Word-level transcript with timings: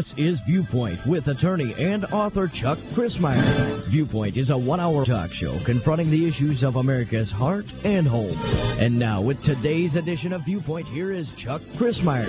This 0.00 0.14
is 0.16 0.40
Viewpoint 0.40 1.04
with 1.04 1.28
attorney 1.28 1.74
and 1.74 2.06
author 2.06 2.48
Chuck 2.48 2.78
Crismier. 2.94 3.84
Viewpoint 3.88 4.38
is 4.38 4.48
a 4.48 4.56
one 4.56 4.80
hour 4.80 5.04
talk 5.04 5.30
show 5.30 5.58
confronting 5.58 6.10
the 6.10 6.26
issues 6.26 6.62
of 6.62 6.76
America's 6.76 7.30
heart 7.30 7.66
and 7.84 8.08
home. 8.08 8.34
And 8.80 8.98
now, 8.98 9.20
with 9.20 9.42
today's 9.42 9.96
edition 9.96 10.32
of 10.32 10.46
Viewpoint, 10.46 10.88
here 10.88 11.12
is 11.12 11.32
Chuck 11.32 11.60
Crismier. 11.76 12.26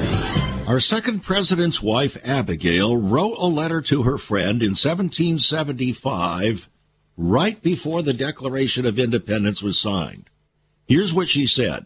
Our 0.67 0.81
second 0.81 1.21
president's 1.21 1.81
wife, 1.81 2.17
Abigail, 2.27 2.97
wrote 2.97 3.37
a 3.39 3.47
letter 3.47 3.79
to 3.83 4.03
her 4.03 4.17
friend 4.17 4.61
in 4.61 4.71
1775, 4.71 6.67
right 7.15 7.63
before 7.63 8.01
the 8.01 8.13
Declaration 8.13 8.85
of 8.85 8.99
Independence 8.99 9.63
was 9.63 9.79
signed. 9.79 10.29
Here's 10.89 11.13
what 11.13 11.29
she 11.29 11.47
said. 11.47 11.85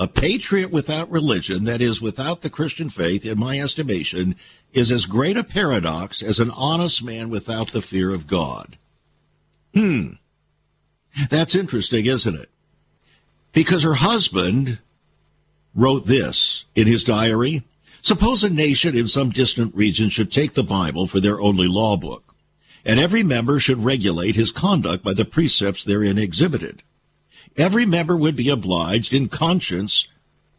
A 0.00 0.08
patriot 0.08 0.70
without 0.70 1.10
religion, 1.10 1.64
that 1.64 1.82
is, 1.82 2.00
without 2.00 2.40
the 2.40 2.48
Christian 2.48 2.88
faith, 2.88 3.26
in 3.26 3.38
my 3.38 3.60
estimation, 3.60 4.34
is 4.72 4.90
as 4.90 5.04
great 5.04 5.36
a 5.36 5.44
paradox 5.44 6.22
as 6.22 6.40
an 6.40 6.50
honest 6.56 7.04
man 7.04 7.28
without 7.28 7.72
the 7.72 7.82
fear 7.82 8.08
of 8.08 8.26
God. 8.26 8.78
Hmm. 9.74 10.12
That's 11.28 11.54
interesting, 11.54 12.06
isn't 12.06 12.34
it? 12.34 12.48
Because 13.52 13.82
her 13.82 13.94
husband 13.94 14.78
wrote 15.74 16.06
this 16.06 16.64
in 16.74 16.86
his 16.86 17.04
diary. 17.04 17.62
Suppose 18.00 18.42
a 18.42 18.48
nation 18.48 18.96
in 18.96 19.06
some 19.06 19.28
distant 19.28 19.74
region 19.74 20.08
should 20.08 20.32
take 20.32 20.54
the 20.54 20.62
Bible 20.62 21.08
for 21.08 21.20
their 21.20 21.38
only 21.38 21.68
law 21.68 21.98
book, 21.98 22.34
and 22.86 22.98
every 22.98 23.22
member 23.22 23.58
should 23.58 23.84
regulate 23.84 24.34
his 24.34 24.50
conduct 24.50 25.04
by 25.04 25.12
the 25.12 25.26
precepts 25.26 25.84
therein 25.84 26.16
exhibited 26.16 26.82
every 27.56 27.86
member 27.86 28.16
would 28.16 28.36
be 28.36 28.48
obliged 28.48 29.12
in 29.12 29.28
conscience 29.28 30.06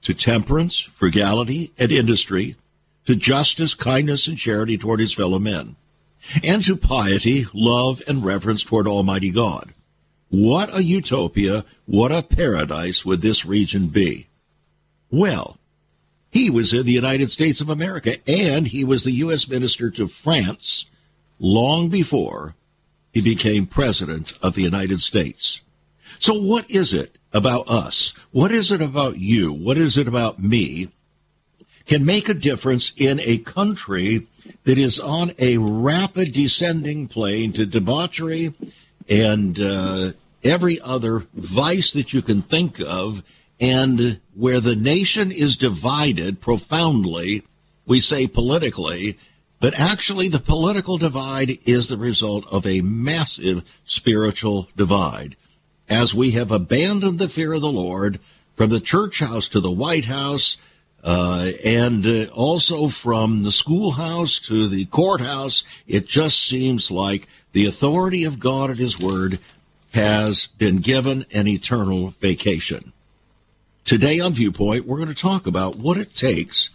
to 0.01 0.13
temperance, 0.13 0.79
frugality, 0.79 1.71
and 1.77 1.91
industry, 1.91 2.55
to 3.05 3.15
justice, 3.15 3.73
kindness, 3.73 4.27
and 4.27 4.37
charity 4.37 4.77
toward 4.77 4.99
his 4.99 5.13
fellow 5.13 5.39
men, 5.39 5.75
and 6.43 6.63
to 6.63 6.75
piety, 6.75 7.47
love, 7.53 8.01
and 8.07 8.23
reverence 8.23 8.63
toward 8.63 8.87
Almighty 8.87 9.31
God. 9.31 9.73
What 10.29 10.75
a 10.75 10.83
utopia, 10.83 11.65
what 11.85 12.11
a 12.11 12.23
paradise 12.23 13.05
would 13.05 13.21
this 13.21 13.45
region 13.45 13.87
be? 13.87 14.27
Well, 15.09 15.57
he 16.31 16.49
was 16.49 16.73
in 16.73 16.85
the 16.85 16.93
United 16.93 17.29
States 17.29 17.59
of 17.59 17.69
America, 17.69 18.15
and 18.25 18.67
he 18.67 18.85
was 18.85 19.03
the 19.03 19.11
U.S. 19.11 19.47
Minister 19.49 19.89
to 19.91 20.07
France 20.07 20.85
long 21.39 21.89
before 21.89 22.55
he 23.13 23.21
became 23.21 23.65
President 23.65 24.33
of 24.41 24.55
the 24.55 24.61
United 24.61 25.01
States. 25.01 25.59
So 26.19 26.33
what 26.33 26.69
is 26.69 26.93
it 26.93 27.17
about 27.33 27.67
us? 27.67 28.13
What 28.31 28.51
is 28.51 28.71
it 28.71 28.81
about 28.81 29.17
you? 29.17 29.53
What 29.53 29.77
is 29.77 29.97
it 29.97 30.07
about 30.07 30.39
me 30.39 30.89
can 31.85 32.05
make 32.05 32.29
a 32.29 32.33
difference 32.33 32.93
in 32.97 33.19
a 33.21 33.37
country 33.39 34.27
that 34.63 34.77
is 34.77 34.99
on 34.99 35.31
a 35.39 35.57
rapid 35.57 36.31
descending 36.31 37.07
plane 37.07 37.51
to 37.53 37.65
debauchery 37.65 38.53
and 39.09 39.59
uh, 39.59 40.11
every 40.43 40.79
other 40.81 41.25
vice 41.33 41.91
that 41.91 42.13
you 42.13 42.21
can 42.21 42.41
think 42.41 42.79
of, 42.79 43.23
and 43.59 44.19
where 44.35 44.59
the 44.59 44.75
nation 44.75 45.31
is 45.31 45.57
divided 45.57 46.39
profoundly, 46.39 47.43
we 47.85 47.99
say 47.99 48.27
politically, 48.27 49.17
but 49.59 49.77
actually 49.79 50.27
the 50.29 50.39
political 50.39 50.97
divide 50.97 51.57
is 51.65 51.87
the 51.87 51.97
result 51.97 52.45
of 52.51 52.65
a 52.65 52.81
massive 52.81 53.79
spiritual 53.85 54.67
divide 54.75 55.35
as 55.91 56.15
we 56.15 56.31
have 56.31 56.51
abandoned 56.51 57.19
the 57.19 57.27
fear 57.27 57.51
of 57.51 57.59
the 57.59 57.69
Lord 57.69 58.17
from 58.55 58.69
the 58.69 58.79
church 58.79 59.19
house 59.19 59.49
to 59.49 59.59
the 59.59 59.69
White 59.69 60.05
House, 60.05 60.55
uh, 61.03 61.49
and 61.65 62.05
uh, 62.05 62.25
also 62.33 62.87
from 62.87 63.43
the 63.43 63.51
schoolhouse 63.51 64.39
to 64.39 64.69
the 64.69 64.85
courthouse, 64.85 65.65
it 65.87 66.07
just 66.07 66.47
seems 66.47 66.89
like 66.89 67.27
the 67.51 67.65
authority 67.65 68.23
of 68.23 68.39
God 68.39 68.69
and 68.69 68.79
His 68.79 68.97
Word 68.97 69.39
has 69.93 70.47
been 70.47 70.77
given 70.77 71.25
an 71.33 71.49
eternal 71.49 72.11
vacation. 72.21 72.93
Today 73.83 74.21
on 74.21 74.31
Viewpoint, 74.31 74.85
we're 74.85 74.97
going 74.97 75.09
to 75.09 75.13
talk 75.13 75.45
about 75.45 75.75
what 75.75 75.97
it 75.97 76.15
takes 76.15 76.69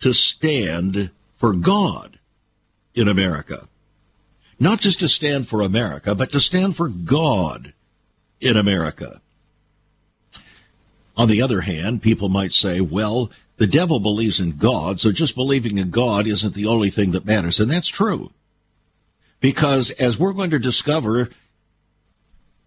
to 0.00 0.12
stand 0.12 1.10
for 1.36 1.52
God 1.52 2.18
in 2.92 3.06
America. 3.06 3.68
Not 4.58 4.80
just 4.80 4.98
to 4.98 5.08
stand 5.08 5.46
for 5.46 5.62
America, 5.62 6.16
but 6.16 6.32
to 6.32 6.40
stand 6.40 6.76
for 6.76 6.88
God 6.88 7.72
in 8.40 8.56
America. 8.56 9.20
On 11.16 11.28
the 11.28 11.42
other 11.42 11.62
hand, 11.62 12.02
people 12.02 12.28
might 12.28 12.52
say, 12.52 12.80
well, 12.80 13.30
the 13.56 13.66
devil 13.66 13.98
believes 13.98 14.38
in 14.40 14.52
God, 14.56 15.00
so 15.00 15.10
just 15.10 15.34
believing 15.34 15.78
in 15.78 15.90
God 15.90 16.26
isn't 16.28 16.54
the 16.54 16.66
only 16.66 16.90
thing 16.90 17.10
that 17.10 17.24
matters. 17.24 17.58
And 17.58 17.70
that's 17.70 17.88
true. 17.88 18.30
Because 19.40 19.90
as 19.92 20.18
we're 20.18 20.32
going 20.32 20.50
to 20.50 20.58
discover, 20.60 21.28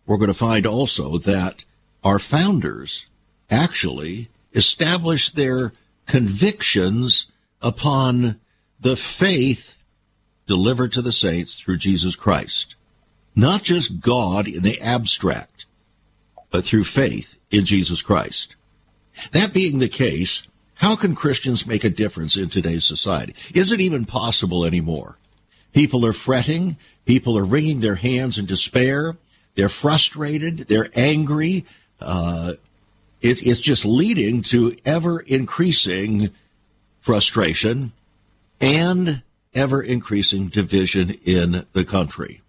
we're 0.05 0.17
going 0.17 0.27
to 0.27 0.33
find 0.33 0.65
also 0.65 1.17
that 1.19 1.63
our 2.03 2.19
founders 2.19 3.07
actually 3.49 4.27
established 4.53 5.35
their 5.35 5.71
convictions 6.07 7.27
upon 7.61 8.39
the 8.79 8.97
faith 8.97 9.81
delivered 10.47 10.91
to 10.91 11.01
the 11.01 11.13
saints 11.13 11.59
through 11.59 11.77
Jesus 11.77 12.15
Christ. 12.15 12.75
Not 13.35 13.63
just 13.63 14.01
God 14.01 14.47
in 14.47 14.63
the 14.63 14.81
abstract, 14.81 15.50
but 16.51 16.63
through 16.63 16.83
faith 16.83 17.39
in 17.49 17.65
Jesus 17.65 18.01
Christ. 18.01 18.55
That 19.31 19.53
being 19.53 19.79
the 19.79 19.89
case, 19.89 20.43
how 20.75 20.95
can 20.95 21.15
Christians 21.15 21.67
make 21.67 21.83
a 21.83 21.89
difference 21.89 22.37
in 22.37 22.49
today's 22.49 22.85
society? 22.85 23.35
Is 23.53 23.71
it 23.71 23.79
even 23.79 24.05
possible 24.05 24.65
anymore? 24.65 25.17
People 25.73 26.05
are 26.05 26.13
fretting. 26.13 26.77
People 27.05 27.37
are 27.37 27.45
wringing 27.45 27.79
their 27.79 27.95
hands 27.95 28.37
in 28.37 28.45
despair. 28.45 29.15
They're 29.55 29.69
frustrated. 29.69 30.59
They're 30.59 30.89
angry. 30.95 31.65
Uh, 31.99 32.53
it, 33.21 33.45
it's 33.45 33.59
just 33.59 33.85
leading 33.85 34.41
to 34.43 34.75
ever 34.85 35.19
increasing 35.19 36.31
frustration 37.01 37.91
and 38.59 39.21
ever 39.53 39.81
increasing 39.81 40.47
division 40.47 41.11
in 41.25 41.65
the 41.73 41.85
country. 41.85 42.41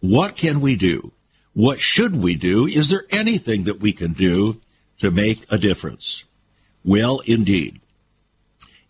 What 0.00 0.36
can 0.36 0.60
we 0.60 0.76
do? 0.76 1.12
What 1.54 1.80
should 1.80 2.22
we 2.22 2.36
do? 2.36 2.66
Is 2.66 2.90
there 2.90 3.04
anything 3.10 3.64
that 3.64 3.80
we 3.80 3.92
can 3.92 4.12
do 4.12 4.60
to 4.98 5.10
make 5.10 5.44
a 5.50 5.58
difference? 5.58 6.24
Well, 6.84 7.20
indeed. 7.26 7.80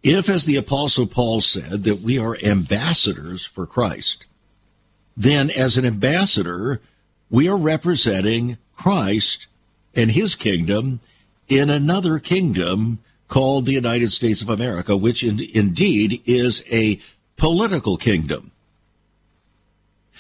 If, 0.02 0.28
as 0.28 0.44
the 0.44 0.56
Apostle 0.56 1.06
Paul 1.06 1.40
said, 1.40 1.84
that 1.84 2.00
we 2.00 2.18
are 2.18 2.36
ambassadors 2.42 3.44
for 3.44 3.66
Christ, 3.66 4.26
then 5.16 5.50
as 5.50 5.76
an 5.76 5.84
ambassador, 5.84 6.80
we 7.30 7.48
are 7.48 7.56
representing 7.56 8.56
Christ 8.76 9.46
and 9.94 10.10
his 10.10 10.34
kingdom 10.34 11.00
in 11.48 11.68
another 11.68 12.18
kingdom 12.18 13.00
called 13.28 13.66
the 13.66 13.72
United 13.72 14.10
States 14.10 14.42
of 14.42 14.48
America, 14.48 14.96
which 14.96 15.22
in, 15.22 15.40
indeed 15.54 16.22
is 16.24 16.64
a 16.70 17.00
political 17.36 17.96
kingdom. 17.96 18.50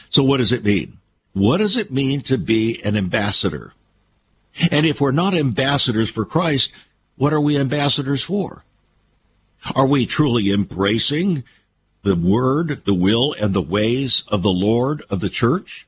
So 0.08 0.22
what 0.22 0.38
does 0.38 0.52
it 0.52 0.64
mean? 0.64 0.98
What 1.32 1.58
does 1.58 1.76
it 1.76 1.92
mean 1.92 2.22
to 2.22 2.38
be 2.38 2.80
an 2.84 2.96
ambassador? 2.96 3.74
And 4.70 4.84
if 4.84 5.00
we're 5.00 5.12
not 5.12 5.34
ambassadors 5.34 6.10
for 6.10 6.24
Christ, 6.24 6.72
what 7.16 7.32
are 7.32 7.40
we 7.40 7.58
ambassadors 7.58 8.22
for? 8.22 8.64
Are 9.74 9.86
we 9.86 10.06
truly 10.06 10.50
embracing 10.50 11.44
the 12.02 12.16
word, 12.16 12.84
the 12.84 12.94
will, 12.94 13.34
and 13.40 13.54
the 13.54 13.62
ways 13.62 14.24
of 14.28 14.42
the 14.42 14.50
Lord 14.50 15.02
of 15.10 15.20
the 15.20 15.28
church? 15.28 15.86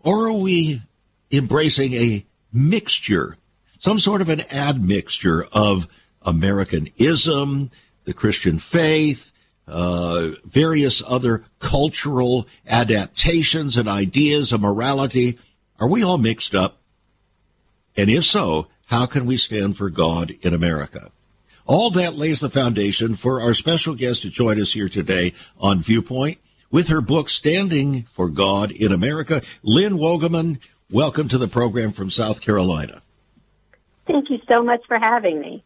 Or 0.00 0.28
are 0.28 0.36
we 0.36 0.82
embracing 1.30 1.94
a 1.94 2.24
mixture, 2.52 3.36
some 3.78 3.98
sort 3.98 4.20
of 4.20 4.28
an 4.28 4.42
admixture 4.52 5.46
of 5.52 5.88
Americanism, 6.22 7.70
the 8.04 8.12
Christian 8.12 8.58
faith, 8.58 9.31
uh, 9.72 10.32
various 10.44 11.02
other 11.06 11.44
cultural 11.58 12.46
adaptations 12.66 13.76
and 13.76 13.88
ideas 13.88 14.52
of 14.52 14.60
morality. 14.60 15.38
Are 15.80 15.88
we 15.88 16.04
all 16.04 16.18
mixed 16.18 16.54
up? 16.54 16.76
And 17.96 18.10
if 18.10 18.24
so, 18.24 18.68
how 18.86 19.06
can 19.06 19.24
we 19.24 19.36
stand 19.36 19.76
for 19.76 19.88
God 19.88 20.34
in 20.42 20.52
America? 20.52 21.10
All 21.64 21.90
that 21.90 22.16
lays 22.16 22.40
the 22.40 22.50
foundation 22.50 23.14
for 23.14 23.40
our 23.40 23.54
special 23.54 23.94
guest 23.94 24.22
to 24.22 24.30
join 24.30 24.60
us 24.60 24.72
here 24.72 24.88
today 24.88 25.32
on 25.58 25.80
Viewpoint 25.80 26.38
with 26.70 26.88
her 26.88 27.00
book, 27.00 27.28
Standing 27.28 28.02
for 28.02 28.28
God 28.28 28.70
in 28.72 28.92
America. 28.92 29.42
Lynn 29.62 29.94
Wogamon, 29.94 30.58
welcome 30.90 31.28
to 31.28 31.38
the 31.38 31.48
program 31.48 31.92
from 31.92 32.10
South 32.10 32.40
Carolina. 32.40 33.00
Thank 34.06 34.30
you 34.30 34.40
so 34.48 34.62
much 34.62 34.84
for 34.86 34.98
having 34.98 35.40
me. 35.40 35.62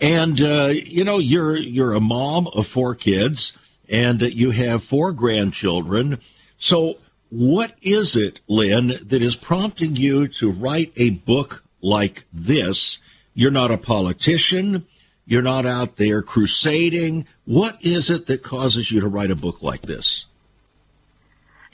And 0.00 0.40
uh, 0.40 0.70
you 0.72 1.04
know, 1.04 1.18
you're 1.18 1.56
you're 1.56 1.92
a 1.92 2.00
mom 2.00 2.48
of 2.48 2.66
four 2.66 2.94
kids, 2.94 3.56
and 3.88 4.20
you 4.20 4.50
have 4.50 4.82
four 4.82 5.12
grandchildren. 5.12 6.18
So, 6.56 6.98
what 7.30 7.74
is 7.82 8.16
it, 8.16 8.40
Lynn, 8.48 8.98
that 9.02 9.22
is 9.22 9.36
prompting 9.36 9.96
you 9.96 10.28
to 10.28 10.50
write 10.50 10.92
a 10.96 11.10
book 11.10 11.64
like 11.80 12.24
this? 12.32 12.98
You're 13.34 13.50
not 13.50 13.70
a 13.70 13.78
politician. 13.78 14.86
You're 15.26 15.42
not 15.42 15.64
out 15.64 15.96
there 15.96 16.22
crusading 16.22 17.26
What 17.46 17.78
is 17.82 18.10
it 18.10 18.26
that 18.26 18.42
causes 18.42 18.90
you 18.90 19.00
to 19.00 19.08
write 19.08 19.30
a 19.30 19.36
book 19.36 19.62
like 19.62 19.82
this? 19.82 20.26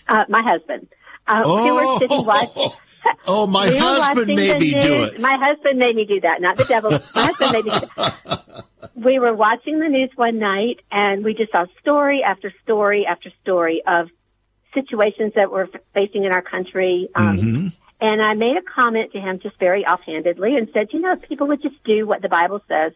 Uh, 0.08 0.24
my 0.28 0.42
husband. 0.42 0.88
Uh, 1.30 1.42
oh, 1.44 1.64
we 1.64 1.72
were 1.72 1.98
sitting 1.98 2.26
watching. 2.26 2.70
Oh, 3.26 3.46
my 3.46 3.66
we 3.70 3.78
husband 3.78 4.26
made 4.26 4.60
me 4.60 4.72
do 4.72 5.04
it. 5.04 5.18
My 5.18 5.34
husband 5.40 5.78
made 5.78 5.96
me 5.96 6.04
do 6.04 6.20
that, 6.20 6.42
not 6.42 6.58
the 6.58 6.64
devil. 6.64 6.90
my 7.14 7.26
husband 7.26 7.52
made 7.52 7.64
me 7.64 7.70
do 7.70 7.86
that. 7.96 8.64
We 8.94 9.18
were 9.18 9.32
watching 9.32 9.78
the 9.78 9.88
news 9.88 10.10
one 10.16 10.38
night, 10.38 10.80
and 10.92 11.24
we 11.24 11.32
just 11.32 11.52
saw 11.52 11.64
story 11.80 12.22
after 12.22 12.52
story 12.62 13.06
after 13.06 13.30
story 13.42 13.82
of 13.86 14.10
situations 14.74 15.32
that 15.36 15.50
we're 15.50 15.68
facing 15.94 16.24
in 16.24 16.32
our 16.32 16.42
country. 16.42 17.08
Um, 17.14 17.38
mm-hmm. 17.38 17.68
And 18.02 18.22
I 18.22 18.34
made 18.34 18.58
a 18.58 18.62
comment 18.62 19.12
to 19.12 19.20
him 19.20 19.38
just 19.38 19.58
very 19.58 19.86
offhandedly 19.86 20.54
and 20.56 20.68
said, 20.74 20.92
you 20.92 21.00
know, 21.00 21.12
if 21.12 21.22
people 21.22 21.46
would 21.48 21.62
just 21.62 21.82
do 21.84 22.06
what 22.06 22.20
the 22.20 22.28
Bible 22.28 22.62
says, 22.68 22.92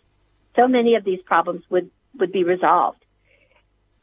so 0.57 0.69
many 0.69 0.95
of 0.97 1.05
these 1.05 1.23
problems 1.23 1.63
would, 1.71 1.91
would 2.19 2.33
be 2.33 2.45
resolved. 2.45 3.03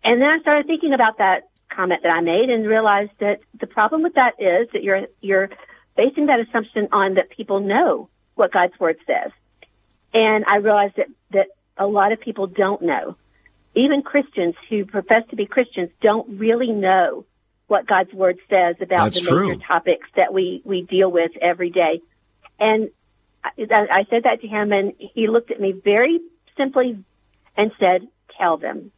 And 0.03 0.19
then 0.19 0.27
I 0.27 0.39
started 0.39 0.65
thinking 0.65 0.93
about 0.93 1.19
that 1.19 1.50
comment 1.75 2.03
that 2.03 2.11
I 2.11 2.21
made 2.21 2.49
and 2.49 2.67
realized 2.67 3.11
that 3.19 3.39
the 3.59 3.67
problem 3.67 4.03
with 4.03 4.15
that 4.15 4.35
is 4.39 4.69
that 4.73 4.83
you're, 4.83 5.07
you're 5.21 5.49
basing 5.95 6.27
that 6.27 6.39
assumption 6.39 6.89
on 6.91 7.15
that 7.15 7.29
people 7.29 7.59
know 7.59 8.09
what 8.35 8.51
God's 8.51 8.79
word 8.79 8.97
says. 9.05 9.31
And 10.13 10.45
I 10.45 10.57
realized 10.57 10.95
that, 10.97 11.07
that 11.31 11.47
a 11.77 11.87
lot 11.87 12.11
of 12.11 12.19
people 12.19 12.47
don't 12.47 12.81
know. 12.81 13.15
Even 13.75 14.01
Christians 14.01 14.55
who 14.69 14.85
profess 14.85 15.23
to 15.29 15.35
be 15.35 15.45
Christians 15.45 15.89
don't 16.01 16.39
really 16.39 16.71
know 16.71 17.25
what 17.67 17.87
God's 17.87 18.13
word 18.13 18.37
says 18.49 18.75
about 18.81 19.05
That's 19.05 19.21
the 19.21 19.27
true. 19.27 19.47
major 19.49 19.61
topics 19.65 20.07
that 20.17 20.33
we, 20.33 20.61
we 20.65 20.81
deal 20.81 21.09
with 21.09 21.31
every 21.41 21.69
day. 21.69 22.01
And 22.59 22.89
I, 23.43 23.51
I 23.69 24.05
said 24.09 24.23
that 24.23 24.41
to 24.41 24.47
him 24.47 24.73
and 24.73 24.93
he 24.97 25.27
looked 25.27 25.51
at 25.51 25.61
me 25.61 25.71
very 25.71 26.19
simply 26.57 27.03
and 27.55 27.71
said, 27.79 28.07
tell 28.37 28.57
them. 28.57 28.91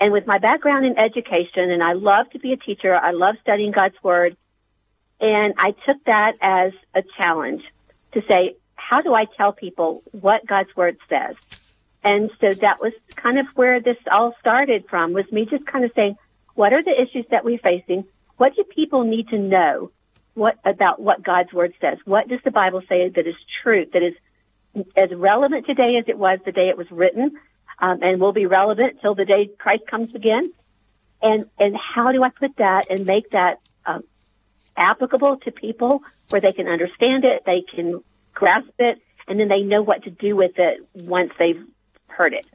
And 0.00 0.12
with 0.12 0.26
my 0.26 0.38
background 0.38 0.86
in 0.86 0.98
education, 0.98 1.70
and 1.70 1.82
I 1.82 1.92
love 1.92 2.30
to 2.30 2.38
be 2.38 2.52
a 2.52 2.56
teacher, 2.56 2.94
I 2.94 3.10
love 3.10 3.36
studying 3.42 3.70
God's 3.70 4.02
word, 4.02 4.36
and 5.20 5.54
I 5.58 5.72
took 5.72 6.02
that 6.06 6.36
as 6.40 6.72
a 6.94 7.02
challenge 7.18 7.62
to 8.12 8.22
say, 8.22 8.56
how 8.74 9.02
do 9.02 9.14
I 9.14 9.26
tell 9.36 9.52
people 9.52 10.02
what 10.12 10.46
God's 10.46 10.74
word 10.74 10.96
says? 11.08 11.36
And 12.02 12.30
so 12.40 12.54
that 12.54 12.80
was 12.80 12.94
kind 13.14 13.38
of 13.38 13.46
where 13.54 13.80
this 13.80 13.98
all 14.10 14.34
started 14.40 14.86
from 14.88 15.12
was 15.12 15.30
me 15.30 15.44
just 15.44 15.66
kind 15.66 15.84
of 15.84 15.92
saying, 15.94 16.16
what 16.54 16.72
are 16.72 16.82
the 16.82 16.98
issues 16.98 17.26
that 17.30 17.44
we're 17.44 17.58
facing? 17.58 18.04
What 18.38 18.56
do 18.56 18.64
people 18.64 19.04
need 19.04 19.28
to 19.28 19.38
know 19.38 19.90
what 20.32 20.56
about 20.64 21.00
what 21.00 21.22
God's 21.22 21.52
word 21.52 21.74
says? 21.78 21.98
What 22.06 22.26
does 22.26 22.40
the 22.42 22.50
Bible 22.50 22.80
say 22.88 23.10
that 23.10 23.26
is 23.26 23.34
true, 23.62 23.84
that 23.92 24.02
is 24.02 24.14
as 24.96 25.10
relevant 25.14 25.66
today 25.66 25.96
as 25.98 26.06
it 26.08 26.16
was 26.16 26.38
the 26.44 26.52
day 26.52 26.68
it 26.70 26.78
was 26.78 26.90
written, 26.90 27.32
um, 27.80 28.02
and 28.02 28.20
will 28.20 28.32
be 28.32 28.46
relevant 28.46 29.00
till 29.00 29.14
the 29.14 29.24
day 29.24 29.50
Christ 29.58 29.86
comes 29.86 30.14
again? 30.14 30.52
And 31.22 31.46
and 31.58 31.76
how 31.76 32.12
do 32.12 32.22
I 32.22 32.30
put 32.30 32.56
that 32.56 32.90
and 32.90 33.06
make 33.06 33.30
that 33.30 33.60
um, 33.84 34.04
applicable 34.76 35.38
to 35.38 35.50
people 35.50 36.02
where 36.30 36.40
they 36.40 36.52
can 36.52 36.68
understand 36.68 37.24
it, 37.24 37.42
they 37.44 37.62
can 37.62 38.00
grasp 38.32 38.70
it, 38.78 39.00
and 39.26 39.38
then 39.38 39.48
they 39.48 39.62
know 39.62 39.82
what 39.82 40.04
to 40.04 40.10
do 40.10 40.36
with 40.36 40.58
it 40.58 40.86
once 40.94 41.32
they've 41.38 41.62
heard 42.06 42.32
it. 42.32 42.46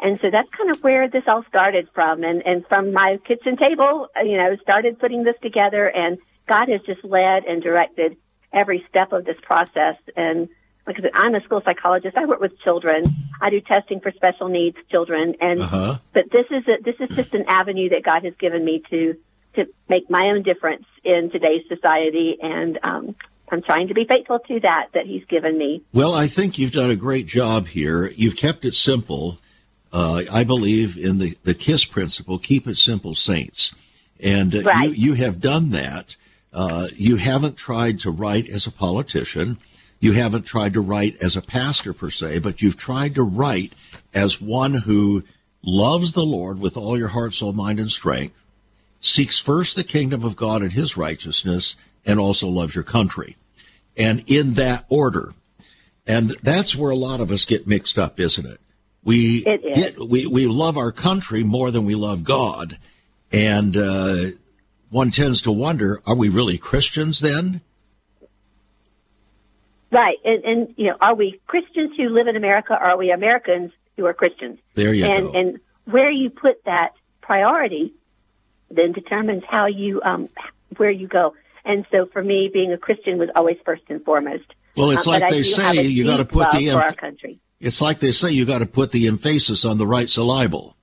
And 0.00 0.18
so 0.20 0.30
that's 0.30 0.48
kind 0.50 0.70
of 0.70 0.82
where 0.82 1.08
this 1.08 1.24
all 1.26 1.44
started 1.48 1.88
from. 1.92 2.22
And, 2.22 2.42
and 2.46 2.66
from 2.66 2.92
my 2.92 3.18
kitchen 3.24 3.56
table, 3.56 4.08
you 4.22 4.36
know, 4.36 4.56
started 4.62 4.98
putting 4.98 5.24
this 5.24 5.34
together 5.42 5.88
and 5.88 6.18
God 6.46 6.68
has 6.68 6.80
just 6.82 7.04
led 7.04 7.44
and 7.44 7.62
directed 7.62 8.16
every 8.52 8.84
step 8.88 9.12
of 9.12 9.24
this 9.24 9.38
process. 9.42 9.96
And 10.16 10.48
like 10.88 10.98
I 10.98 11.02
said, 11.02 11.10
I'm 11.12 11.34
a 11.34 11.42
school 11.42 11.60
psychologist. 11.60 12.16
I 12.16 12.24
work 12.24 12.40
with 12.40 12.58
children. 12.60 13.14
I 13.40 13.50
do 13.50 13.60
testing 13.60 14.00
for 14.00 14.10
special 14.10 14.48
needs 14.48 14.78
children. 14.90 15.36
And, 15.38 15.60
uh-huh. 15.60 15.96
but 16.14 16.30
this 16.30 16.46
is 16.50 16.66
a, 16.66 16.82
this 16.82 16.96
is 16.98 17.14
just 17.14 17.34
an 17.34 17.44
avenue 17.46 17.90
that 17.90 18.02
God 18.02 18.24
has 18.24 18.34
given 18.36 18.64
me 18.64 18.82
to, 18.88 19.14
to 19.56 19.66
make 19.90 20.08
my 20.08 20.30
own 20.30 20.42
difference 20.42 20.86
in 21.04 21.30
today's 21.30 21.68
society. 21.68 22.38
And, 22.40 22.78
um, 22.82 23.14
I'm 23.50 23.62
trying 23.62 23.88
to 23.88 23.94
be 23.94 24.04
faithful 24.04 24.38
to 24.40 24.60
that 24.60 24.88
that 24.92 25.06
he's 25.06 25.24
given 25.26 25.56
me. 25.56 25.82
Well, 25.92 26.14
I 26.14 26.26
think 26.26 26.58
you've 26.58 26.72
done 26.72 26.90
a 26.90 26.96
great 26.96 27.26
job 27.26 27.68
here. 27.68 28.08
You've 28.08 28.36
kept 28.36 28.64
it 28.64 28.74
simple. 28.74 29.38
Uh, 29.92 30.22
I 30.30 30.44
believe 30.44 30.96
in 30.98 31.18
the, 31.18 31.36
the 31.44 31.54
KISS 31.54 31.84
principle, 31.86 32.38
keep 32.38 32.66
it 32.66 32.76
simple, 32.76 33.14
saints. 33.14 33.74
And 34.20 34.54
uh, 34.54 34.62
right. 34.62 34.88
you, 34.88 35.12
you 35.12 35.14
have 35.14 35.40
done 35.40 35.70
that. 35.70 36.16
Uh, 36.52 36.88
you 36.96 37.16
haven't 37.16 37.56
tried 37.56 38.00
to 38.00 38.10
write 38.10 38.48
as 38.48 38.66
a 38.66 38.72
politician. 38.72 39.58
You 40.00 40.12
haven't 40.12 40.42
tried 40.42 40.74
to 40.74 40.80
write 40.80 41.16
as 41.20 41.36
a 41.36 41.42
pastor 41.42 41.92
per 41.92 42.10
se, 42.10 42.38
but 42.40 42.62
you've 42.62 42.76
tried 42.76 43.14
to 43.16 43.22
write 43.22 43.72
as 44.14 44.40
one 44.40 44.74
who 44.74 45.24
loves 45.62 46.12
the 46.12 46.24
Lord 46.24 46.60
with 46.60 46.76
all 46.76 46.96
your 46.96 47.08
heart, 47.08 47.34
soul, 47.34 47.52
mind, 47.52 47.80
and 47.80 47.90
strength, 47.90 48.44
seeks 49.00 49.38
first 49.38 49.76
the 49.76 49.84
kingdom 49.84 50.22
of 50.22 50.36
God 50.36 50.62
and 50.62 50.72
his 50.72 50.96
righteousness, 50.96 51.76
and 52.06 52.18
also 52.18 52.48
loves 52.48 52.74
your 52.74 52.84
country. 52.84 53.36
And 53.96 54.22
in 54.26 54.54
that 54.54 54.84
order. 54.88 55.34
And 56.06 56.30
that's 56.42 56.76
where 56.76 56.90
a 56.90 56.96
lot 56.96 57.20
of 57.20 57.30
us 57.30 57.44
get 57.44 57.66
mixed 57.66 57.98
up, 57.98 58.18
isn't 58.20 58.46
it? 58.46 58.60
We 59.04 59.42
get, 59.42 59.98
we, 59.98 60.26
we 60.26 60.46
love 60.46 60.78
our 60.78 60.92
country 60.92 61.42
more 61.42 61.70
than 61.70 61.84
we 61.84 61.94
love 61.94 62.24
God. 62.24 62.78
And 63.32 63.76
uh, 63.76 64.16
one 64.90 65.10
tends 65.10 65.42
to 65.42 65.52
wonder, 65.52 66.00
are 66.06 66.16
we 66.16 66.28
really 66.28 66.56
Christians 66.56 67.20
then? 67.20 67.60
Right. 69.90 70.18
And, 70.24 70.44
and, 70.44 70.74
you 70.76 70.88
know, 70.88 70.96
are 71.00 71.14
we 71.14 71.40
Christians 71.46 71.96
who 71.96 72.08
live 72.08 72.26
in 72.26 72.36
America 72.36 72.74
or 72.74 72.90
are 72.90 72.98
we 72.98 73.10
Americans 73.10 73.72
who 73.96 74.06
are 74.06 74.14
Christians? 74.14 74.58
There 74.74 74.92
you 74.92 75.06
and, 75.06 75.24
go. 75.24 75.38
And 75.38 75.60
where 75.84 76.10
you 76.10 76.30
put 76.30 76.64
that 76.64 76.92
priority 77.20 77.92
then 78.70 78.92
determines 78.92 79.44
how 79.48 79.66
you, 79.66 80.02
um, 80.02 80.28
where 80.76 80.90
you 80.90 81.08
go. 81.08 81.34
And 81.64 81.86
so 81.90 82.06
for 82.06 82.22
me, 82.22 82.50
being 82.52 82.72
a 82.72 82.78
Christian 82.78 83.18
was 83.18 83.30
always 83.34 83.56
first 83.64 83.82
and 83.88 84.04
foremost. 84.04 84.44
Well, 84.76 84.90
it's 84.90 85.06
um, 85.06 85.14
like 85.14 85.30
they 85.30 85.42
say, 85.42 85.82
you 85.82 86.04
got 86.04 86.18
to 86.18 86.24
put 86.24 86.50
the 86.52 86.70
for 86.70 86.82
our 86.82 86.92
country. 86.92 87.38
It's 87.60 87.80
like 87.80 87.98
they 87.98 88.12
say, 88.12 88.30
you 88.30 88.44
got 88.44 88.58
to 88.58 88.66
put 88.66 88.92
the 88.92 89.08
emphasis 89.08 89.64
on 89.64 89.78
the 89.78 89.86
right 89.86 90.08
syllable. 90.08 90.76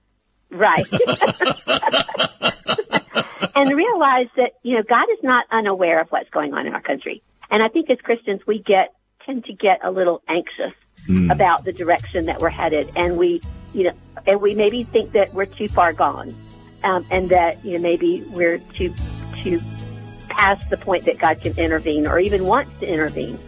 Right. 0.49 0.83
and 3.55 3.75
realize 3.75 4.27
that 4.35 4.55
you 4.63 4.75
know 4.75 4.83
God 4.83 5.05
is 5.11 5.23
not 5.23 5.45
unaware 5.51 6.01
of 6.01 6.09
what's 6.09 6.29
going 6.29 6.53
on 6.53 6.67
in 6.67 6.73
our 6.73 6.81
country. 6.81 7.21
And 7.49 7.63
I 7.63 7.67
think 7.67 7.89
as 7.89 7.99
Christians, 7.99 8.41
we 8.47 8.59
get 8.59 8.93
tend 9.25 9.45
to 9.45 9.53
get 9.53 9.79
a 9.83 9.91
little 9.91 10.21
anxious 10.27 10.73
mm. 11.07 11.31
about 11.31 11.65
the 11.65 11.73
direction 11.73 12.25
that 12.25 12.39
we're 12.39 12.49
headed, 12.49 12.91
and 12.95 13.17
we, 13.17 13.41
you 13.73 13.85
know, 13.85 13.93
and 14.27 14.41
we 14.41 14.53
maybe 14.53 14.83
think 14.83 15.11
that 15.11 15.33
we're 15.33 15.45
too 15.45 15.67
far 15.67 15.93
gone, 15.93 16.35
um, 16.83 17.05
and 17.09 17.29
that 17.29 17.63
you 17.65 17.73
know 17.73 17.79
maybe 17.79 18.21
we're 18.29 18.59
too 18.59 18.93
too 19.41 19.59
past 20.29 20.69
the 20.69 20.77
point 20.77 21.05
that 21.05 21.17
God 21.17 21.41
can 21.41 21.57
intervene 21.57 22.07
or 22.07 22.19
even 22.19 22.45
wants 22.45 22.71
to 22.79 22.87
intervene, 22.87 23.39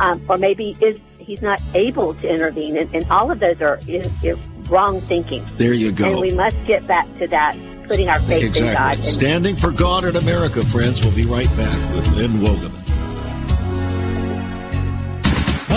um, 0.00 0.24
or 0.28 0.38
maybe 0.38 0.76
is 0.80 0.98
He's 1.18 1.42
not 1.42 1.60
able 1.74 2.14
to 2.14 2.28
intervene, 2.28 2.78
and, 2.78 2.94
and 2.94 3.10
all 3.10 3.30
of 3.30 3.38
those 3.38 3.60
are 3.60 3.78
is, 3.86 4.06
is 4.22 4.38
wrong 4.70 5.02
thinking. 5.02 5.44
There 5.56 5.74
you 5.74 5.92
go. 5.92 6.06
And 6.06 6.20
we 6.20 6.34
must 6.34 6.56
get 6.66 6.86
back 6.86 7.06
to 7.18 7.26
that 7.28 7.54
putting 7.86 8.08
our 8.08 8.18
faith 8.20 8.44
exactly. 8.44 8.68
in 8.68 8.74
God. 8.74 8.98
And 8.98 9.08
Standing 9.08 9.56
for 9.56 9.70
God 9.70 10.04
in 10.04 10.16
America, 10.16 10.64
friends. 10.64 11.04
We'll 11.04 11.14
be 11.14 11.26
right 11.26 11.54
back 11.56 11.94
with 11.94 12.06
Lynn 12.16 12.32
Wogamon. 12.40 12.87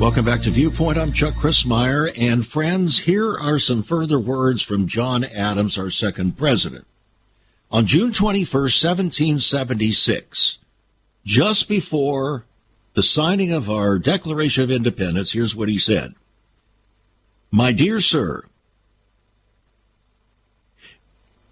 Welcome 0.00 0.24
back 0.24 0.40
to 0.44 0.50
Viewpoint. 0.50 0.96
I'm 0.96 1.12
Chuck 1.12 1.34
Crismier. 1.34 2.10
And 2.18 2.46
friends, 2.46 3.00
here 3.00 3.36
are 3.38 3.58
some 3.58 3.82
further 3.82 4.18
words 4.18 4.62
from 4.62 4.86
John 4.86 5.24
Adams, 5.24 5.76
our 5.76 5.90
second 5.90 6.38
president. 6.38 6.86
On 7.70 7.84
June 7.84 8.10
21st, 8.10 8.82
1776, 8.82 10.56
just 11.26 11.68
before 11.68 12.46
the 12.94 13.02
signing 13.02 13.52
of 13.52 13.68
our 13.68 13.98
Declaration 13.98 14.64
of 14.64 14.70
Independence, 14.70 15.32
here's 15.32 15.54
what 15.54 15.68
he 15.68 15.76
said. 15.76 16.14
My 17.50 17.70
dear 17.70 18.00
sir, 18.00 18.44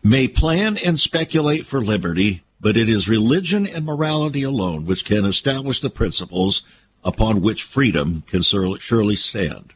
may 0.02 0.26
plan 0.26 0.78
and 0.78 0.98
speculate 0.98 1.66
for 1.66 1.82
liberty, 1.82 2.40
but 2.62 2.78
it 2.78 2.88
is 2.88 3.10
religion 3.10 3.66
and 3.66 3.84
morality 3.84 4.42
alone 4.42 4.86
which 4.86 5.04
can 5.04 5.26
establish 5.26 5.80
the 5.80 5.90
principles 5.90 6.62
upon 7.04 7.40
which 7.40 7.62
freedom 7.62 8.22
can 8.26 8.42
surely 8.42 9.16
stand. 9.16 9.72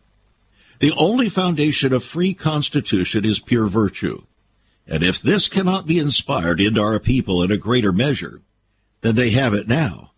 The 0.80 0.92
only 0.98 1.28
foundation 1.28 1.92
of 1.92 2.02
free 2.02 2.34
constitution 2.34 3.24
is 3.24 3.38
pure 3.38 3.68
virtue. 3.68 4.22
And 4.86 5.02
if 5.02 5.22
this 5.22 5.48
cannot 5.48 5.86
be 5.86 5.98
inspired 5.98 6.60
into 6.60 6.82
our 6.82 6.98
people 6.98 7.42
in 7.42 7.52
a 7.52 7.56
greater 7.56 7.92
measure 7.92 8.40
than 9.00 9.14
they 9.14 9.30
have 9.30 9.54
it 9.54 9.68
now, 9.68 10.10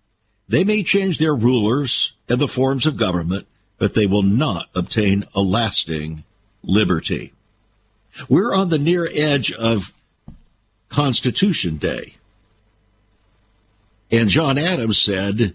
they 0.49 0.64
may 0.64 0.82
change 0.82 1.18
their 1.18 1.34
rulers 1.34 2.14
and 2.28 2.38
the 2.38 2.49
forms 2.49 2.87
of 2.87 2.96
government, 2.96 3.46
but 3.78 3.94
they 3.94 4.06
will 4.06 4.23
not 4.23 4.68
obtain 4.75 5.25
a 5.34 5.42
lasting 5.42 6.25
liberty. 6.62 7.32
We're 8.28 8.54
on 8.54 8.70
the 8.70 8.78
near 8.78 9.08
edge 9.12 9.52
of 9.52 9.92
Constitution 10.88 11.76
Day. 11.76 12.14
And 14.11 14.28
John 14.28 14.58
Adams 14.58 14.99
said, 14.99 15.54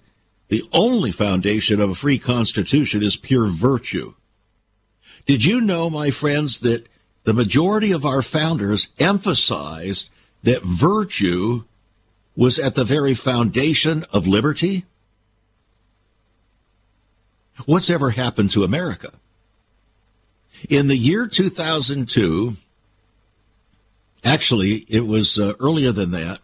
the 0.49 0.63
only 0.73 1.11
foundation 1.11 1.79
of 1.79 1.89
a 1.89 1.95
free 1.95 2.17
constitution 2.17 3.01
is 3.01 3.15
pure 3.15 3.47
virtue. 3.47 4.13
Did 5.25 5.45
you 5.45 5.61
know, 5.61 5.89
my 5.89 6.09
friends, 6.09 6.59
that 6.61 6.87
the 7.23 7.33
majority 7.33 7.91
of 7.91 8.05
our 8.05 8.23
founders 8.23 8.87
emphasized 8.99 10.09
that 10.43 10.63
virtue 10.63 11.63
was 12.35 12.57
at 12.57 12.75
the 12.75 12.83
very 12.83 13.13
foundation 13.13 14.05
of 14.11 14.27
liberty? 14.27 14.85
What's 17.65 17.89
ever 17.89 18.11
happened 18.11 18.51
to 18.51 18.63
America? 18.63 19.11
In 20.67 20.87
the 20.87 20.97
year 20.97 21.27
2002, 21.27 22.55
actually, 24.23 24.85
it 24.89 25.05
was 25.05 25.37
uh, 25.37 25.53
earlier 25.59 25.91
than 25.91 26.11
that, 26.11 26.39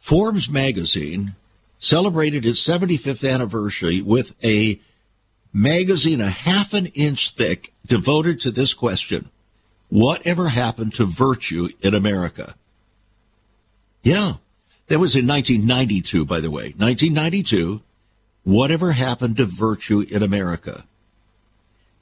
Forbes 0.00 0.48
magazine 0.48 1.34
celebrated 1.78 2.44
its 2.44 2.66
75th 2.66 3.28
anniversary 3.28 4.00
with 4.00 4.34
a 4.44 4.80
magazine 5.52 6.20
a 6.20 6.28
half 6.28 6.74
an 6.74 6.86
inch 6.86 7.30
thick 7.30 7.72
devoted 7.86 8.40
to 8.40 8.50
this 8.50 8.74
question. 8.74 9.30
Whatever 9.88 10.48
happened 10.48 10.94
to 10.94 11.06
virtue 11.06 11.68
in 11.80 11.94
America? 11.94 12.54
Yeah, 14.02 14.32
that 14.88 14.98
was 14.98 15.16
in 15.16 15.26
1992, 15.26 16.24
by 16.24 16.40
the 16.40 16.50
way. 16.50 16.74
1992. 16.76 17.82
Whatever 18.44 18.92
happened 18.92 19.38
to 19.38 19.44
virtue 19.44 20.04
in 20.08 20.22
America? 20.22 20.84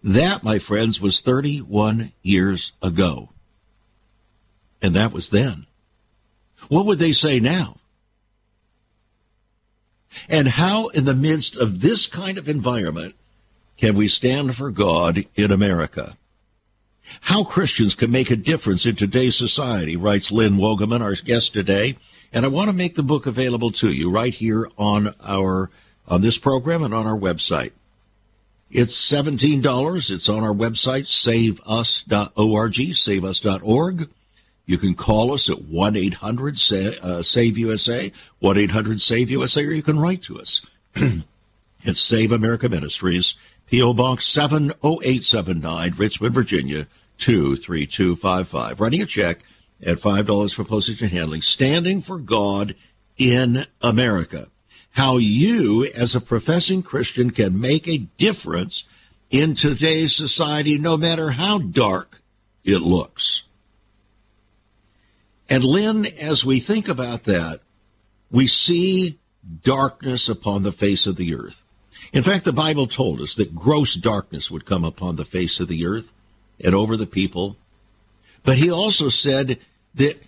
That, 0.03 0.43
my 0.43 0.59
friends, 0.59 1.01
was 1.01 1.23
31 1.23 2.13
years 2.23 2.73
ago. 2.83 3.31
And 4.83 4.95
that 4.95 5.13
was 5.13 5.31
then. 5.31 5.65
What 6.69 6.85
would 6.85 6.99
they 6.99 7.13
say 7.13 7.41
now? 7.41 7.77
And 10.29 10.49
how, 10.49 10.89
in 10.89 11.05
the 11.05 11.15
midst 11.15 11.57
of 11.57 11.81
this 11.81 12.07
kind 12.07 12.39
of 12.39 12.49
environment, 12.49 13.15
can 13.77 13.95
we 13.95 14.09
stand 14.09 14.55
for 14.57 14.71
God 14.71 15.25
in 15.37 15.51
America? 15.51 16.17
How 17.23 17.45
Christians 17.45 17.95
can 17.95 18.11
make 18.11 18.31
a 18.31 18.37
difference 18.37 18.87
in 18.87 18.95
today's 18.95 19.37
society, 19.37 19.97
writes 19.97 20.33
Lynn 20.33 20.55
Wogamon, 20.55 21.01
our 21.01 21.15
guest 21.15 21.53
today. 21.53 21.97
And 22.33 22.45
I 22.45 22.49
want 22.49 22.69
to 22.69 22.77
make 22.77 22.95
the 22.95 23.03
book 23.03 23.27
available 23.27 23.71
to 23.73 23.93
you 23.93 24.11
right 24.11 24.35
here 24.35 24.69
on 24.79 25.15
our 25.25 25.71
on 26.07 26.21
this 26.21 26.39
program 26.39 26.83
and 26.83 26.93
on 26.93 27.07
our 27.07 27.17
website. 27.17 27.73
It's 28.71 28.95
$17. 29.11 30.11
It's 30.11 30.29
on 30.29 30.43
our 30.43 30.53
website, 30.53 31.07
saveus.org, 31.07 32.75
saveus.org. 32.75 34.09
You 34.67 34.79
can 34.79 34.95
call 34.95 35.33
us 35.33 35.51
at 35.51 35.63
1 35.63 35.97
800 35.97 36.59
SAVE 36.59 37.59
USA, 37.59 38.13
1 38.39 38.59
800 38.59 39.01
SAVE 39.01 39.31
USA, 39.31 39.65
or 39.65 39.73
you 39.73 39.83
can 39.83 39.99
write 39.99 40.23
to 40.23 40.39
us. 40.39 40.63
it's 41.83 42.01
Save 42.01 42.33
America 42.33 42.69
Ministries, 42.69 43.35
P.O. 43.67 43.95
Box 43.95 44.25
70879, 44.27 45.95
Richmond, 45.97 46.35
Virginia 46.35 46.87
23255. 47.19 48.81
Writing 48.81 49.03
a 49.03 49.07
check 49.07 49.41
at 49.85 49.99
$5 49.99 50.55
for 50.55 50.65
postage 50.65 51.03
and 51.03 51.11
handling, 51.11 51.43
standing 51.43 52.01
for 52.01 52.19
God 52.19 52.75
in 53.19 53.67
America. 53.83 54.47
How 54.93 55.19
you, 55.19 55.87
as 55.95 56.15
a 56.15 56.21
professing 56.21 56.83
Christian, 56.83 57.31
can 57.31 57.61
make 57.61 57.87
a 57.89 57.99
difference 57.99 58.85
in 59.31 59.55
today's 59.55 60.15
society, 60.15 60.79
no 60.79 60.97
matter 60.97 61.31
how 61.31 61.59
dark 61.59 62.23
it 62.65 62.79
looks. 62.79 63.43
And 65.49 65.65
Lynn, 65.65 66.07
as 66.21 66.45
we 66.45 66.59
think 66.59 66.89
about 66.89 67.25
that, 67.25 67.61
we 68.31 68.47
see 68.47 69.19
darkness 69.63 70.29
upon 70.29 70.63
the 70.63 70.73
face 70.73 71.07
of 71.07 71.17
the 71.17 71.35
earth. 71.35 71.63
In 72.13 72.23
fact, 72.23 72.45
the 72.45 72.53
Bible 72.53 72.87
told 72.87 73.21
us 73.21 73.35
that 73.35 73.55
gross 73.55 73.95
darkness 73.95 74.51
would 74.51 74.65
come 74.65 74.85
upon 74.85 75.17
the 75.17 75.25
face 75.25 75.61
of 75.61 75.69
the 75.69 75.87
earth 75.87 76.13
and 76.63 76.75
over 76.75 76.97
the 76.97 77.07
people. 77.07 77.57
But 78.45 78.59
he 78.59 78.71
also 78.71 79.09
said 79.09 79.59
that 79.95 80.23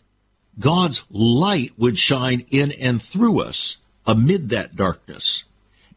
God's 0.59 1.05
light 1.11 1.73
would 1.77 1.99
shine 1.99 2.45
in 2.51 2.73
and 2.73 3.01
through 3.01 3.41
us 3.41 3.79
amid 4.07 4.49
that 4.51 4.77
darkness. 4.77 5.45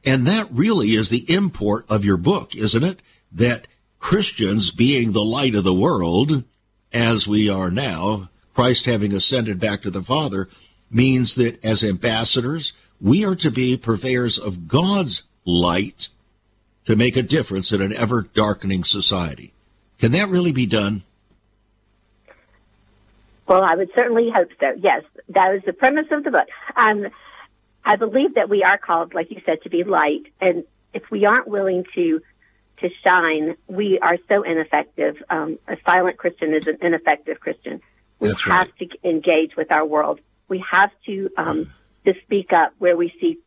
And 0.06 0.26
that 0.28 0.48
really 0.52 0.90
is 0.90 1.10
the 1.10 1.32
import 1.32 1.86
of 1.90 2.06
your 2.06 2.18
book, 2.18 2.56
isn't 2.56 2.84
it? 2.84 3.02
That 3.32 3.68
Christians 4.00 4.72
being 4.72 5.12
the 5.12 5.24
light 5.24 5.56
of 5.56 5.64
the 5.64 5.74
world, 5.74 6.44
as 6.94 7.28
we 7.28 7.50
are 7.50 7.70
now, 7.70 8.30
Christ 8.60 8.88
having 8.88 9.14
ascended 9.14 9.58
back 9.58 9.84
to 9.84 9.90
the 9.90 10.02
Father, 10.02 10.50
means 10.92 11.36
that 11.36 11.64
as 11.64 11.82
ambassadors, 11.82 12.74
we 13.00 13.24
are 13.24 13.36
to 13.36 13.50
be 13.50 13.78
purveyors 13.78 14.38
of 14.38 14.68
God's 14.68 15.24
light 15.46 16.10
to 16.84 16.98
make 16.98 17.16
a 17.16 17.24
difference 17.24 17.72
in 17.72 17.82
an 17.82 17.94
ever 17.94 18.24
darkening 18.34 18.84
society. 18.84 19.54
Can 19.98 20.12
that 20.12 20.28
really 20.28 20.52
be 20.52 20.66
done? 20.66 21.04
Well, 23.48 23.64
I 23.64 23.76
would 23.76 23.92
certainly 23.96 24.30
hope 24.30 24.50
so. 24.60 24.74
Yes, 24.78 25.06
that 25.30 25.56
is 25.56 25.64
the 25.64 25.72
premise 25.72 26.08
of 26.12 26.26
the 26.26 26.32
book. 26.32 26.50
Um, 26.76 27.08
I 27.86 27.96
believe 27.96 28.34
that 28.34 28.50
we 28.50 28.64
are 28.64 28.78
called, 28.78 29.14
like 29.14 29.32
you 29.32 29.40
said, 29.46 29.62
to 29.62 29.70
be 29.70 29.86
light, 29.86 30.26
and 30.42 30.66
if 30.94 31.10
we 31.10 31.26
aren't 31.26 31.48
willing 31.48 31.86
to 31.96 32.22
to 32.80 32.90
shine, 33.06 33.56
we 33.68 34.00
are 34.00 34.18
so 34.28 34.44
ineffective. 34.44 35.24
Um, 35.30 35.60
a 35.66 35.78
silent 35.86 36.18
Christian 36.18 36.54
is 36.54 36.68
an 36.68 36.80
ineffective 36.82 37.40
Christian. 37.40 37.82
We 38.20 38.30
That's 38.30 38.44
have 38.44 38.72
right. 38.80 38.90
to 38.90 39.10
engage 39.10 39.56
with 39.56 39.72
our 39.72 39.86
world. 39.86 40.20
We 40.48 40.64
have 40.72 40.92
to 41.06 41.30
um, 41.38 41.72
to 42.06 42.14
speak 42.24 42.54
up 42.54 42.74
where 42.80 42.98
we 42.98 43.14
see 43.20 43.38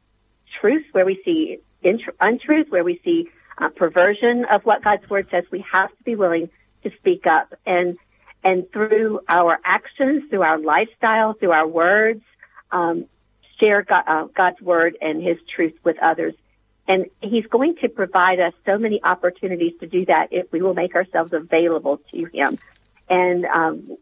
truth, 0.61 0.87
where 0.93 1.05
we 1.05 1.21
see 1.25 1.59
intr- 1.85 2.15
untruth, 2.21 2.71
where 2.71 2.85
we 2.85 2.99
see 3.05 3.29
uh, 3.59 3.69
perversion 3.69 4.45
of 4.45 4.65
what 4.65 4.83
God's 4.83 5.09
word 5.11 5.29
says. 5.31 5.45
We 5.51 5.65
have 5.73 5.91
to 5.91 6.05
be 6.05 6.15
willing 6.15 6.49
to 6.85 6.91
speak 6.91 7.27
up, 7.27 7.53
and 7.67 7.99
and 8.45 8.71
through 8.73 9.21
our 9.29 9.59
actions, 9.65 10.29
through 10.31 10.43
our 10.43 10.59
lifestyle, 10.59 11.35
through 11.35 11.53
our 11.53 11.67
words, 11.67 12.23
um, 12.71 13.05
share 13.61 13.83
God, 13.83 14.03
uh, 14.07 14.25
God's 14.35 14.61
word 14.61 14.97
and 15.01 15.23
His 15.23 15.39
truth 15.55 15.79
with 15.85 15.99
others. 16.03 16.35
And 16.89 17.07
He's 17.21 17.47
going 17.47 17.77
to 17.77 17.89
provide 17.89 18.41
us 18.41 18.55
so 18.67 18.79
many 18.79 19.03
opportunities 19.03 19.79
to 19.79 19.87
do 19.87 20.07
that 20.07 20.29
if 20.33 20.51
we 20.51 20.61
will 20.63 20.75
make 20.75 20.95
ourselves 20.95 21.33
available 21.33 22.01
to 22.11 22.25
Him. 22.25 22.59
And 23.09 23.45
um, 23.45 23.97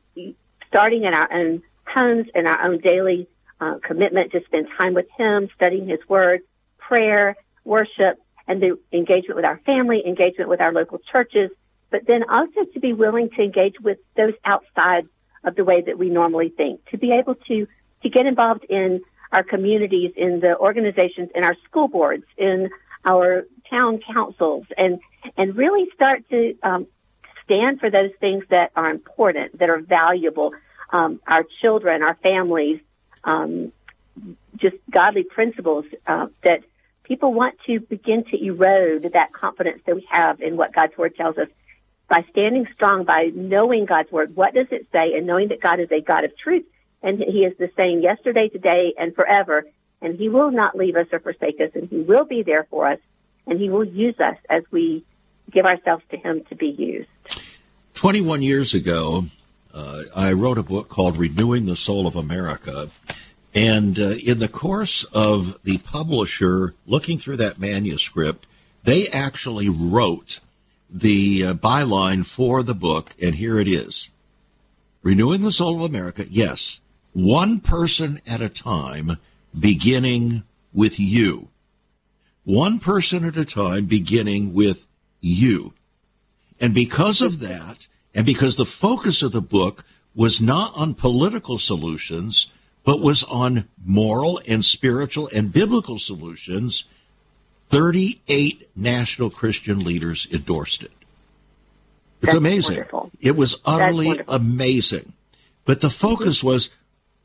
starting 0.71 1.05
in 1.05 1.13
our 1.15 1.31
own 1.33 1.63
homes 1.87 2.29
and 2.35 2.47
our 2.47 2.65
own 2.65 2.79
daily 2.79 3.29
uh, 3.61 3.79
commitment 3.83 4.33
to 4.33 4.43
spend 4.45 4.69
time 4.79 4.95
with 4.95 5.09
Him, 5.19 5.49
studying 5.55 5.87
His 5.87 6.01
Word, 6.09 6.41
prayer, 6.79 7.37
worship, 7.65 8.19
and 8.47 8.63
the 8.63 8.79
engagement 8.93 9.37
with 9.37 9.45
our 9.45 9.59
family, 9.59 10.03
engagement 10.07 10.49
with 10.49 10.61
our 10.61 10.73
local 10.73 10.99
churches, 11.13 11.51
but 11.91 12.07
then 12.07 12.25
also 12.29 12.65
to 12.73 12.81
be 12.81 12.93
willing 12.93 13.31
to 13.31 13.43
engage 13.43 13.79
with 13.81 13.99
those 14.17 14.35
outside 14.45 15.07
of 15.45 15.57
the 15.57 15.65
way 15.65 15.83
that 15.83 15.99
we 15.99 16.09
normally 16.09 16.49
think, 16.49 16.85
to 16.91 16.99
be 16.99 17.13
able 17.13 17.35
to 17.35 17.67
to 18.03 18.09
get 18.09 18.25
involved 18.25 18.65
in 18.65 19.03
our 19.31 19.43
communities, 19.43 20.13
in 20.17 20.41
the 20.41 20.57
organizations, 20.59 21.29
in 21.35 21.45
our 21.45 21.55
school 21.65 21.87
boards, 21.87 22.25
in 22.39 22.71
our 23.05 23.47
town 23.69 23.99
councils, 23.99 24.67
and 24.77 25.01
and 25.37 25.57
really 25.57 25.89
start 25.95 26.29
to 26.31 26.57
um, 26.63 26.87
stand 27.51 27.81
for 27.81 27.91
those 27.91 28.13
things 28.21 28.45
that 28.49 28.71
are 28.77 28.91
important, 28.91 29.59
that 29.59 29.69
are 29.69 29.81
valuable, 29.81 30.55
um, 30.93 31.21
our 31.27 31.45
children, 31.61 32.03
our 32.03 32.15
families, 32.15 32.81
um, 33.25 33.73
just 34.57 34.77
godly 34.89 35.25
principles 35.25 35.85
uh, 36.07 36.29
that 36.43 36.63
people 37.03 37.33
want 37.33 37.57
to 37.67 37.81
begin 37.81 38.25
to 38.25 38.45
erode 38.45 39.11
that 39.15 39.33
confidence 39.33 39.83
that 39.85 39.97
we 39.97 40.07
have 40.09 40.41
in 40.41 40.57
what 40.57 40.73
God's 40.73 40.97
word 40.97 41.17
tells 41.17 41.39
us 41.39 41.49
by 42.09 42.25
standing 42.31 42.67
strong, 42.75 43.05
by 43.05 43.31
knowing 43.35 43.85
God's 43.85 44.13
word. 44.13 44.37
What 44.37 44.55
does 44.55 44.69
it 44.71 44.87
say? 44.93 45.15
And 45.17 45.27
knowing 45.27 45.49
that 45.49 45.61
God 45.61 45.81
is 45.81 45.91
a 45.91 46.01
God 46.01 46.25
of 46.25 46.37
truth 46.37 46.67
and 47.03 47.19
he 47.19 47.45
is 47.45 47.57
the 47.57 47.71
same 47.77 48.01
yesterday, 48.01 48.49
today, 48.49 48.95
and 48.99 49.15
forever. 49.15 49.65
And 50.03 50.17
he 50.19 50.29
will 50.29 50.51
not 50.51 50.77
leave 50.77 50.97
us 50.97 51.07
or 51.13 51.19
forsake 51.19 51.61
us 51.61 51.71
and 51.75 51.89
he 51.89 52.01
will 52.01 52.25
be 52.25 52.43
there 52.43 52.65
for 52.65 52.87
us 52.87 52.99
and 53.47 53.59
he 53.59 53.71
will 53.71 53.85
use 53.85 54.19
us 54.21 54.37
as 54.49 54.63
we 54.71 55.05
give 55.51 55.67
ourselves 55.67 56.05
to 56.11 56.17
him 56.17 56.45
to 56.45 56.55
be 56.55 56.69
used. 56.69 57.09
21 57.95 58.43
years 58.43 58.73
ago, 58.75 59.27
uh, 59.75 60.03
I 60.17 60.33
wrote 60.33 60.59
a 60.59 60.63
book 60.63 60.89
called 60.89 61.17
Renewing 61.17 61.67
the 61.67 61.77
Soul 61.77 62.07
of 62.07 62.17
America. 62.17 62.89
And 63.55 63.99
uh, 63.99 64.15
in 64.25 64.39
the 64.39 64.49
course 64.49 65.05
of 65.05 65.63
the 65.65 65.79
publisher 65.79 66.75
looking 66.87 67.19
through 67.19 67.37
that 67.39 67.59
manuscript, 67.59 68.47
They 68.83 69.09
actually 69.09 69.69
wrote 69.69 70.41
the 70.89 71.45
uh, 71.47 71.55
byline 71.55 72.25
for 72.25 72.63
the 72.63 72.75
book, 72.75 73.15
and 73.23 73.35
here 73.35 73.61
it 73.61 73.69
is 73.69 74.11
Renewing 75.03 75.43
the 75.43 75.53
Soul 75.53 75.77
of 75.77 75.91
America, 75.91 76.25
yes, 76.29 76.81
one 77.13 77.61
person 77.61 78.21
at 78.27 78.41
a 78.41 78.49
time, 78.49 79.17
beginning 79.59 80.43
with 80.73 81.01
you. 81.01 81.49
One 82.45 82.79
person 82.79 83.25
at 83.25 83.37
a 83.37 83.45
time, 83.45 83.87
beginning 83.87 84.53
with 84.55 84.87
you. 85.21 85.75
And 86.61 86.75
because 86.75 87.21
of 87.21 87.41
that, 87.41 87.87
and 88.15 88.27
because 88.27 88.57
the 88.57 88.67
focus 88.67 89.23
of 89.23 89.33
the 89.33 89.41
book 89.41 89.85
was 90.15 90.41
not 90.41 90.73
on 90.77 90.95
political 90.95 91.59
solutions, 91.59 92.49
but 92.85 93.01
was 93.01 93.23
on 93.25 93.69
moral 93.85 94.41
and 94.49 94.65
spiritual 94.65 95.29
and 95.33 95.53
biblical 95.53 95.99
solutions, 95.99 96.85
38 97.69 98.69
national 98.75 99.31
Christian 99.31 99.79
leaders 99.81 100.27
endorsed 100.33 100.83
it. 100.83 100.91
It's 102.23 102.27
That's 102.27 102.39
amazing. 102.39 102.77
wonderful. 102.77 103.11
It 103.21 103.37
was 103.37 103.61
utterly 103.65 104.21
amazing. 104.29 105.13
But 105.65 105.81
the 105.81 105.91
focus 105.91 106.43
was 106.43 106.71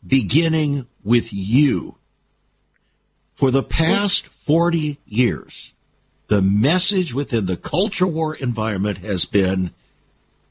beginning 0.05 0.87
with 1.03 1.29
you. 1.33 1.95
For 3.33 3.51
the 3.51 3.63
past 3.63 4.27
40 4.27 4.97
years, 5.05 5.73
the 6.27 6.41
message 6.41 7.13
within 7.13 7.46
the 7.46 7.58
culture 7.58 8.08
war 8.08 8.36
environment 8.36 9.00
has 9.00 9.25
been 9.25 9.72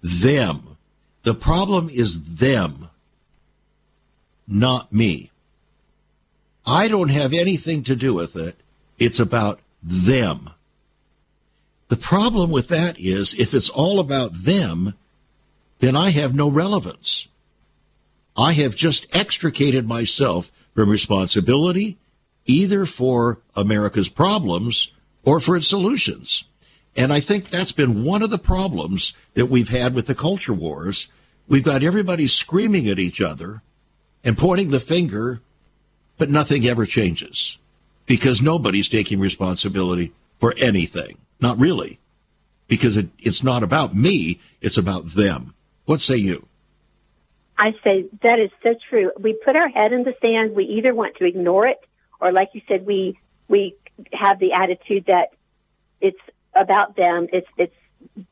them. 0.03 0.77
The 1.23 1.35
problem 1.35 1.89
is 1.89 2.37
them, 2.37 2.91
not 4.47 4.93
me. 4.93 5.31
I 6.67 6.89
don't 6.89 7.11
have 7.11 7.33
anything 7.33 7.83
to 7.85 7.97
do 7.97 8.15
with 8.15 8.37
it. 8.37 8.57
It's 8.99 9.19
about 9.19 9.61
them. 9.83 10.51
The 11.89 11.97
problem 11.97 12.51
with 12.51 12.69
that 12.69 12.99
is 12.99 13.35
if 13.35 13.53
it's 13.55 13.69
all 13.69 14.01
about 14.01 14.33
them, 14.33 14.95
then 15.81 15.97
I 15.97 16.11
have 16.11 16.35
no 16.35 16.51
relevance. 16.51 17.29
I 18.37 18.53
have 18.55 18.75
just 18.75 19.07
extricated 19.15 19.87
myself 19.87 20.51
from 20.75 20.89
responsibility 20.89 21.99
either 22.47 22.85
for 22.85 23.41
America's 23.55 24.09
problems 24.09 24.91
or 25.25 25.41
for 25.41 25.57
its 25.57 25.69
solutions. 25.69 26.45
And 26.97 27.13
I 27.13 27.21
think 27.21 27.51
that's 27.51 27.73
been 27.73 28.05
one 28.05 28.23
of 28.23 28.31
the 28.31 28.39
problems 28.39 29.15
that 29.35 29.47
we've 29.47 29.69
had 29.69 29.95
with 29.95 30.07
the 30.07 30.15
culture 30.15 30.55
wars. 30.55 31.09
We've 31.49 31.65
got 31.65 31.83
everybody 31.83 32.27
screaming 32.29 32.89
at 32.89 32.99
each 32.99 33.21
other 33.21 33.63
and 34.23 34.39
pointing 34.39 34.71
the 34.71 34.81
finger, 34.81 35.41
but 36.19 36.31
nothing 36.31 36.67
ever 36.67 36.87
changes 36.87 37.59
because 38.07 38.41
nobody's 38.41 38.89
taking 38.89 39.19
responsibility 39.19 40.13
for 40.39 40.55
anything. 40.59 41.19
Not 41.41 41.59
really, 41.59 41.99
because 42.69 42.97
it, 42.97 43.09
it's 43.19 43.43
not 43.43 43.63
about 43.63 43.95
me, 43.95 44.41
it's 44.61 44.79
about 44.79 45.07
them. 45.07 45.55
What 45.85 46.01
say 46.01 46.17
you? 46.17 46.47
I 47.59 47.73
say 47.85 48.07
that 48.23 48.39
is 48.39 48.51
so 48.63 48.75
true. 48.89 49.13
We 49.19 49.35
put 49.35 49.57
our 49.57 49.69
head 49.69 49.93
in 49.93 50.03
the 50.05 50.15
sand. 50.21 50.55
We 50.55 50.65
either 50.65 50.95
want 50.95 51.17
to 51.17 51.25
ignore 51.25 51.67
it, 51.67 51.79
or 52.21 52.33
like 52.33 52.51
you 52.53 52.63
said, 52.67 52.87
we 52.87 53.19
we 53.49 53.75
have 54.13 54.39
the 54.39 54.53
attitude 54.53 55.07
that 55.07 55.29
it's 56.01 56.21
about 56.55 56.97
them. 56.97 57.29
It's 57.33 57.49
it's 57.57 57.75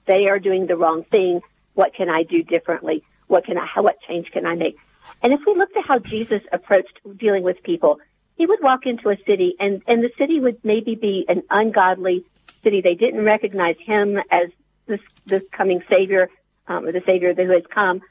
they 0.07 0.26
are 0.26 0.38
doing 0.38 0.66
the 0.66 0.76
wrong 0.76 1.04
thing. 1.04 1.40
What 1.75 1.95
can 1.95 2.09
I 2.09 2.23
do 2.23 2.42
differently? 2.42 3.02
What 3.26 3.45
can 3.45 3.57
I? 3.59 3.66
How, 3.66 3.83
what 3.83 3.97
change 4.07 4.31
can 4.31 4.47
I 4.47 4.54
make? 4.54 4.76
And 5.23 5.33
if 5.33 5.40
we 5.47 5.54
looked 5.54 5.76
at 5.76 5.85
how 5.87 5.99
Jesus 5.99 6.42
approached 6.52 6.99
dealing 7.16 7.42
with 7.42 7.62
people, 7.62 8.00
he 8.37 8.47
would 8.47 8.62
walk 8.62 8.87
into 8.87 9.09
a 9.09 9.16
city, 9.26 9.54
and 9.59 9.83
and 9.87 10.02
the 10.02 10.11
city 10.19 10.40
would 10.40 10.64
maybe 10.64 10.95
be 10.95 11.25
an 11.28 11.42
ungodly 11.51 12.25
city. 12.62 12.81
They 12.81 12.94
didn't 12.94 13.25
recognize 13.25 13.77
him 13.85 14.18
as 14.31 14.51
this 14.87 15.01
this 15.27 15.42
coming 15.57 15.83
savior, 15.92 16.29
um, 16.66 16.85
or 16.85 16.92
the 16.92 17.03
savior 17.07 17.35
who 17.35 17.53
has 17.53 17.64
come 17.72 18.03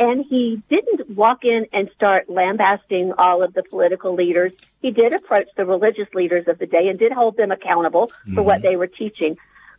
and 0.00 0.24
he 0.24 0.62
didn't 0.70 1.10
walk 1.10 1.44
in 1.44 1.66
and 1.74 1.90
start 1.94 2.30
lambasting 2.30 3.12
all 3.18 3.42
of 3.42 3.52
the 3.52 3.62
political 3.62 4.14
leaders. 4.14 4.50
He 4.80 4.90
did 4.90 5.12
approach 5.12 5.48
the 5.56 5.66
religious 5.66 6.12
leaders 6.14 6.48
of 6.48 6.58
the 6.58 6.66
day 6.66 6.88
and 6.88 6.98
did 6.98 7.12
hold 7.12 7.36
them 7.36 7.52
accountable 7.52 8.06
mm-hmm. 8.06 8.34
for 8.34 8.42
what 8.42 8.62
they 8.62 8.76
were 8.76 8.86
teaching. 8.86 9.36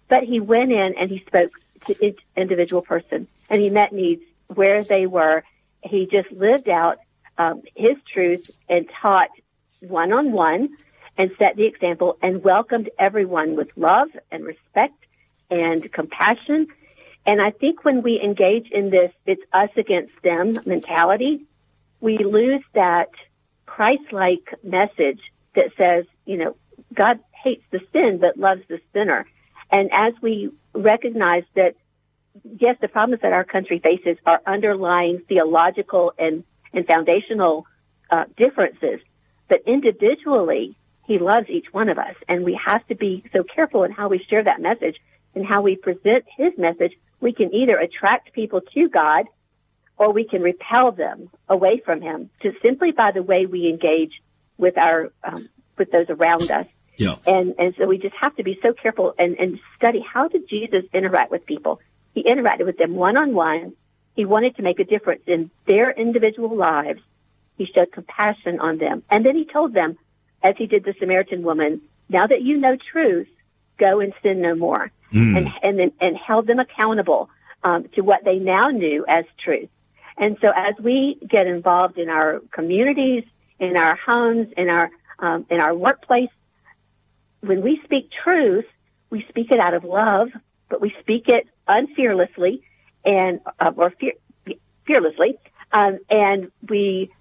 But 0.07 0.23
he 0.23 0.39
went 0.39 0.71
in 0.71 0.93
and 0.97 1.09
he 1.09 1.19
spoke 1.25 1.51
to 1.87 2.05
each 2.05 2.19
individual 2.37 2.83
person 2.83 3.27
and 3.49 3.61
he 3.61 3.71
met 3.71 3.91
needs 3.91 4.21
where 4.47 4.83
they 4.83 5.07
were. 5.07 5.43
He 5.83 6.05
just 6.05 6.31
lived 6.31 6.69
out 6.69 6.99
um, 7.39 7.63
his 7.75 7.97
truth 8.13 8.51
and 8.69 8.87
taught 9.01 9.29
one 9.79 10.13
on 10.13 10.31
one 10.31 10.77
and 11.17 11.31
set 11.39 11.55
the 11.55 11.65
example 11.65 12.19
and 12.21 12.43
welcomed 12.43 12.91
everyone 12.99 13.55
with 13.55 13.75
love 13.75 14.09
and 14.31 14.45
respect 14.45 15.03
and 15.49 15.91
compassion 15.91 16.67
and 17.25 17.41
I 17.41 17.51
think 17.51 17.85
when 17.85 18.01
we 18.01 18.19
engage 18.19 18.71
in 18.71 18.89
this, 18.89 19.11
it's 19.25 19.43
us 19.53 19.69
against 19.77 20.13
them 20.23 20.59
mentality, 20.65 21.41
we 21.99 22.17
lose 22.17 22.63
that 22.73 23.09
Christ-like 23.65 24.55
message 24.63 25.21
that 25.55 25.75
says, 25.77 26.05
you 26.25 26.37
know, 26.37 26.55
God 26.93 27.19
hates 27.31 27.63
the 27.69 27.79
sin 27.93 28.17
but 28.19 28.37
loves 28.37 28.63
the 28.67 28.81
sinner. 28.91 29.25
And 29.71 29.89
as 29.93 30.13
we 30.21 30.51
recognize 30.73 31.43
that, 31.55 31.75
yes, 32.43 32.77
the 32.81 32.87
problems 32.87 33.21
that 33.21 33.33
our 33.33 33.43
country 33.43 33.79
faces 33.79 34.17
are 34.25 34.41
underlying 34.45 35.19
theological 35.19 36.13
and, 36.17 36.43
and 36.73 36.85
foundational 36.87 37.65
uh, 38.09 38.25
differences, 38.35 38.99
but 39.47 39.61
individually, 39.67 40.75
He 41.05 41.19
loves 41.19 41.49
each 41.49 41.71
one 41.71 41.89
of 41.89 41.99
us, 41.99 42.15
and 42.27 42.43
we 42.43 42.55
have 42.55 42.85
to 42.87 42.95
be 42.95 43.23
so 43.31 43.43
careful 43.43 43.83
in 43.83 43.91
how 43.91 44.09
we 44.09 44.19
share 44.19 44.43
that 44.43 44.59
message 44.59 44.99
and 45.35 45.45
how 45.45 45.61
we 45.61 45.75
present 45.75 46.25
His 46.35 46.57
message 46.57 46.93
we 47.21 47.31
can 47.31 47.53
either 47.53 47.77
attract 47.77 48.33
people 48.33 48.61
to 48.73 48.89
God 48.89 49.25
or 49.97 50.11
we 50.11 50.25
can 50.25 50.41
repel 50.41 50.91
them 50.91 51.29
away 51.47 51.79
from 51.79 52.01
Him 52.01 52.29
just 52.41 52.61
simply 52.61 52.91
by 52.91 53.11
the 53.11 53.23
way 53.23 53.45
we 53.45 53.69
engage 53.69 54.21
with 54.57 54.77
our 54.77 55.11
um, 55.23 55.47
with 55.77 55.91
those 55.91 56.07
around 56.09 56.51
us. 56.51 56.67
Yeah. 56.97 57.15
And 57.25 57.55
and 57.57 57.75
so 57.77 57.85
we 57.85 57.99
just 57.99 58.15
have 58.15 58.35
to 58.35 58.43
be 58.43 58.59
so 58.61 58.73
careful 58.73 59.13
and, 59.17 59.37
and 59.39 59.59
study 59.75 60.01
how 60.01 60.27
did 60.27 60.49
Jesus 60.49 60.83
interact 60.93 61.31
with 61.31 61.45
people. 61.45 61.79
He 62.13 62.23
interacted 62.23 62.65
with 62.65 62.77
them 62.77 62.95
one 62.95 63.15
on 63.15 63.33
one. 63.33 63.73
He 64.15 64.25
wanted 64.25 64.57
to 64.57 64.61
make 64.61 64.79
a 64.79 64.83
difference 64.83 65.21
in 65.27 65.49
their 65.65 65.91
individual 65.91 66.55
lives. 66.55 67.01
He 67.57 67.65
showed 67.65 67.91
compassion 67.91 68.59
on 68.59 68.77
them. 68.77 69.03
And 69.09 69.25
then 69.25 69.35
he 69.35 69.45
told 69.45 69.73
them, 69.73 69.97
as 70.43 70.55
he 70.57 70.65
did 70.65 70.83
the 70.83 70.93
Samaritan 70.99 71.43
woman, 71.43 71.81
now 72.09 72.27
that 72.27 72.41
you 72.41 72.57
know 72.57 72.75
truth, 72.75 73.29
go 73.77 73.99
and 73.99 74.13
sin 74.21 74.41
no 74.41 74.55
more 74.55 74.91
mm. 75.11 75.37
and 75.37 75.79
and 75.79 75.91
and 75.99 76.17
held 76.17 76.47
them 76.47 76.59
accountable 76.59 77.29
um, 77.63 77.87
to 77.95 78.01
what 78.01 78.23
they 78.23 78.37
now 78.37 78.67
knew 78.67 79.05
as 79.07 79.25
truth. 79.43 79.69
And 80.17 80.37
so, 80.41 80.49
as 80.55 80.75
we 80.79 81.17
get 81.27 81.47
involved 81.47 81.97
in 81.97 82.09
our 82.09 82.41
communities, 82.51 83.23
in 83.59 83.77
our 83.77 83.95
homes, 83.95 84.47
in 84.57 84.69
our 84.69 84.89
um, 85.19 85.45
in 85.49 85.61
our 85.61 85.73
workplace, 85.73 86.29
when 87.41 87.61
we 87.61 87.79
speak 87.83 88.09
truth, 88.23 88.65
we 89.09 89.25
speak 89.29 89.51
it 89.51 89.59
out 89.59 89.73
of 89.73 89.83
love, 89.83 90.29
but 90.69 90.81
we 90.81 90.95
speak 90.99 91.27
it 91.27 91.47
unfearlessly 91.67 92.61
and 93.05 93.39
uh, 93.59 93.71
or 93.75 93.91
fear, 93.91 94.13
fearlessly, 94.85 95.37
um, 95.71 95.99
and 96.09 96.51
we. 96.67 97.11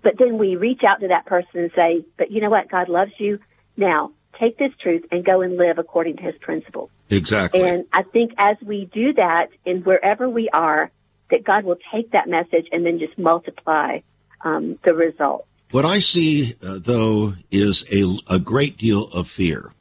But 0.00 0.16
then 0.16 0.38
we 0.38 0.54
reach 0.54 0.84
out 0.84 1.00
to 1.00 1.08
that 1.08 1.26
person 1.26 1.60
and 1.60 1.72
say, 1.74 2.04
"But 2.16 2.30
you 2.30 2.40
know 2.40 2.50
what? 2.50 2.68
God 2.68 2.88
loves 2.88 3.12
you. 3.18 3.40
Now 3.76 4.12
take 4.38 4.56
this 4.56 4.72
truth 4.80 5.04
and 5.10 5.24
go 5.24 5.40
and 5.40 5.56
live 5.56 5.78
according 5.78 6.16
to 6.18 6.22
His 6.22 6.36
principles." 6.36 6.90
Exactly. 7.10 7.62
And 7.62 7.86
I 7.92 8.02
think 8.02 8.34
as 8.38 8.56
we 8.60 8.84
do 8.86 9.12
that 9.14 9.48
in 9.64 9.82
wherever 9.82 10.28
we 10.28 10.48
are, 10.50 10.90
that 11.30 11.44
God 11.44 11.64
will 11.64 11.78
take 11.92 12.10
that 12.12 12.28
message 12.28 12.68
and 12.72 12.84
then 12.84 12.98
just 12.98 13.18
multiply 13.18 14.00
um, 14.42 14.78
the 14.82 14.94
results. 14.94 15.46
What 15.70 15.84
I 15.84 15.98
see, 15.98 16.54
uh, 16.62 16.78
though, 16.80 17.34
is 17.50 17.84
a, 17.92 18.34
a 18.34 18.38
great 18.38 18.78
deal 18.78 19.08
of 19.08 19.28
fear 19.28 19.72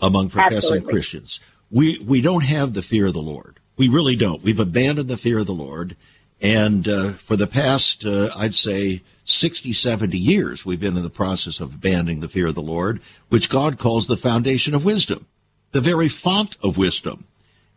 among 0.00 0.30
professing 0.30 0.56
Absolutely. 0.56 0.92
Christians. 0.92 1.40
We 1.70 1.98
we 1.98 2.20
don't 2.20 2.44
have 2.44 2.72
the 2.72 2.82
fear 2.82 3.06
of 3.06 3.14
the 3.14 3.22
Lord. 3.22 3.58
We 3.76 3.88
really 3.88 4.16
don't. 4.16 4.42
We've 4.42 4.60
abandoned 4.60 5.08
the 5.08 5.16
fear 5.16 5.38
of 5.38 5.46
the 5.46 5.52
Lord, 5.52 5.96
and 6.40 6.86
uh, 6.86 7.10
for 7.10 7.36
the 7.36 7.46
past, 7.46 8.04
uh, 8.04 8.28
I'd 8.36 8.54
say, 8.54 9.02
60, 9.24 9.72
70 9.72 10.16
years, 10.16 10.64
we've 10.64 10.80
been 10.80 10.96
in 10.96 11.02
the 11.02 11.10
process 11.10 11.60
of 11.60 11.74
abandoning 11.74 12.20
the 12.20 12.28
fear 12.28 12.46
of 12.46 12.54
the 12.54 12.62
Lord, 12.62 13.00
which 13.28 13.50
God 13.50 13.78
calls 13.78 14.06
the 14.06 14.16
foundation 14.16 14.74
of 14.74 14.84
wisdom 14.84 15.26
the 15.72 15.80
very 15.80 16.08
font 16.08 16.56
of 16.62 16.78
wisdom. 16.78 17.24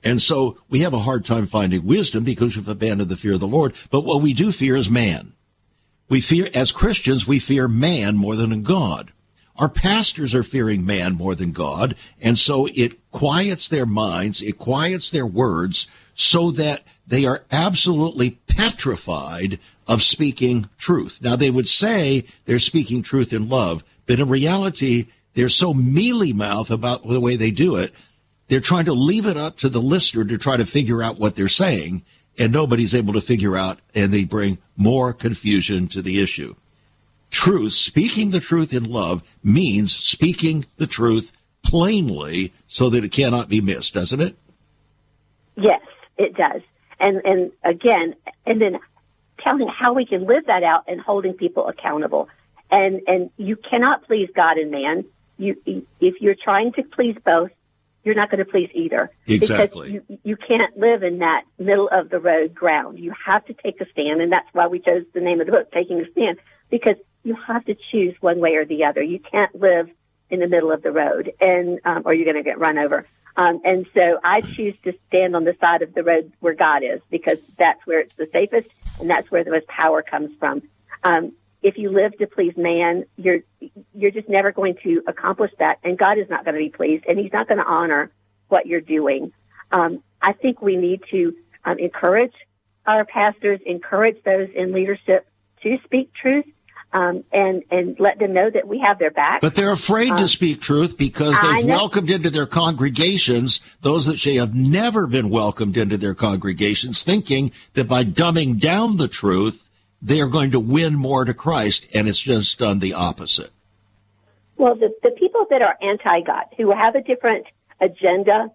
And 0.04 0.22
so 0.22 0.58
we 0.70 0.80
have 0.80 0.94
a 0.94 1.00
hard 1.00 1.26
time 1.26 1.46
finding 1.46 1.86
wisdom 1.86 2.24
because 2.24 2.56
we've 2.56 2.68
abandoned 2.68 3.10
the 3.10 3.16
fear 3.16 3.34
of 3.34 3.40
the 3.40 3.48
Lord. 3.48 3.74
But 3.90 4.06
what 4.06 4.22
we 4.22 4.34
do 4.34 4.52
fear 4.52 4.76
is 4.76 4.90
man. 4.90 5.34
We 6.10 6.22
fear, 6.22 6.50
as 6.54 6.72
Christians, 6.72 7.28
we 7.28 7.40
fear 7.40 7.68
man 7.68 8.18
more 8.18 8.36
than 8.36 8.64
God. 8.64 9.12
Our 9.58 9.70
pastors 9.70 10.34
are 10.34 10.44
fearing 10.44 10.86
man 10.86 11.14
more 11.14 11.36
than 11.36 11.52
God. 11.52 11.96
And 12.20 12.38
so 12.38 12.68
it 12.74 13.12
quiets 13.12 13.68
their 13.68 13.86
minds, 13.86 14.42
it 14.42 14.58
quiets 14.58 15.12
their 15.12 15.26
words 15.26 15.88
so 16.16 16.52
that 16.52 16.84
they 17.06 17.26
are 17.26 17.44
absolutely 17.52 18.40
petrified 18.48 19.60
of 19.88 20.02
speaking 20.02 20.68
truth. 20.78 21.20
Now 21.22 21.36
they 21.36 21.50
would 21.50 21.68
say 21.68 22.26
they're 22.46 22.60
speaking 22.60 23.04
truth 23.04 23.34
in 23.34 23.50
love, 23.50 23.84
but 24.06 24.20
in 24.20 24.30
reality, 24.30 25.08
they're 25.34 25.50
so 25.50 25.74
mealy 25.74 26.34
mouth 26.34 26.72
about 26.72 27.08
the 27.08 27.20
way 27.20 27.36
they 27.36 27.52
do 27.52 27.76
it 27.76 27.94
they're 28.52 28.60
trying 28.60 28.84
to 28.84 28.94
leave 28.94 29.28
it 29.28 29.38
up 29.38 29.56
to 29.60 29.70
the 29.70 29.80
listener 29.80 30.26
to 30.26 30.38
try 30.38 30.58
to 30.58 30.66
figure 30.66 31.02
out 31.02 31.18
what 31.18 31.38
they're 31.38 31.48
saying, 31.48 32.04
and 32.38 32.52
nobody's 32.52 32.94
able 32.94 33.14
to 33.14 33.22
figure 33.22 33.56
out, 33.56 33.80
and 33.96 34.12
they 34.12 34.26
bring 34.26 34.58
more 34.76 35.14
confusion 35.14 35.88
to 35.88 36.02
the 36.02 36.22
issue. 36.22 36.54
Truth, 37.30 37.72
speaking 37.72 38.32
the 38.32 38.42
truth 38.42 38.74
in 38.74 38.84
love, 38.84 39.24
means 39.42 39.96
speaking 39.96 40.66
the 40.76 40.86
truth 40.86 41.32
plainly 41.64 42.52
so 42.68 42.90
that 42.90 43.06
it 43.06 43.14
cannot 43.14 43.48
be 43.48 43.62
missed, 43.62 43.94
doesn't 43.94 44.20
it? 44.20 44.36
Yes, 45.56 45.82
it 46.18 46.36
does. 46.36 46.62
And 47.00 47.22
and 47.24 47.52
again, 47.64 48.16
and 48.46 48.60
then 48.60 48.80
telling 49.40 49.70
how 49.70 49.94
we 49.94 50.06
can 50.06 50.26
live 50.26 50.48
that 50.48 50.64
out 50.64 50.84
and 50.90 51.00
holding 51.00 51.36
people 51.36 51.70
accountable. 51.70 52.28
And 52.70 53.02
and 53.08 53.32
you 53.38 53.56
cannot 53.56 54.04
please 54.04 54.30
God 54.36 54.58
and 54.58 54.72
man. 54.72 55.06
You 55.42 55.56
if 56.00 56.22
you're 56.22 56.36
trying 56.36 56.72
to 56.74 56.84
please 56.84 57.18
both, 57.26 57.52
you're 58.04 58.16
not 58.16 58.30
going 58.30 58.44
to 58.46 58.50
please 58.50 58.70
either. 58.74 59.10
Exactly. 59.28 59.94
Because 59.94 60.10
you, 60.10 60.20
you 60.24 60.38
can't 60.38 60.78
live 60.78 61.04
in 61.04 61.20
that 61.20 61.44
middle 61.58 61.88
of 61.88 62.10
the 62.10 62.20
road 62.20 62.54
ground. 62.54 63.00
You 63.00 63.14
have 63.26 63.46
to 63.46 63.54
take 63.54 63.82
a 63.82 63.90
stand, 63.90 64.22
and 64.22 64.32
that's 64.32 64.52
why 64.54 64.68
we 64.68 64.80
chose 64.80 65.04
the 65.14 65.22
name 65.22 65.40
of 65.40 65.48
the 65.48 65.52
book, 65.52 65.72
Taking 65.72 66.00
a 66.00 66.12
Stand, 66.12 66.38
because 66.70 66.98
you 67.24 67.36
have 67.36 67.66
to 67.66 67.76
choose 67.92 68.16
one 68.22 68.40
way 68.40 68.56
or 68.56 68.66
the 68.66 68.86
other. 68.86 69.02
You 69.02 69.20
can't 69.20 69.54
live 69.56 69.90
in 70.30 70.40
the 70.40 70.48
middle 70.48 70.72
of 70.72 70.82
the 70.82 70.92
road, 70.92 71.34
and 71.42 71.80
um, 71.86 72.04
or 72.06 72.14
you're 72.14 72.32
going 72.32 72.44
to 72.44 72.50
get 72.50 72.60
run 72.60 72.78
over. 72.78 73.06
Um, 73.36 73.62
and 73.64 73.86
so 73.94 74.20
I 74.24 74.42
choose 74.42 74.76
to 74.84 74.94
stand 75.08 75.36
on 75.36 75.44
the 75.44 75.56
side 75.60 75.82
of 75.82 75.94
the 75.94 76.04
road 76.04 76.32
where 76.40 76.54
God 76.54 76.84
is, 76.84 77.02
because 77.10 77.40
that's 77.58 77.86
where 77.88 78.02
it's 78.02 78.16
the 78.16 78.30
safest, 78.32 78.70
and 79.00 79.10
that's 79.10 79.30
where 79.32 79.44
the 79.44 79.52
most 79.52 79.68
power 79.68 80.02
comes 80.02 80.36
from. 80.38 80.62
Um, 81.04 81.34
if 81.62 81.78
you 81.78 81.92
live 81.92 82.18
to 82.18 82.28
please 82.28 82.58
man, 82.58 83.06
you're 83.18 83.40
you're 83.94 84.12
just 84.12 84.30
never 84.30 84.52
going 84.52 84.76
to 84.84 85.04
accomplish 85.08 85.52
that, 85.60 85.80
and 85.84 85.98
God 85.98 86.18
is 86.18 86.30
not 86.30 86.44
going 86.44 86.56
to 86.56 86.60
be 86.60 86.70
pleased, 86.70 87.06
and 87.08 87.20
He's 87.20 87.34
not 87.34 87.48
going 87.48 87.60
to 87.60 87.66
honor 87.66 88.12
what 88.48 88.66
you're 88.66 88.82
doing. 88.82 89.32
Um, 89.72 90.04
I 90.22 90.34
think 90.34 90.62
we 90.62 90.76
need 90.76 91.04
to 91.12 91.36
um, 91.64 91.80
encourage 91.80 92.34
our 92.86 93.06
pastors, 93.06 93.60
encourage 93.66 94.22
those 94.24 94.50
in 94.50 94.72
leadership 94.72 95.28
to 95.62 95.78
speak 95.84 96.14
truth, 96.14 96.46
um, 96.94 97.24
and 97.32 97.64
and 97.70 98.00
let 98.00 98.20
them 98.20 98.34
know 98.34 98.50
that 98.50 98.68
we 98.68 98.80
have 98.80 99.00
their 99.00 99.12
back. 99.12 99.42
But 99.42 99.56
they're 99.56 99.72
afraid 99.72 100.10
to 100.18 100.28
speak 100.28 100.62
truth 100.62 100.98
because 100.98 101.40
they've 101.42 101.66
welcomed 101.66 102.10
into 102.10 102.30
their 102.30 102.48
congregations 102.48 103.60
those 103.82 104.08
that 104.08 104.20
they 104.20 104.36
have 104.36 104.56
never 104.56 105.08
been 105.08 105.30
welcomed 105.30 105.78
into 105.78 105.98
their 105.98 106.16
congregations, 106.16 107.04
thinking 107.04 107.52
that 107.74 107.88
by 107.88 108.04
dumbing 108.04 108.60
down 108.60 108.98
the 108.98 109.08
truth 109.08 109.70
they 110.02 110.22
are 110.22 110.28
going 110.28 110.52
to 110.52 110.60
win 110.60 110.96
more 110.96 111.26
to 111.26 111.34
Christ, 111.34 111.88
and 111.94 112.08
it's 112.08 112.20
just 112.20 112.58
done 112.58 112.80
the 112.80 112.94
opposite. 112.94 113.52
Well, 114.58 114.76
the, 114.76 114.94
the 115.04 115.12
people 115.12 115.46
that 115.50 115.62
are 115.62 115.78
anti 115.82 116.22
God, 116.22 116.46
who 116.58 116.72
have 116.72 116.96
a 116.96 117.02
different 117.02 117.46
agenda, 117.80 118.52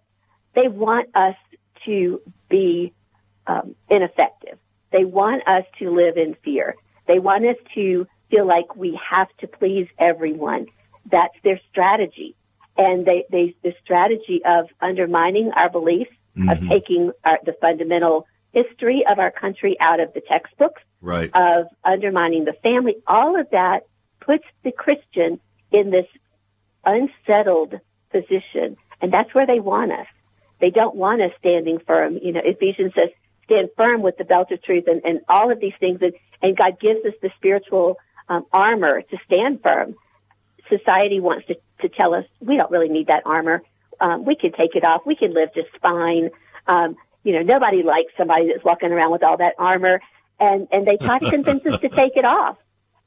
they 0.54 0.68
want 0.68 1.08
us 1.14 1.36
to 1.84 2.20
be 2.48 2.92
um, 3.46 3.74
ineffective. 3.88 4.58
They 4.90 5.04
want 5.04 5.46
us 5.46 5.64
to 5.78 5.90
live 5.90 6.16
in 6.16 6.34
fear. 6.42 6.74
They 7.06 7.18
want 7.18 7.44
us 7.46 7.56
to 7.74 8.06
feel 8.30 8.46
like 8.46 8.76
we 8.76 8.98
have 9.10 9.28
to 9.38 9.46
please 9.46 9.88
everyone. 9.98 10.66
That's 11.10 11.34
their 11.44 11.60
strategy. 11.70 12.34
And 12.76 13.06
they, 13.06 13.24
they 13.30 13.54
the 13.62 13.74
strategy 13.82 14.42
of 14.44 14.68
undermining 14.80 15.52
our 15.52 15.70
beliefs, 15.70 16.10
mm-hmm. 16.36 16.48
of 16.48 16.68
taking 16.68 17.12
our, 17.24 17.38
the 17.44 17.54
fundamental 17.60 18.26
history 18.52 19.04
of 19.08 19.18
our 19.18 19.30
country 19.30 19.76
out 19.80 20.00
of 20.00 20.12
the 20.14 20.20
textbooks, 20.20 20.82
right. 21.00 21.30
of 21.34 21.66
undermining 21.84 22.44
the 22.44 22.52
family. 22.52 22.96
All 23.06 23.38
of 23.38 23.50
that 23.50 23.86
puts 24.20 24.44
the 24.62 24.72
Christian 24.72 25.40
in 25.70 25.90
this 25.90 26.06
unsettled 26.84 27.74
position. 28.10 28.76
And 29.00 29.12
that's 29.12 29.34
where 29.34 29.46
they 29.46 29.60
want 29.60 29.92
us. 29.92 30.06
They 30.58 30.70
don't 30.70 30.96
want 30.96 31.20
us 31.20 31.32
standing 31.38 31.78
firm. 31.80 32.18
You 32.22 32.32
know, 32.32 32.40
Ephesians 32.42 32.92
says, 32.94 33.10
stand 33.44 33.68
firm 33.76 34.02
with 34.02 34.16
the 34.16 34.24
belt 34.24 34.50
of 34.52 34.62
truth 34.62 34.84
and, 34.86 35.02
and 35.04 35.20
all 35.28 35.52
of 35.52 35.60
these 35.60 35.74
things. 35.78 36.00
And, 36.02 36.12
and 36.42 36.56
God 36.56 36.80
gives 36.80 37.04
us 37.04 37.14
the 37.20 37.30
spiritual 37.36 37.98
um, 38.28 38.44
armor 38.52 39.02
to 39.02 39.16
stand 39.26 39.62
firm. 39.62 39.94
Society 40.68 41.20
wants 41.20 41.46
to, 41.46 41.56
to 41.82 41.88
tell 41.88 42.14
us 42.14 42.24
we 42.40 42.56
don't 42.56 42.70
really 42.70 42.88
need 42.88 43.08
that 43.08 43.22
armor. 43.26 43.62
Um, 44.00 44.24
we 44.24 44.34
can 44.34 44.52
take 44.52 44.74
it 44.74 44.86
off. 44.86 45.02
We 45.06 45.16
can 45.16 45.32
live 45.32 45.50
just 45.54 45.68
fine. 45.80 46.30
Um, 46.66 46.96
you 47.22 47.32
know, 47.32 47.42
nobody 47.42 47.82
likes 47.82 48.12
somebody 48.16 48.48
that's 48.48 48.64
walking 48.64 48.92
around 48.92 49.12
with 49.12 49.22
all 49.22 49.36
that 49.36 49.54
armor 49.58 50.00
and 50.38 50.68
and 50.70 50.86
they 50.86 50.96
try 50.96 51.18
to 51.18 51.30
convince 51.30 51.64
us 51.66 51.80
to 51.80 51.88
take 51.88 52.16
it 52.16 52.26
off. 52.26 52.58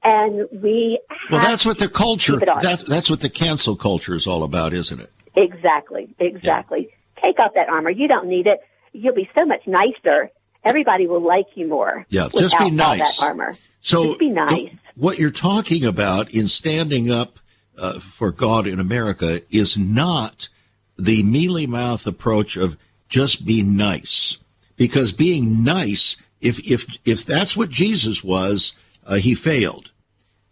And 0.03 0.47
we 0.51 0.99
well, 1.29 1.41
that's 1.41 1.65
what 1.65 1.77
the 1.77 1.89
culture. 1.89 2.37
That's 2.37 2.83
that's 2.83 3.09
what 3.09 3.21
the 3.21 3.29
cancel 3.29 3.75
culture 3.75 4.15
is 4.15 4.27
all 4.27 4.43
about, 4.43 4.73
isn't 4.73 4.99
it? 4.99 5.11
Exactly, 5.35 6.13
exactly. 6.19 6.89
Yeah. 6.89 7.23
Take 7.23 7.39
off 7.39 7.53
that 7.55 7.69
armor. 7.69 7.89
You 7.89 8.07
don't 8.07 8.27
need 8.27 8.47
it. 8.47 8.61
You'll 8.93 9.15
be 9.15 9.29
so 9.37 9.45
much 9.45 9.67
nicer. 9.67 10.31
Everybody 10.63 11.07
will 11.07 11.21
like 11.21 11.47
you 11.55 11.67
more. 11.67 12.05
Yeah, 12.09 12.27
just 12.37 12.57
be 12.57 12.71
nice. 12.71 13.19
that 13.19 13.27
armor. 13.27 13.53
So 13.81 14.05
just 14.05 14.19
be 14.19 14.29
nice. 14.29 14.49
The, 14.49 14.71
what 14.95 15.19
you're 15.19 15.31
talking 15.31 15.85
about 15.85 16.29
in 16.31 16.47
standing 16.47 17.11
up 17.11 17.39
uh, 17.77 17.99
for 17.99 18.31
God 18.31 18.67
in 18.67 18.79
America 18.79 19.41
is 19.49 19.77
not 19.77 20.49
the 20.97 21.23
mealy 21.23 21.67
mouth 21.67 22.05
approach 22.07 22.57
of 22.57 22.77
just 23.07 23.45
be 23.45 23.63
nice, 23.63 24.37
because 24.75 25.13
being 25.13 25.63
nice 25.63 26.17
if 26.41 26.59
if 26.69 26.97
if 27.05 27.25
that's 27.25 27.55
what 27.57 27.69
Jesus 27.69 28.23
was, 28.23 28.73
uh, 29.05 29.15
he 29.15 29.35
failed. 29.35 29.91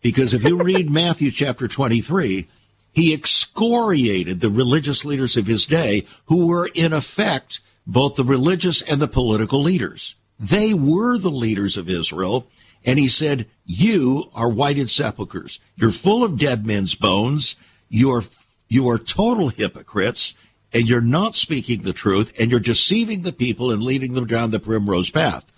Because 0.02 0.34
if 0.34 0.43
you 0.43 0.62
read 0.62 0.89
Matthew 0.91 1.32
chapter 1.32 1.67
23, 1.67 2.47
he 2.93 3.13
excoriated 3.13 4.39
the 4.39 4.50
religious 4.50 5.06
leaders 5.06 5.38
of 5.38 5.47
his 5.47 5.65
day 5.65 6.06
who 6.26 6.47
were 6.47 6.69
in 6.73 6.93
effect 6.93 7.60
both 7.86 8.15
the 8.15 8.23
religious 8.23 8.82
and 8.82 9.02
the 9.02 9.08
political 9.08 9.62
leaders. 9.62 10.15
They 10.39 10.73
were 10.73 11.17
the 11.17 11.32
leaders 11.32 11.78
of 11.78 11.89
Israel. 11.89 12.47
And 12.86 13.00
he 13.00 13.08
said, 13.08 13.47
you 13.65 14.30
are 14.34 14.50
whited 14.50 14.89
sepulchres. 14.89 15.60
You're 15.76 15.91
full 15.91 16.23
of 16.23 16.38
dead 16.38 16.65
men's 16.65 16.95
bones. 16.95 17.56
You 17.89 18.12
are, 18.12 18.23
you 18.69 18.88
are 18.89 18.97
total 18.97 19.50
hypocrites 19.50 20.36
and 20.73 20.88
you're 20.88 21.02
not 21.02 21.36
speaking 21.36 21.82
the 21.82 21.93
truth 21.93 22.34
and 22.39 22.52
you're 22.52 22.60
deceiving 22.60 23.21
the 23.21 23.34
people 23.34 23.71
and 23.71 23.82
leading 23.82 24.13
them 24.13 24.28
down 24.28 24.52
the 24.52 24.60
primrose 24.60 25.10
path. 25.10 25.52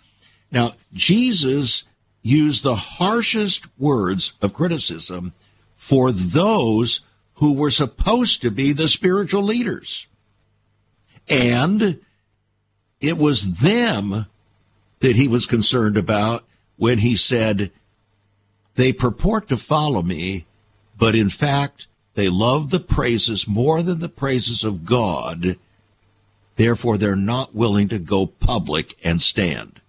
Now, 0.52 0.74
Jesus 0.94 1.84
used 2.22 2.64
the 2.64 2.76
harshest 2.76 3.68
words 3.78 4.34
of 4.42 4.54
criticism 4.54 5.34
for 5.78 6.12
those 6.12 7.02
who 7.36 7.54
were 7.54 7.72
supposed 7.72 8.42
to 8.42 8.52
be 8.52 8.74
the 8.74 8.88
spiritual 8.88 9.44
leaders. 9.44 10.08
And 11.30 12.00
it 13.00 13.18
was 13.18 13.60
them 13.60 14.26
that 15.00 15.16
he 15.16 15.28
was 15.28 15.46
concerned 15.46 15.98
about 15.98 16.44
when 16.78 17.00
he 17.00 17.16
said, 17.16 17.72
They 18.76 18.92
purport 18.92 19.48
to 19.50 19.58
follow 19.58 20.02
me, 20.02 20.46
but 20.98 21.16
in 21.16 21.30
fact, 21.30 21.88
they 22.16 22.28
love 22.28 22.70
the 22.70 22.80
praises 22.80 23.48
more 23.48 23.82
than 23.82 24.00
the 24.00 24.10
praises 24.10 24.64
of 24.64 24.86
God. 24.86 25.56
Therefore, 26.58 26.98
they're 26.98 27.16
not 27.16 27.56
willing 27.56 27.88
to 27.90 28.00
go 28.00 28.26
public 28.26 28.96
and 29.04 29.22
stand. 29.22 29.80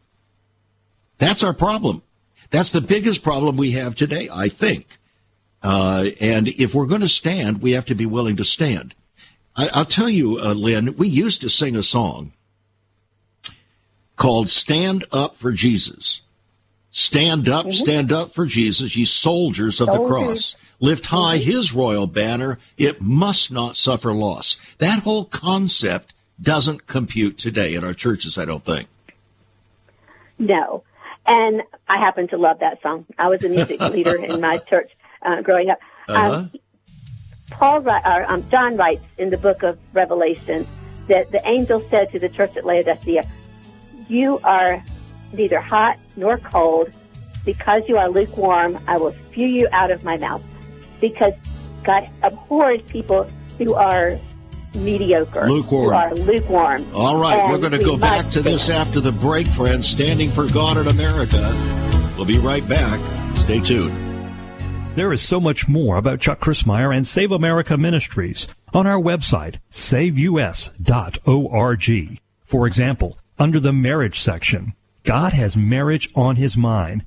That's 1.20 1.44
our 1.44 1.54
problem. 1.54 2.02
That's 2.50 2.72
the 2.72 2.80
biggest 2.80 3.22
problem 3.22 3.56
we 3.56 3.72
have 3.72 3.94
today, 3.94 4.28
I 4.32 4.48
think. 4.48 4.98
Uh, 5.62 6.06
and 6.20 6.48
if 6.48 6.74
we're 6.74 6.86
going 6.86 7.02
to 7.02 7.08
stand, 7.08 7.62
we 7.62 7.72
have 7.72 7.84
to 7.84 7.94
be 7.94 8.06
willing 8.06 8.36
to 8.36 8.44
stand. 8.44 8.94
I, 9.54 9.68
will 9.76 9.84
tell 9.84 10.08
you, 10.08 10.40
uh, 10.40 10.54
Lynn, 10.54 10.96
we 10.96 11.06
used 11.06 11.42
to 11.42 11.50
sing 11.50 11.76
a 11.76 11.82
song 11.82 12.32
called 14.16 14.48
Stand 14.48 15.04
Up 15.12 15.36
for 15.36 15.52
Jesus. 15.52 16.22
Stand 16.90 17.48
up, 17.48 17.66
mm-hmm. 17.66 17.72
stand 17.72 18.10
up 18.10 18.32
for 18.32 18.46
Jesus, 18.46 18.96
ye 18.96 19.04
soldiers 19.04 19.80
of 19.80 19.88
soldiers. 19.88 20.08
the 20.08 20.08
cross. 20.08 20.56
Lift 20.80 21.06
high 21.06 21.38
mm-hmm. 21.38 21.50
his 21.50 21.74
royal 21.74 22.06
banner. 22.06 22.58
It 22.78 23.00
must 23.00 23.52
not 23.52 23.76
suffer 23.76 24.12
loss. 24.12 24.58
That 24.78 25.00
whole 25.00 25.26
concept 25.26 26.14
doesn't 26.40 26.86
compute 26.86 27.36
today 27.36 27.74
in 27.74 27.84
our 27.84 27.94
churches, 27.94 28.38
I 28.38 28.46
don't 28.46 28.64
think. 28.64 28.88
No. 30.38 30.82
And 31.26 31.62
I 31.88 31.98
happen 31.98 32.28
to 32.28 32.38
love 32.38 32.60
that 32.60 32.82
song. 32.82 33.06
I 33.18 33.28
was 33.28 33.44
a 33.44 33.48
music 33.48 33.80
leader 33.90 34.16
in 34.16 34.40
my 34.40 34.58
church 34.58 34.90
uh, 35.22 35.42
growing 35.42 35.70
up. 35.70 35.78
Uh-huh. 36.08 36.34
Um, 36.34 36.50
Paul, 37.50 37.88
or, 37.88 38.30
um, 38.30 38.48
John 38.50 38.76
writes 38.76 39.04
in 39.18 39.30
the 39.30 39.36
book 39.36 39.62
of 39.62 39.78
Revelation 39.92 40.66
that 41.08 41.30
the 41.30 41.46
angel 41.46 41.80
said 41.80 42.10
to 42.12 42.18
the 42.18 42.28
church 42.28 42.56
at 42.56 42.64
Laodicea, 42.64 43.28
"You 44.08 44.38
are 44.44 44.82
neither 45.32 45.60
hot 45.60 45.98
nor 46.16 46.38
cold. 46.38 46.92
Because 47.42 47.82
you 47.88 47.96
are 47.96 48.10
lukewarm, 48.10 48.78
I 48.86 48.98
will 48.98 49.14
spew 49.30 49.46
you 49.46 49.66
out 49.72 49.90
of 49.90 50.04
my 50.04 50.16
mouth." 50.18 50.42
Because 51.00 51.32
God 51.84 52.08
abhors 52.22 52.82
people 52.82 53.26
who 53.58 53.74
are 53.74 54.20
mediocre. 54.74 55.48
Lukewarm. 55.48 55.94
are 55.94 56.14
lukewarm. 56.14 56.86
All 56.94 57.20
right, 57.20 57.38
and 57.38 57.50
we're 57.50 57.58
going 57.58 57.72
to 57.72 57.84
go 57.84 57.96
back 57.96 58.30
to 58.30 58.40
this 58.40 58.68
after 58.70 59.00
the 59.00 59.12
break, 59.12 59.46
friends. 59.46 59.88
Standing 59.88 60.30
for 60.30 60.48
God 60.48 60.76
in 60.76 60.88
America. 60.88 61.54
We'll 62.16 62.26
be 62.26 62.38
right 62.38 62.66
back. 62.68 63.00
Stay 63.38 63.60
tuned. 63.60 64.10
There 64.96 65.12
is 65.12 65.22
so 65.22 65.40
much 65.40 65.68
more 65.68 65.96
about 65.96 66.20
Chuck 66.20 66.40
Crismier 66.40 66.94
and 66.94 67.06
Save 67.06 67.30
America 67.30 67.76
Ministries 67.76 68.48
on 68.74 68.86
our 68.86 69.00
website, 69.00 69.58
saveus.org. 69.70 70.80
For 72.44 72.66
example, 72.66 73.18
under 73.38 73.60
the 73.60 73.72
marriage 73.72 74.18
section, 74.18 74.74
God 75.04 75.32
has 75.32 75.56
marriage 75.56 76.10
on 76.14 76.36
his 76.36 76.56
mind. 76.56 77.06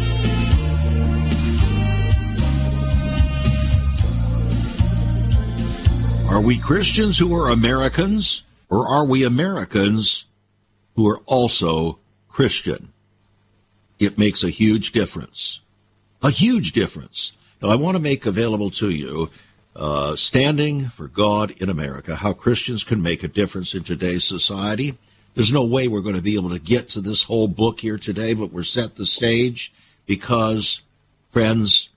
Are 6.31 6.41
we 6.41 6.57
Christians 6.57 7.17
who 7.17 7.35
are 7.35 7.49
Americans, 7.49 8.43
or 8.69 8.87
are 8.87 9.05
we 9.05 9.25
Americans 9.25 10.27
who 10.95 11.05
are 11.09 11.19
also 11.25 11.99
Christian? 12.29 12.93
It 13.99 14.17
makes 14.17 14.41
a 14.41 14.49
huge 14.49 14.93
difference. 14.93 15.59
A 16.23 16.29
huge 16.29 16.71
difference. 16.71 17.33
Now, 17.61 17.67
I 17.67 17.75
want 17.75 17.97
to 17.97 18.01
make 18.01 18.25
available 18.25 18.69
to 18.71 18.89
you 18.89 19.29
uh, 19.75 20.15
Standing 20.15 20.85
for 20.85 21.09
God 21.09 21.51
in 21.61 21.69
America, 21.69 22.15
how 22.15 22.31
Christians 22.31 22.85
can 22.85 23.01
make 23.01 23.23
a 23.23 23.27
difference 23.27 23.75
in 23.75 23.83
today's 23.83 24.23
society. 24.23 24.97
There's 25.35 25.51
no 25.51 25.65
way 25.65 25.89
we're 25.89 25.99
going 25.99 26.15
to 26.15 26.21
be 26.21 26.35
able 26.35 26.51
to 26.51 26.59
get 26.59 26.87
to 26.89 27.01
this 27.01 27.23
whole 27.23 27.49
book 27.49 27.81
here 27.81 27.97
today, 27.97 28.33
but 28.33 28.53
we're 28.53 28.63
set 28.63 28.95
the 28.95 29.05
stage 29.05 29.73
because, 30.07 30.81
friends, 31.29 31.89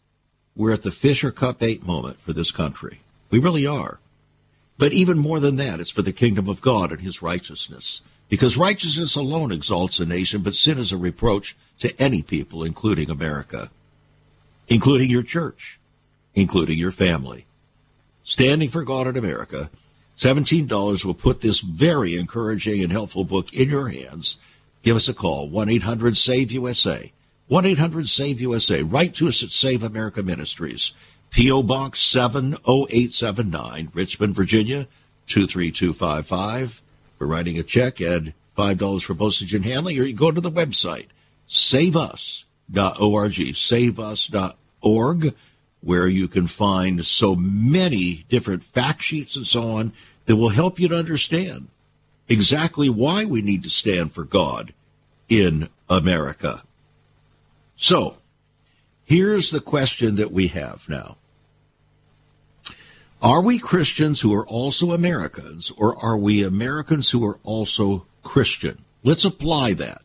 we're 0.57 0.75
at 0.75 0.83
the 0.83 0.91
Fisher 0.91 1.31
Cup 1.31 1.63
8 1.63 1.87
moment 1.87 2.21
for 2.21 2.33
this 2.33 2.51
country. 2.51 2.99
We 3.31 3.39
really 3.39 3.65
are. 3.65 4.01
But 4.77 4.93
even 4.93 5.19
more 5.19 5.41
than 5.41 5.57
that, 5.57 5.81
it's 5.81 5.91
for 5.91 6.03
the 6.03 6.13
kingdom 6.13 6.49
of 6.49 6.61
God 6.61 6.91
and 6.91 7.01
his 7.01 7.23
righteousness. 7.23 8.03
Because 8.29 8.57
righteousness 8.57 9.17
alone 9.17 9.53
exalts 9.53 10.01
a 10.01 10.07
nation, 10.07 10.43
but 10.43 10.55
sin 10.55 10.79
is 10.79 10.93
a 10.93 10.97
reproach 10.97 11.57
to 11.79 11.95
any 12.01 12.23
people, 12.23 12.65
including 12.65 13.11
America, 13.11 13.71
including 14.69 15.11
your 15.11 15.23
church, 15.23 15.79
including 16.35 16.79
your 16.79 16.91
family. 16.91 17.47
Standing 18.25 18.71
for 18.71 18.85
God 18.85 19.07
in 19.07 19.17
America, 19.17 19.71
$17 20.17 21.05
will 21.05 21.15
put 21.15 21.41
this 21.41 21.61
very 21.61 22.17
encouraging 22.17 22.83
and 22.83 22.91
helpful 22.91 23.25
book 23.25 23.53
in 23.53 23.69
your 23.69 23.89
hands. 23.89 24.39
Give 24.83 24.97
us 24.97 25.09
a 25.09 25.15
call, 25.15 25.49
1 25.49 25.69
800 25.69 26.17
SAVE 26.17 26.53
USA. 26.53 27.13
1 27.49 27.67
800 27.67 28.09
SAVE 28.09 28.41
USA. 28.41 28.83
Write 28.83 29.15
to 29.15 29.29
us 29.29 29.43
at 29.43 29.51
Save 29.51 29.83
America 29.83 30.23
Ministries. 30.23 30.93
P.O. 31.35 31.63
Box 31.65 32.01
70879, 32.01 33.91
Richmond, 33.93 34.37
Virginia 34.37 34.87
23255. 35.27 36.81
For 37.19 37.27
writing 37.27 37.59
a 37.59 37.65
check, 37.65 38.01
add 38.01 38.35
$5 38.57 39.03
for 39.03 39.17
postage 39.17 39.53
and 39.53 39.65
handling, 39.65 39.99
or 39.99 40.05
you 40.05 40.13
go 40.13 40.31
to 40.31 40.41
the 40.41 40.49
website, 40.49 41.07
saveus.org, 41.49 43.33
saveus.org, 43.33 45.35
where 45.81 46.07
you 46.07 46.29
can 46.29 46.47
find 46.47 47.05
so 47.05 47.35
many 47.35 48.25
different 48.29 48.63
fact 48.63 49.03
sheets 49.03 49.35
and 49.35 49.45
so 49.45 49.73
on 49.73 49.93
that 50.27 50.37
will 50.37 50.51
help 50.51 50.79
you 50.79 50.87
to 50.87 50.97
understand 50.97 51.67
exactly 52.29 52.89
why 52.89 53.25
we 53.25 53.43
need 53.43 53.65
to 53.65 53.71
stand 53.71 54.13
for 54.13 54.23
God 54.23 54.73
in 55.29 55.69
America. 55.91 56.63
So, 57.75 58.19
here's 59.05 59.51
the 59.51 59.61
question 59.61 60.15
that 60.15 60.31
we 60.31 60.47
have 60.47 60.89
now. 60.89 61.17
Are 63.25 63.41
we 63.41 63.59
Christians 63.59 64.21
who 64.21 64.35
are 64.35 64.47
also 64.47 64.93
Americans, 64.93 65.73
or 65.79 65.97
are 66.05 66.19
we 66.19 66.45
Americans 66.45 67.11
who 67.11 67.25
are 67.27 67.39
also 67.43 68.05
Christian? 68.23 68.85
Let's 69.03 69.25
apply 69.25 69.73
that. 69.75 70.03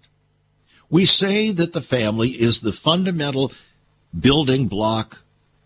We 0.89 1.03
say 1.03 1.51
that 1.51 1.73
the 1.73 1.81
family 1.81 2.29
is 2.29 2.61
the 2.61 2.71
fundamental 2.71 3.51
building 4.17 4.67
block 4.67 5.21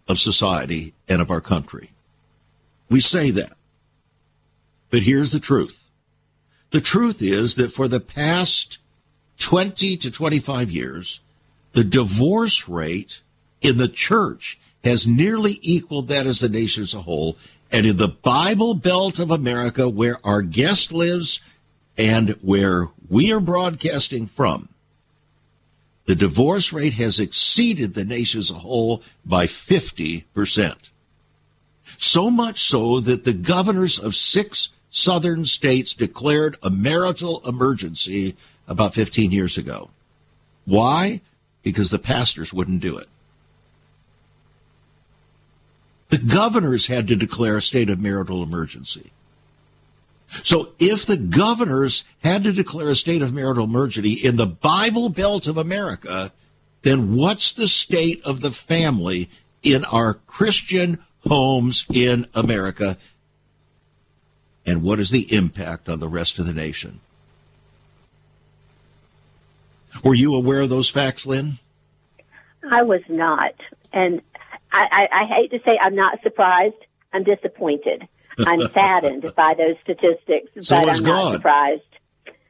of 0.07 0.17
society 0.17 0.95
and 1.07 1.21
of 1.21 1.29
our 1.29 1.41
country. 1.41 1.91
We 2.89 2.99
say 3.01 3.29
that. 3.29 3.53
But 4.89 5.03
here's 5.03 5.31
the 5.31 5.39
truth. 5.39 5.91
The 6.71 6.81
truth 6.81 7.21
is 7.21 7.53
that 7.55 7.71
for 7.71 7.87
the 7.87 7.99
past 7.99 8.79
20 9.37 9.95
to 9.97 10.09
25 10.09 10.71
years, 10.71 11.19
the 11.73 11.83
divorce 11.83 12.67
rate 12.67 13.21
in 13.61 13.77
the 13.77 13.87
church 13.87 14.57
has 14.83 15.07
nearly 15.07 15.59
equaled 15.61 16.07
that 16.09 16.25
as 16.25 16.39
the 16.39 16.49
nation 16.49 16.83
as 16.83 16.93
a 16.93 17.01
whole. 17.01 17.37
And 17.71 17.85
in 17.85 17.97
the 17.97 18.09
Bible 18.09 18.73
Belt 18.73 19.19
of 19.19 19.31
America, 19.31 19.89
where 19.89 20.17
our 20.23 20.41
guest 20.41 20.91
lives 20.91 21.39
and 21.97 22.31
where 22.41 22.89
we 23.09 23.31
are 23.31 23.39
broadcasting 23.39 24.27
from, 24.27 24.69
the 26.05 26.15
divorce 26.15 26.73
rate 26.73 26.93
has 26.93 27.19
exceeded 27.19 27.93
the 27.93 28.03
nation 28.03 28.41
as 28.41 28.51
a 28.51 28.55
whole 28.55 29.01
by 29.25 29.45
50%. 29.45 30.89
So 31.97 32.29
much 32.29 32.61
so 32.61 32.99
that 32.99 33.23
the 33.23 33.33
governors 33.33 33.97
of 33.97 34.15
six 34.15 34.69
southern 34.91 35.45
states 35.45 35.93
declared 35.93 36.57
a 36.61 36.69
marital 36.69 37.41
emergency 37.47 38.35
about 38.67 38.93
15 38.93 39.31
years 39.31 39.57
ago. 39.57 39.89
Why? 40.65 41.21
Because 41.63 41.89
the 41.89 41.99
pastors 41.99 42.53
wouldn't 42.53 42.81
do 42.81 42.97
it. 42.97 43.07
The 46.13 46.19
governors 46.19 46.85
had 46.85 47.07
to 47.07 47.15
declare 47.15 47.57
a 47.57 47.61
state 47.63 47.89
of 47.89 47.99
marital 47.99 48.43
emergency. 48.43 49.09
So 50.43 50.73
if 50.77 51.07
the 51.07 51.17
governors 51.17 52.03
had 52.23 52.43
to 52.43 52.51
declare 52.51 52.89
a 52.89 52.95
state 52.95 53.23
of 53.23 53.33
marital 53.33 53.63
emergency 53.63 54.11
in 54.11 54.35
the 54.35 54.45
Bible 54.45 55.09
Belt 55.09 55.47
of 55.47 55.57
America, 55.57 56.31
then 56.83 57.15
what's 57.15 57.51
the 57.51 57.67
state 57.67 58.21
of 58.25 58.41
the 58.41 58.51
family 58.51 59.27
in 59.63 59.85
our 59.85 60.13
Christian 60.13 60.99
homes 61.27 61.83
in 61.91 62.27
America? 62.35 62.99
And 64.67 64.83
what 64.83 64.99
is 64.99 65.09
the 65.09 65.35
impact 65.35 65.89
on 65.89 65.97
the 65.97 66.07
rest 66.07 66.37
of 66.37 66.45
the 66.45 66.53
nation? 66.53 66.99
Were 70.03 70.13
you 70.13 70.35
aware 70.35 70.61
of 70.61 70.69
those 70.69 70.91
facts, 70.91 71.25
Lynn? 71.25 71.57
I 72.69 72.83
was 72.83 73.01
not. 73.09 73.55
And 73.91 74.21
I, 74.73 75.07
I, 75.11 75.21
I 75.21 75.25
hate 75.25 75.51
to 75.51 75.59
say 75.65 75.77
I'm 75.79 75.95
not 75.95 76.21
surprised. 76.23 76.75
I'm 77.13 77.23
disappointed. 77.23 78.07
I'm 78.39 78.59
saddened 78.69 79.31
by 79.35 79.53
those 79.55 79.75
statistics, 79.83 80.67
so 80.67 80.79
but 80.79 80.89
I'm 80.89 81.03
God. 81.03 81.25
not 81.25 81.33
surprised. 81.33 81.81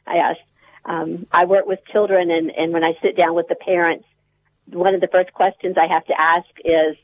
Yes. 0.08 0.38
Um, 0.86 1.28
I 1.32 1.46
work 1.46 1.66
with 1.66 1.80
children, 1.92 2.32
and, 2.32 2.50
and 2.52 2.74
when 2.74 2.84
I 2.84 2.98
sit 3.02 3.16
down 3.16 3.36
with 3.36 3.48
the 3.48 3.56
parents, 3.56 4.06
one 4.68 4.96
of 4.96 5.02
the 5.02 5.08
first 5.08 5.34
questions 5.34 5.76
I 5.78 5.88
have 5.94 6.06
to 6.06 6.20
ask 6.20 6.48
is, 6.64 6.96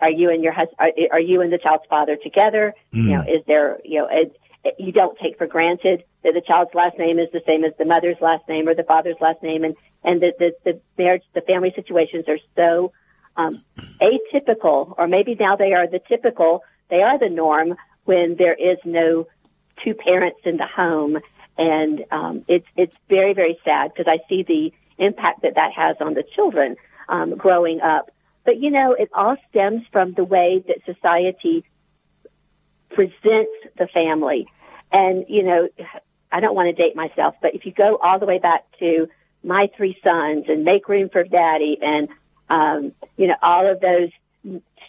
"Are 0.00 0.10
you 0.10 0.30
and 0.30 0.42
your 0.42 0.52
husband? 0.52 0.76
Are, 0.78 0.90
are 1.12 1.20
you 1.20 1.40
and 1.40 1.52
the 1.52 1.58
child's 1.58 1.84
father 1.88 2.16
together? 2.16 2.74
Mm. 2.92 3.04
You 3.04 3.16
know, 3.16 3.20
is 3.22 3.44
there? 3.46 3.80
You 3.84 4.00
know, 4.00 4.08
it, 4.10 4.36
it, 4.64 4.74
you 4.78 4.92
don't 4.92 5.18
take 5.18 5.38
for 5.38 5.46
granted 5.46 6.04
that 6.22 6.34
the 6.34 6.40
child's 6.40 6.74
last 6.74 6.98
name 6.98 7.18
is 7.18 7.28
the 7.32 7.42
same 7.46 7.64
as 7.64 7.72
the 7.78 7.84
mother's 7.84 8.20
last 8.20 8.48
name 8.48 8.68
or 8.68 8.74
the 8.74 8.84
father's 8.84 9.20
last 9.20 9.42
name, 9.42 9.64
and 9.64 9.76
and 10.04 10.20
the 10.20 10.32
the, 10.38 10.52
the 10.64 10.80
marriage, 10.98 11.22
the 11.34 11.42
family 11.42 11.72
situations 11.74 12.26
are 12.28 12.38
so 12.56 12.92
um, 13.36 13.62
atypical, 14.00 14.94
or 14.98 15.06
maybe 15.08 15.36
now 15.38 15.56
they 15.56 15.72
are 15.72 15.86
the 15.86 16.00
typical. 16.08 16.62
They 16.88 17.02
are 17.02 17.18
the 17.18 17.28
norm 17.28 17.74
when 18.04 18.36
there 18.36 18.54
is 18.54 18.78
no 18.84 19.26
two 19.84 19.94
parents 19.94 20.40
in 20.44 20.56
the 20.56 20.66
home, 20.66 21.18
and 21.56 22.04
um, 22.10 22.44
it's 22.48 22.66
it's 22.76 22.94
very 23.08 23.32
very 23.34 23.58
sad 23.64 23.92
because 23.94 24.12
I 24.12 24.18
see 24.28 24.42
the 24.42 24.72
impact 25.02 25.42
that 25.42 25.54
that 25.54 25.72
has 25.72 25.96
on 26.00 26.14
the 26.14 26.22
children 26.34 26.76
um, 27.08 27.36
growing 27.36 27.80
up. 27.80 28.10
But 28.44 28.58
you 28.58 28.70
know, 28.70 28.92
it 28.92 29.10
all 29.14 29.36
stems 29.50 29.82
from 29.92 30.12
the 30.12 30.24
way 30.24 30.62
that 30.66 30.84
society 30.84 31.64
presents 32.90 33.52
the 33.78 33.88
family, 33.92 34.46
and 34.90 35.24
you 35.28 35.42
know, 35.42 35.68
I 36.30 36.40
don't 36.40 36.54
want 36.54 36.74
to 36.74 36.82
date 36.82 36.96
myself, 36.96 37.36
but 37.40 37.54
if 37.54 37.64
you 37.66 37.72
go 37.72 37.96
all 37.96 38.18
the 38.18 38.26
way 38.26 38.38
back 38.38 38.64
to 38.80 39.08
my 39.44 39.68
three 39.76 39.98
sons 40.04 40.44
and 40.48 40.64
make 40.64 40.88
room 40.88 41.08
for 41.08 41.24
daddy 41.24 41.78
and 41.80 42.08
um, 42.52 42.92
you 43.16 43.26
know 43.28 43.36
all 43.42 43.66
of 43.66 43.80
those 43.80 44.10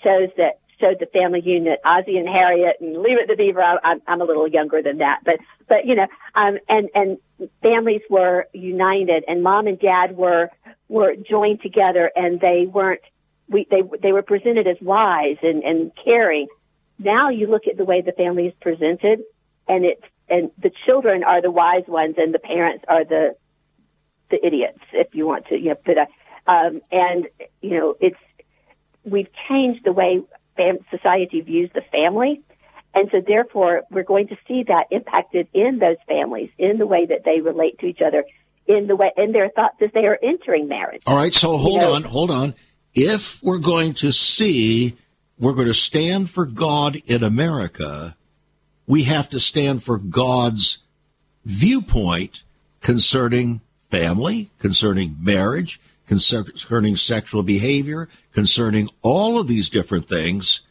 shows 0.04 0.30
that 0.38 0.60
showed 0.80 0.99
the 0.99 1.06
family 1.06 1.41
unit, 1.41 1.80
Ozzie 1.86 2.17
and 2.17 2.28
Harriet, 2.28 2.78
and 2.82 2.97
Leave 2.97 3.17
It 3.19 3.28
to 3.28 3.38
Beaver. 3.38 3.62
I, 3.62 3.78
I'm, 3.84 4.02
I'm 4.08 4.21
a 4.21 4.26
little 4.26 4.47
younger 4.47 4.82
than 4.82 4.97
that, 4.97 5.21
but 5.23 5.39
but 5.67 5.86
you 5.86 5.95
know, 5.95 6.08
um, 6.36 6.60
and 6.67 6.89
and 6.93 7.17
families 7.62 8.02
were 8.10 8.47
united, 8.54 9.23
and 9.28 9.41
mom 9.41 9.67
and 9.67 9.80
dad 9.80 10.15
were 10.17 10.49
were 10.89 11.15
joined 11.15 11.62
together, 11.62 12.12
and 12.15 12.39
they 12.39 12.65
weren't. 12.65 13.02
We 13.47 13.65
they 13.69 13.82
they 14.02 14.12
were 14.12 14.23
presented 14.23 14.67
as 14.67 14.78
wise 14.82 15.38
and 15.41 15.63
and 15.63 15.91
caring. 15.95 16.47
Now 16.99 17.30
you 17.30 17.47
look 17.47 17.67
at 17.67 17.78
the 17.78 17.86
way 17.86 18.02
the 18.02 18.12
family 18.12 18.47
is 18.47 18.54
presented, 18.60 19.23
and 19.67 19.86
it's 19.86 20.04
and 20.30 20.52
the 20.58 20.71
children 20.86 21.23
are 21.23 21.41
the 21.41 21.52
wise 21.52 21.88
ones, 21.88 22.15
and 22.17 22.34
the 22.34 22.39
parents 22.39 22.84
are 22.88 23.06
the 23.06 23.36
the 24.34 24.45
idiots, 24.45 24.80
if 24.93 25.13
you 25.13 25.28
want 25.28 25.45
to, 25.47 25.60
you 25.60 25.69
know, 25.69 25.76
put 25.76 25.97
a, 25.97 26.08
um, 26.48 26.82
and 26.92 27.28
you 27.62 27.80
know, 27.80 27.96
it's 28.00 28.18
we've 29.04 29.30
changed 29.50 29.84
the 29.86 29.92
way 29.94 30.22
fam- 30.56 30.80
society 30.90 31.42
views 31.42 31.70
the 31.74 31.82
family. 31.92 32.42
And 32.96 33.10
so 33.12 33.22
therefore 33.26 33.82
we're 33.90 34.04
going 34.04 34.28
to 34.28 34.38
see 34.48 34.64
that 34.68 34.86
impacted 34.92 35.48
in 35.54 35.80
those 35.80 35.98
families, 36.08 36.52
in 36.60 36.78
the 36.78 36.86
way 36.86 37.06
that 37.08 37.24
they 37.26 37.42
relate 37.42 37.80
to 37.80 37.88
each 37.88 38.02
other, 38.02 38.24
in 38.68 38.86
the 38.88 38.96
way, 38.96 39.12
in 39.18 39.32
their 39.32 39.50
thoughts 39.50 39.78
as 39.82 39.90
they 39.94 40.06
are 40.06 40.18
entering 40.22 40.68
marriage. 40.68 41.02
All 41.08 41.16
right. 41.18 41.34
So 41.34 41.58
hold 41.58 41.82
You 41.82 41.88
know- 41.88 41.94
on, 41.96 42.04
hold 42.04 42.30
on. 42.32 42.54
If 42.94 43.42
we're 43.42 43.58
going 43.60 43.94
to 43.96 44.12
see, 44.12 44.96
we're 45.40 45.54
going 45.56 45.66
to 45.68 45.74
stand 45.74 46.30
for 46.30 46.46
God 46.46 46.96
in 47.08 47.24
America, 47.24 48.16
we 48.86 49.04
have 49.04 49.28
to 49.30 49.40
stand 49.40 49.84
for 49.84 49.98
God's 49.98 50.78
viewpoint 51.44 52.44
concerning 52.82 53.62
family, 53.90 54.50
concerning 54.60 55.16
marriage, 55.20 55.80
concerning 56.08 56.96
sexual 56.96 57.44
behavior, 57.44 58.10
concerning 58.34 58.89
all 59.02 59.39
of 59.39 59.48
these 59.48 59.70
different 59.70 60.06
things. 60.06 60.62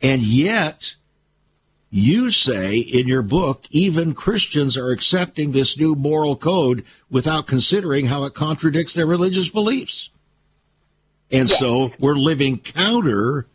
And 0.00 0.22
yet, 0.22 0.94
you 1.90 2.30
say 2.30 2.78
in 2.78 3.08
your 3.08 3.22
book, 3.22 3.64
even 3.70 4.14
Christians 4.14 4.76
are 4.76 4.90
accepting 4.90 5.52
this 5.52 5.78
new 5.78 5.94
moral 5.94 6.36
code 6.36 6.84
without 7.10 7.46
considering 7.46 8.06
how 8.06 8.24
it 8.24 8.34
contradicts 8.34 8.94
their 8.94 9.06
religious 9.06 9.48
beliefs. 9.48 10.10
And 11.30 11.48
so 11.48 11.92
we're 11.98 12.14
living 12.14 12.58
counter, 12.58 13.46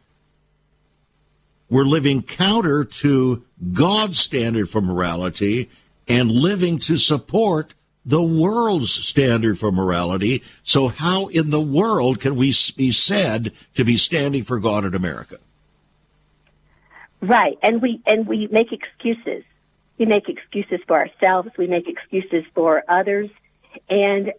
we're 1.69 1.85
living 1.85 2.21
counter 2.21 2.83
to 2.83 3.43
God's 3.71 4.19
standard 4.19 4.69
for 4.69 4.81
morality 4.81 5.69
and 6.07 6.29
living 6.29 6.77
to 6.79 6.97
support 6.97 7.73
the 8.05 8.21
world's 8.21 8.91
standard 8.91 9.57
for 9.57 9.71
morality. 9.71 10.43
So 10.63 10.89
how 10.89 11.27
in 11.27 11.49
the 11.49 11.61
world 11.61 12.19
can 12.19 12.35
we 12.35 12.53
be 12.75 12.91
said 12.91 13.53
to 13.75 13.85
be 13.85 13.97
standing 13.97 14.43
for 14.43 14.59
God 14.59 14.85
in 14.85 14.93
America? 14.93 15.37
Right. 17.21 17.57
And 17.63 17.81
we, 17.81 18.01
and 18.05 18.27
we 18.27 18.47
make 18.47 18.73
excuses. 18.73 19.43
We 19.97 20.05
make 20.05 20.27
excuses 20.27 20.81
for 20.85 20.97
ourselves. 20.97 21.51
We 21.57 21.67
make 21.67 21.87
excuses 21.87 22.43
for 22.53 22.83
others. 22.89 23.29
And, 23.89 24.33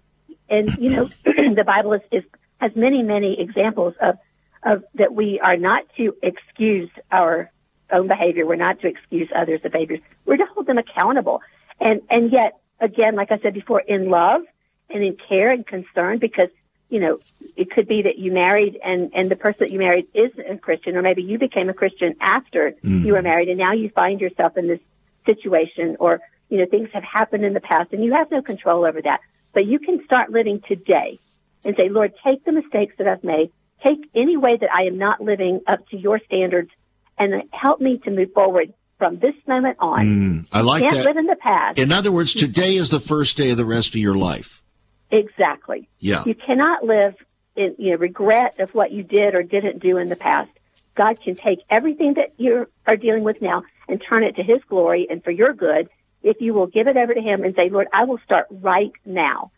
and, 0.50 0.68
you 0.79 0.90
know, 0.90 1.05
the 1.24 1.64
Bible 1.66 1.94
is, 1.94 2.03
is, 2.12 2.24
has 2.61 2.77
many, 2.77 3.03
many 3.03 3.40
examples 3.40 3.94
of, 4.00 4.18
of 4.62 4.85
that 4.96 5.14
we 5.14 5.40
are 5.40 5.57
not 5.57 5.85
to 5.96 6.14
excuse 6.22 6.90
our 7.11 7.50
own 7.90 8.09
behavior. 8.09 8.44
We're 8.46 8.57
not 8.57 8.81
to 8.81 8.88
excuse 8.88 9.31
others' 9.35 9.62
behaviors. 9.62 10.00
We're 10.27 10.37
to 10.37 10.46
hold 10.46 10.66
them 10.66 10.79
accountable. 10.79 11.40
And, 11.81 12.03
and 12.11 12.31
yet, 12.31 12.59
again, 12.81 13.15
like 13.15 13.31
I 13.31 13.39
said 13.39 13.55
before, 13.55 13.81
in 13.81 14.09
love 14.09 14.43
and 14.91 15.03
in 15.03 15.17
care 15.17 15.51
and 15.51 15.67
concern, 15.67 16.19
because, 16.19 16.49
you 16.89 17.01
know, 17.01 17.19
it 17.57 17.71
could 17.71 17.89
be 17.89 18.03
that 18.03 18.19
you 18.19 18.33
married 18.33 18.79
and, 18.85 19.11
and 19.15 19.31
the 19.31 19.37
person 19.37 19.59
that 19.61 19.71
you 19.71 19.79
married 19.79 20.07
isn't 20.15 20.51
a 20.51 20.59
Christian, 20.59 20.97
or 20.97 21.03
maybe 21.03 21.23
you 21.23 21.39
became 21.39 21.69
a 21.69 21.75
Christian 21.75 22.15
after 22.21 22.75
you 22.83 23.13
were 23.13 23.19
mm-hmm. 23.19 23.25
married 23.25 23.49
and 23.49 23.59
now 23.59 23.73
you 23.73 23.89
find 23.91 24.21
yourself 24.21 24.57
in 24.57 24.69
this 24.69 24.81
situation 25.27 25.97
or, 26.01 26.21
you 26.49 26.59
know, 26.59 26.67
things 26.67 26.91
have 26.93 27.05
happened 27.05 27.45
in 27.45 27.55
the 27.55 27.61
past 27.61 27.93
and 27.93 28.05
you 28.05 28.13
have 28.13 28.31
no 28.31 28.43
control 28.43 28.85
over 28.85 29.01
that. 29.03 29.21
But 29.53 29.67
you 29.67 29.79
can 29.79 30.05
start 30.05 30.31
living 30.31 30.61
today 30.61 31.19
and 31.65 31.75
say, 31.77 31.89
Lord, 31.89 32.13
take 32.23 32.45
the 32.45 32.53
mistakes 32.53 32.95
that 32.99 33.09
I've 33.09 33.25
made, 33.25 33.51
take 33.83 33.99
any 34.15 34.37
way 34.37 34.57
that 34.57 34.73
I 34.73 34.83
am 34.83 34.99
not 34.99 35.21
living 35.21 35.61
up 35.67 35.89
to 35.89 35.97
your 35.97 36.19
standards 36.19 36.71
and 37.19 37.45
help 37.53 37.81
me 37.81 37.99
to 37.99 38.11
move 38.11 38.33
forward 38.33 38.75
from 39.05 39.19
this 39.19 39.35
moment 39.47 39.77
on. 39.81 40.47
I 40.51 40.62
like 40.62 40.83
Can't 40.83 40.95
that. 40.95 41.05
live 41.05 41.17
in 41.19 41.27
the 41.27 41.37
past. 41.37 41.79
In 41.79 41.93
other 41.93 42.11
words, 42.11 42.33
today 42.33 42.77
is 42.77 42.88
the 42.88 43.01
first 43.01 43.37
day 43.37 43.51
of 43.51 43.59
the 43.59 43.64
rest 43.67 43.90
of 43.90 44.01
your 44.01 44.14
life. 44.14 44.62
Exactly. 45.11 45.88
Yeah. 46.01 46.23
You 46.25 46.35
cannot 46.35 46.85
live 46.85 47.14
in 47.55 47.75
you 47.79 47.90
know 47.90 47.97
regret 47.99 48.59
of 48.61 48.71
what 48.75 48.93
you 48.93 49.03
did 49.03 49.35
or 49.35 49.43
didn't 49.43 49.81
do 49.81 49.99
in 49.99 50.09
the 50.09 50.17
past. 50.17 50.51
God 50.95 51.21
can 51.23 51.37
take 51.37 51.59
everything 51.69 52.14
that 52.14 52.33
you 52.38 52.67
are 52.87 52.97
dealing 52.97 53.25
with 53.25 53.43
now 53.43 53.64
and 53.88 54.03
turn 54.09 54.25
it 54.25 54.37
to 54.37 54.43
His 54.43 54.62
glory 54.71 55.07
and 55.11 55.23
for 55.23 55.31
your 55.31 55.53
good 55.53 55.90
if 56.23 56.40
you 56.40 56.55
will 56.55 56.67
give 56.67 56.87
it 56.88 56.97
over 56.97 57.12
to 57.12 57.21
Him 57.21 57.45
and 57.45 57.55
say, 57.55 57.69
Lord, 57.69 57.88
I 57.93 58.05
will 58.05 58.19
start 58.25 58.47
right 58.51 58.93
now. 59.05 59.51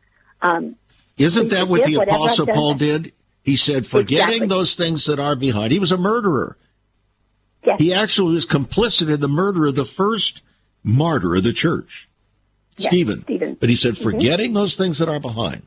Um, 0.42 0.74
Isn't 1.16 1.50
that 1.50 1.68
what 1.68 1.85
the 1.85 2.02
Apostle 2.02 2.46
Paul 2.48 2.74
did? 2.74 3.12
He 3.44 3.54
said, 3.54 3.87
forgetting 3.87 4.42
Exactly. 4.42 4.46
those 4.48 4.74
things 4.74 5.04
that 5.06 5.20
are 5.20 5.37
behind. 5.37 5.70
He 5.70 5.78
was 5.78 5.92
a 5.92 5.96
murderer. 5.96 6.56
Yes, 7.66 7.81
He 7.81 7.92
actually 7.92 8.35
was 8.35 8.46
complicit 8.46 9.12
in 9.12 9.20
the 9.20 9.29
murder 9.29 9.66
of 9.66 9.74
the 9.74 9.85
first 9.85 10.42
martyr 10.85 11.35
of 11.35 11.44
the 11.44 11.52
church, 11.52 12.09
Yes, 12.76 12.88
Stephen. 12.88 13.22
Stephen. 13.24 13.55
But 13.59 13.68
he 13.68 13.76
said, 13.76 13.98
forgetting 13.98 14.52
those 14.52 14.76
things 14.76 14.98
that 14.98 15.09
are 15.09 15.20
behind 15.20 15.62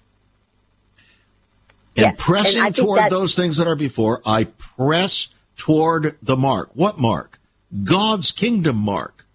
and 1.97 2.13
Yes, 2.13 2.15
pressing 2.17 2.63
think 2.63 2.75
toward 2.75 2.99
that- 2.99 3.09
those 3.09 3.35
things 3.35 3.57
that 3.57 3.67
are 3.67 3.75
before, 3.75 4.21
I 4.25 4.45
press 4.45 5.27
toward 5.57 6.15
the 6.21 6.37
mark. 6.37 6.69
What 6.73 6.99
mark? 6.99 7.39
God's 7.83 8.31
kingdom 8.31 8.77
mark 8.77 9.25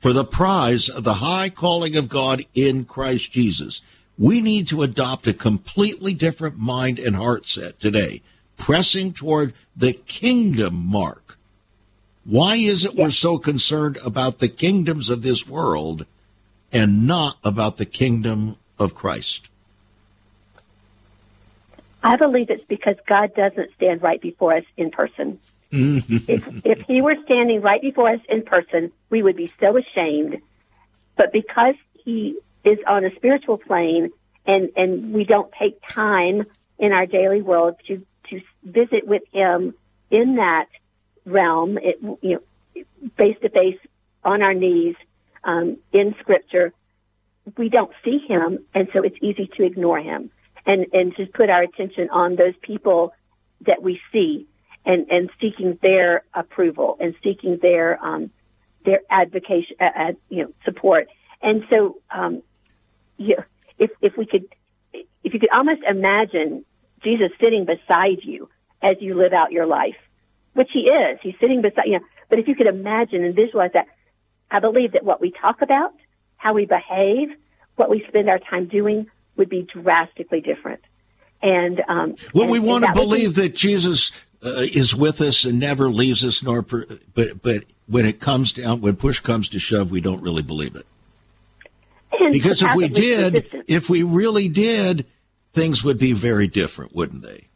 for 0.00 0.12
the 0.12 0.24
prize 0.24 0.88
of 0.88 1.04
the 1.04 1.14
high 1.14 1.48
calling 1.48 1.96
of 1.96 2.08
God 2.08 2.44
in 2.54 2.84
Christ 2.84 3.32
Jesus. 3.32 3.82
We 4.18 4.40
need 4.40 4.68
to 4.68 4.82
adopt 4.82 5.26
a 5.26 5.32
completely 5.32 6.12
different 6.12 6.58
mind 6.58 6.98
and 6.98 7.16
heart 7.16 7.46
set 7.46 7.80
today, 7.80 8.20
pressing 8.58 9.12
toward 9.12 9.54
the 9.74 9.94
kingdom 9.94 10.74
mark. 10.74 11.38
Why 12.24 12.56
is 12.56 12.84
it 12.84 12.94
we're 12.94 13.10
so 13.10 13.38
concerned 13.38 13.98
about 14.04 14.38
the 14.38 14.48
kingdoms 14.48 15.10
of 15.10 15.22
this 15.22 15.48
world 15.48 16.06
and 16.72 17.06
not 17.06 17.36
about 17.42 17.78
the 17.78 17.84
kingdom 17.84 18.56
of 18.78 18.94
Christ? 18.94 19.48
I 22.02 22.16
believe 22.16 22.50
it's 22.50 22.64
because 22.64 22.96
God 23.06 23.34
doesn't 23.34 23.74
stand 23.74 24.02
right 24.02 24.20
before 24.20 24.56
us 24.56 24.64
in 24.76 24.90
person. 24.90 25.38
if, 25.70 26.66
if 26.66 26.80
He 26.82 27.00
were 27.00 27.16
standing 27.24 27.60
right 27.60 27.80
before 27.80 28.10
us 28.10 28.20
in 28.28 28.42
person, 28.42 28.92
we 29.10 29.22
would 29.22 29.36
be 29.36 29.52
so 29.60 29.76
ashamed. 29.76 30.40
But 31.16 31.32
because 31.32 31.74
He 32.04 32.38
is 32.64 32.78
on 32.86 33.04
a 33.04 33.14
spiritual 33.16 33.58
plane, 33.58 34.10
and 34.46 34.70
and 34.76 35.12
we 35.12 35.24
don't 35.24 35.52
take 35.58 35.80
time 35.88 36.44
in 36.78 36.92
our 36.92 37.06
daily 37.06 37.42
world 37.42 37.76
to 37.86 38.04
to 38.30 38.40
visit 38.64 39.06
with 39.06 39.22
Him 39.32 39.74
in 40.10 40.36
that 40.36 40.66
realm, 41.24 41.78
it, 41.78 41.98
you 42.22 42.40
know, 42.76 42.84
face 43.16 43.36
to 43.42 43.48
face 43.48 43.78
on 44.24 44.42
our 44.42 44.54
knees 44.54 44.96
um, 45.44 45.76
in 45.92 46.14
Scripture, 46.20 46.72
we 47.56 47.68
don't 47.68 47.92
see 48.04 48.18
Him, 48.18 48.58
and 48.74 48.88
so 48.92 49.02
it's 49.02 49.16
easy 49.20 49.48
to 49.56 49.64
ignore 49.64 49.98
Him 49.98 50.30
and 50.66 50.86
and 50.92 51.14
to 51.16 51.26
put 51.26 51.50
our 51.50 51.62
attention 51.62 52.10
on 52.10 52.36
those 52.36 52.54
people 52.62 53.12
that 53.62 53.82
we 53.82 54.00
see 54.12 54.46
and 54.84 55.10
and 55.10 55.30
seeking 55.40 55.78
their 55.82 56.22
approval 56.34 56.96
and 57.00 57.14
seeking 57.22 57.56
their 57.58 58.02
um 58.04 58.30
their 58.84 59.00
advocation 59.10 59.76
uh, 59.80 59.90
uh, 59.96 60.12
you 60.28 60.44
know 60.44 60.52
support. 60.64 61.08
And 61.40 61.64
so 61.70 61.98
um 62.10 62.42
you 63.16 63.36
if 63.78 63.90
if 64.00 64.16
we 64.16 64.26
could 64.26 64.46
if 64.92 65.34
you 65.34 65.40
could 65.40 65.52
almost 65.52 65.82
imagine 65.82 66.64
Jesus 67.02 67.32
sitting 67.40 67.64
beside 67.64 68.22
you 68.22 68.48
as 68.80 69.00
you 69.00 69.14
live 69.14 69.32
out 69.32 69.52
your 69.52 69.66
life 69.66 69.96
which 70.54 70.68
he 70.72 70.80
is 70.80 71.18
he's 71.22 71.34
sitting 71.40 71.62
beside 71.62 71.84
you 71.86 71.98
know 71.98 72.04
but 72.28 72.38
if 72.38 72.48
you 72.48 72.54
could 72.54 72.66
imagine 72.66 73.24
and 73.24 73.34
visualize 73.34 73.72
that 73.74 73.86
I 74.50 74.60
believe 74.60 74.92
that 74.92 75.04
what 75.04 75.20
we 75.20 75.30
talk 75.30 75.62
about 75.62 75.92
how 76.36 76.54
we 76.54 76.66
behave 76.66 77.30
what 77.76 77.88
we 77.88 78.04
spend 78.08 78.28
our 78.28 78.38
time 78.38 78.66
doing 78.66 79.06
would 79.36 79.48
be 79.48 79.62
drastically 79.62 80.40
different. 80.42 80.80
And 81.40 81.80
um, 81.88 82.16
Well, 82.34 82.44
and- 82.44 82.52
we 82.52 82.60
want 82.60 82.84
to 82.84 82.90
would 82.90 82.94
be- 82.94 83.00
believe 83.00 83.34
that 83.36 83.54
Jesus 83.54 84.12
uh, 84.44 84.50
is 84.58 84.94
with 84.94 85.20
us 85.20 85.44
and 85.44 85.58
never 85.58 85.88
leaves 85.90 86.24
us, 86.24 86.42
nor 86.42 86.62
per, 86.62 86.84
but 87.14 87.40
but 87.42 87.64
when 87.86 88.04
it 88.04 88.20
comes 88.20 88.52
down, 88.52 88.80
when 88.80 88.96
push 88.96 89.20
comes 89.20 89.48
to 89.50 89.58
shove, 89.58 89.90
we 89.90 90.00
don't 90.00 90.22
really 90.22 90.42
believe 90.42 90.76
it. 90.76 90.84
and 92.20 92.32
Because 92.32 92.60
if 92.62 92.74
we 92.74 92.88
did, 92.88 93.64
if 93.68 93.88
we 93.88 94.02
really 94.02 94.48
did, 94.48 95.06
things 95.52 95.82
would 95.82 95.98
be 95.98 96.12
very 96.12 96.48
different, 96.48 96.94
wouldn't 96.94 97.22
they? 97.22 97.46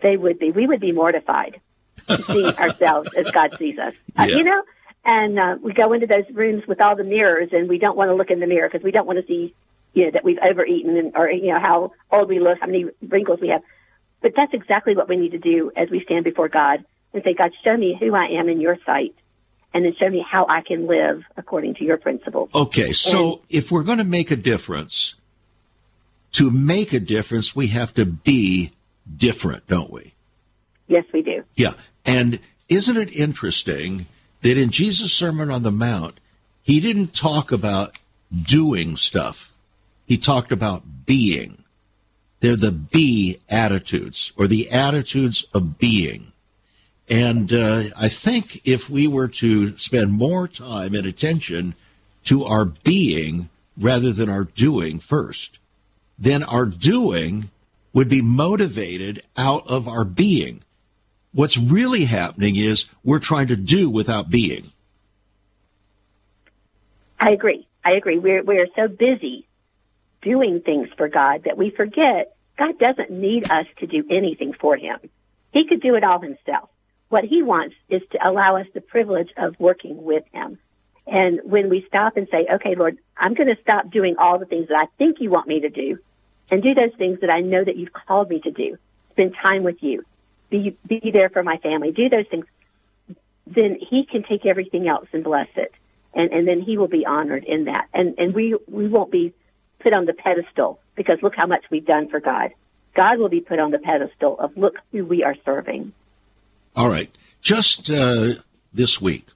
they 0.00 0.16
would 0.16 0.38
be. 0.38 0.50
We 0.50 0.66
would 0.66 0.80
be 0.80 0.92
mortified 0.92 1.60
to 2.08 2.22
see 2.22 2.44
ourselves 2.44 3.10
as 3.14 3.30
God 3.30 3.54
sees 3.58 3.78
us. 3.78 3.94
Uh, 4.18 4.26
Yeah. 4.28 4.36
you 4.36 4.44
know, 4.44 4.62
and 5.04 5.38
uh, 5.38 5.56
we 5.62 5.72
go 5.72 5.92
into 5.92 6.06
those 6.06 6.24
rooms 6.32 6.66
with 6.66 6.80
all 6.80 6.96
the 6.96 7.04
mirrors, 7.04 7.50
and 7.52 7.68
we 7.68 7.78
don't 7.78 7.96
want 7.96 8.10
to 8.10 8.14
look 8.14 8.30
in 8.30 8.40
the 8.40 8.46
mirror 8.46 8.68
because 8.68 8.84
we 8.84 8.90
don't 8.90 9.06
want 9.06 9.18
to 9.18 9.26
see, 9.26 9.54
you 9.94 10.04
know, 10.06 10.10
that 10.10 10.24
we've 10.24 10.38
overeaten 10.38 10.96
and, 10.96 11.12
or 11.16 11.30
you 11.30 11.52
know 11.52 11.60
how 11.60 11.92
old 12.10 12.28
we 12.28 12.40
look, 12.40 12.58
how 12.60 12.66
many 12.66 12.86
wrinkles 13.06 13.40
we 13.40 13.48
have. 13.48 13.62
But 14.20 14.34
that's 14.36 14.52
exactly 14.52 14.96
what 14.96 15.08
we 15.08 15.16
need 15.16 15.32
to 15.32 15.38
do 15.38 15.70
as 15.76 15.88
we 15.90 16.00
stand 16.00 16.24
before 16.24 16.48
God. 16.48 16.84
and 17.14 17.22
say, 17.22 17.34
God, 17.34 17.52
show 17.64 17.76
me 17.76 17.96
who 17.98 18.14
I 18.14 18.26
am 18.38 18.48
in 18.48 18.60
your 18.60 18.76
sight, 18.84 19.14
and 19.72 19.84
then 19.84 19.94
show 19.98 20.08
me 20.08 20.24
how 20.28 20.46
I 20.48 20.60
can 20.60 20.86
live 20.86 21.24
according 21.36 21.74
to 21.76 21.84
your 21.84 21.96
principles. 21.96 22.50
Okay, 22.54 22.92
so 22.92 23.32
and, 23.32 23.40
if 23.48 23.70
we're 23.70 23.84
going 23.84 23.98
to 23.98 24.04
make 24.04 24.30
a 24.30 24.36
difference, 24.36 25.14
to 26.32 26.50
make 26.50 26.92
a 26.92 27.00
difference, 27.00 27.56
we 27.56 27.68
have 27.68 27.94
to 27.94 28.04
be 28.04 28.72
different, 29.16 29.66
don't 29.68 29.90
we? 29.90 30.12
Yes, 30.86 31.04
we 31.12 31.22
do. 31.22 31.44
Yeah. 31.54 31.72
And 32.08 32.40
isn't 32.70 32.96
it 32.96 33.14
interesting 33.14 34.06
that 34.40 34.56
in 34.56 34.70
Jesus' 34.70 35.12
Sermon 35.12 35.50
on 35.50 35.62
the 35.62 35.70
Mount, 35.70 36.18
he 36.62 36.80
didn't 36.80 37.12
talk 37.12 37.52
about 37.52 37.98
doing 38.42 38.96
stuff. 38.96 39.52
He 40.06 40.16
talked 40.16 40.50
about 40.50 41.04
being. 41.04 41.64
They're 42.40 42.56
the 42.56 42.72
be 42.72 43.40
attitudes 43.50 44.32
or 44.38 44.46
the 44.46 44.70
attitudes 44.70 45.44
of 45.52 45.78
being. 45.78 46.32
And 47.10 47.52
uh, 47.52 47.82
I 48.00 48.08
think 48.08 48.62
if 48.66 48.88
we 48.88 49.06
were 49.06 49.28
to 49.28 49.76
spend 49.76 50.12
more 50.12 50.48
time 50.48 50.94
and 50.94 51.06
attention 51.06 51.74
to 52.24 52.44
our 52.44 52.64
being 52.64 53.50
rather 53.78 54.12
than 54.12 54.30
our 54.30 54.44
doing 54.44 54.98
first, 54.98 55.58
then 56.18 56.42
our 56.42 56.64
doing 56.64 57.50
would 57.92 58.08
be 58.08 58.22
motivated 58.22 59.22
out 59.36 59.66
of 59.66 59.86
our 59.86 60.06
being. 60.06 60.62
What's 61.38 61.56
really 61.56 62.04
happening 62.04 62.56
is 62.56 62.86
we're 63.04 63.20
trying 63.20 63.46
to 63.46 63.54
do 63.54 63.88
without 63.88 64.28
being. 64.28 64.72
I 67.20 67.30
agree. 67.30 67.64
I 67.84 67.92
agree. 67.92 68.18
We're, 68.18 68.42
we're 68.42 68.66
so 68.74 68.88
busy 68.88 69.46
doing 70.20 70.62
things 70.62 70.88
for 70.96 71.06
God 71.06 71.44
that 71.44 71.56
we 71.56 71.70
forget 71.70 72.34
God 72.58 72.76
doesn't 72.80 73.12
need 73.12 73.48
us 73.52 73.66
to 73.76 73.86
do 73.86 74.04
anything 74.10 74.52
for 74.52 74.76
him. 74.76 74.98
He 75.52 75.64
could 75.68 75.80
do 75.80 75.94
it 75.94 76.02
all 76.02 76.20
himself. 76.20 76.70
What 77.08 77.22
he 77.22 77.44
wants 77.44 77.76
is 77.88 78.02
to 78.10 78.28
allow 78.28 78.56
us 78.56 78.66
the 78.74 78.80
privilege 78.80 79.30
of 79.36 79.60
working 79.60 80.02
with 80.02 80.24
him. 80.32 80.58
And 81.06 81.38
when 81.44 81.70
we 81.70 81.84
stop 81.86 82.16
and 82.16 82.26
say, 82.32 82.48
okay, 82.54 82.74
Lord, 82.74 82.98
I'm 83.16 83.34
going 83.34 83.54
to 83.54 83.62
stop 83.62 83.92
doing 83.92 84.16
all 84.18 84.40
the 84.40 84.46
things 84.46 84.66
that 84.70 84.80
I 84.80 84.86
think 84.98 85.20
you 85.20 85.30
want 85.30 85.46
me 85.46 85.60
to 85.60 85.68
do 85.68 86.00
and 86.50 86.64
do 86.64 86.74
those 86.74 86.96
things 86.98 87.20
that 87.20 87.30
I 87.30 87.42
know 87.42 87.62
that 87.62 87.76
you've 87.76 87.92
called 87.92 88.28
me 88.28 88.40
to 88.40 88.50
do. 88.50 88.76
Spend 89.12 89.36
time 89.40 89.62
with 89.62 89.84
you. 89.84 90.04
Be, 90.50 90.76
be 90.86 91.10
there 91.10 91.28
for 91.28 91.42
my 91.42 91.58
family. 91.58 91.92
Do 91.92 92.08
those 92.08 92.26
things. 92.26 92.46
Then 93.46 93.78
he 93.80 94.04
can 94.04 94.22
take 94.22 94.46
everything 94.46 94.88
else 94.88 95.08
and 95.12 95.24
bless 95.24 95.48
it. 95.56 95.72
And, 96.14 96.32
and 96.32 96.48
then 96.48 96.60
he 96.60 96.78
will 96.78 96.88
be 96.88 97.04
honored 97.06 97.44
in 97.44 97.64
that. 97.64 97.88
And, 97.92 98.14
and 98.18 98.34
we, 98.34 98.56
we 98.66 98.88
won't 98.88 99.10
be 99.10 99.32
put 99.78 99.92
on 99.92 100.06
the 100.06 100.14
pedestal 100.14 100.80
because 100.96 101.22
look 101.22 101.34
how 101.36 101.46
much 101.46 101.64
we've 101.70 101.86
done 101.86 102.08
for 102.08 102.20
God. 102.20 102.50
God 102.94 103.18
will 103.18 103.28
be 103.28 103.40
put 103.40 103.58
on 103.58 103.70
the 103.70 103.78
pedestal 103.78 104.38
of 104.38 104.56
look 104.56 104.78
who 104.90 105.04
we 105.04 105.22
are 105.22 105.36
serving. 105.44 105.92
All 106.74 106.88
right. 106.88 107.10
Just 107.40 107.90
uh, 107.90 108.34
this 108.72 109.00
week, 109.00 109.26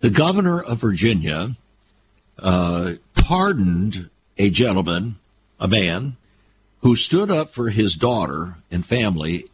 the 0.00 0.10
governor 0.10 0.62
of 0.62 0.80
Virginia 0.80 1.56
uh, 2.38 2.92
pardoned 3.14 4.10
a 4.38 4.50
gentleman, 4.50 5.16
a 5.58 5.68
man, 5.68 6.16
who 6.80 6.96
stood 6.96 7.30
up 7.30 7.50
for 7.50 7.68
his 7.68 7.94
daughter 7.94 8.56
and 8.70 8.84
family 8.84 9.44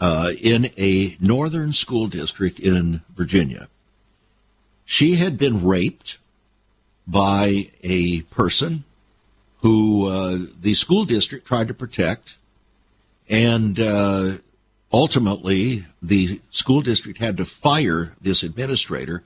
uh, 0.00 0.30
in 0.40 0.70
a 0.76 1.16
northern 1.20 1.72
school 1.72 2.06
district 2.06 2.58
in 2.58 3.00
Virginia. 3.14 3.68
She 4.84 5.16
had 5.16 5.38
been 5.38 5.64
raped 5.64 6.18
by 7.06 7.70
a 7.82 8.22
person 8.22 8.84
who 9.62 10.08
uh, 10.08 10.38
the 10.60 10.74
school 10.74 11.04
district 11.04 11.46
tried 11.46 11.68
to 11.68 11.74
protect, 11.74 12.36
and 13.28 13.80
uh, 13.80 14.32
ultimately 14.92 15.84
the 16.02 16.40
school 16.50 16.82
district 16.82 17.18
had 17.18 17.36
to 17.36 17.44
fire 17.44 18.12
this 18.20 18.42
administrator 18.42 19.22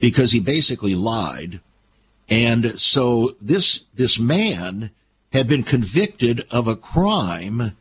because 0.00 0.32
he 0.32 0.40
basically 0.40 0.94
lied. 0.94 1.60
And 2.28 2.80
so 2.80 3.36
this 3.40 3.84
this 3.94 4.18
man 4.18 4.90
had 5.32 5.46
been 5.46 5.62
convicted 5.62 6.44
of 6.50 6.66
a 6.66 6.76
crime 6.76 7.72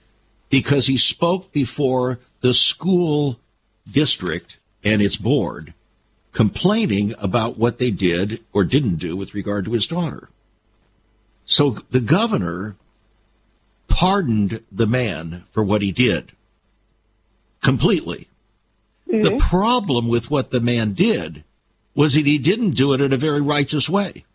because 0.50 0.88
he 0.88 0.98
spoke 0.98 1.52
before 1.52 2.20
the 2.42 2.54
school 2.54 3.40
district 3.90 4.58
and 4.84 5.02
its 5.02 5.18
board 5.18 5.74
complaining 6.32 7.14
about 7.22 7.58
what 7.58 7.78
they 7.78 7.90
did 7.90 8.42
or 8.52 8.66
didn't 8.66 8.98
do 8.98 9.16
with 9.16 9.34
regard 9.34 9.66
to 9.66 9.72
his 9.72 9.88
daughter. 9.88 10.30
So 11.46 11.80
the 11.92 12.02
governor 12.02 12.76
pardoned 13.88 14.62
the 14.72 14.88
man 14.88 15.44
for 15.52 15.64
what 15.64 15.82
he 15.82 15.92
did 15.92 16.34
completely. 17.64 18.28
Mm-hmm. 19.08 19.22
The 19.22 19.46
problem 19.50 20.08
with 20.10 20.30
what 20.30 20.52
the 20.52 20.60
man 20.60 20.94
did 20.94 21.44
was 21.96 22.16
that 22.16 22.26
he 22.26 22.38
didn't 22.38 22.72
do 22.72 22.94
it 22.94 23.00
in 23.00 23.14
a 23.14 23.18
very 23.18 23.42
righteous 23.42 23.90
way. 23.90 24.26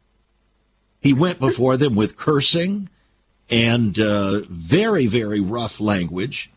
He 1.03 1.13
went 1.13 1.39
before 1.39 1.77
them 1.77 1.95
with 1.95 2.17
cursing 2.17 2.89
and 3.51 3.99
uh, 3.99 4.41
very, 4.49 5.07
very 5.07 5.41
rough 5.41 5.81
language. 5.81 6.51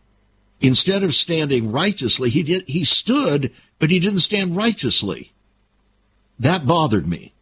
Instead 0.62 1.04
of 1.04 1.14
standing 1.14 1.72
righteously, 1.72 2.30
he 2.30 2.44
did 2.44 2.64
he 2.68 2.86
stood, 2.86 3.52
but 3.80 3.90
he 3.90 4.00
didn't 4.00 4.20
stand 4.20 4.56
righteously. 4.56 5.32
That 6.40 6.66
bothered 6.66 7.08
me. 7.08 7.34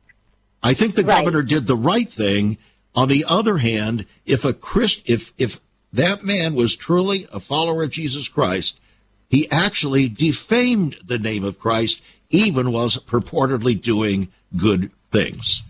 I 0.64 0.74
think 0.74 0.96
the 0.96 1.04
right. 1.04 1.20
governor 1.20 1.44
did 1.44 1.68
the 1.68 1.76
right 1.76 2.08
thing 2.08 2.58
on 2.94 3.08
the 3.08 3.26
other 3.28 3.58
hand, 3.58 4.06
if 4.26 4.44
a 4.44 4.54
Christ, 4.54 5.10
if, 5.10 5.34
if 5.38 5.60
that 5.94 6.24
man 6.24 6.56
was 6.56 6.76
truly 6.76 7.26
a 7.32 7.40
follower 7.40 7.84
of 7.84 7.92
Jesus 7.92 8.28
Christ, 8.28 8.80
he 9.30 9.50
actually 9.50 10.10
defamed 10.10 10.98
the 11.06 11.18
name 11.18 11.44
of 11.44 11.58
Christ, 11.58 12.02
even 12.30 12.72
was 12.72 12.98
purportedly 12.98 13.82
doing 13.82 14.28
good 14.58 14.92
things. 15.10 15.64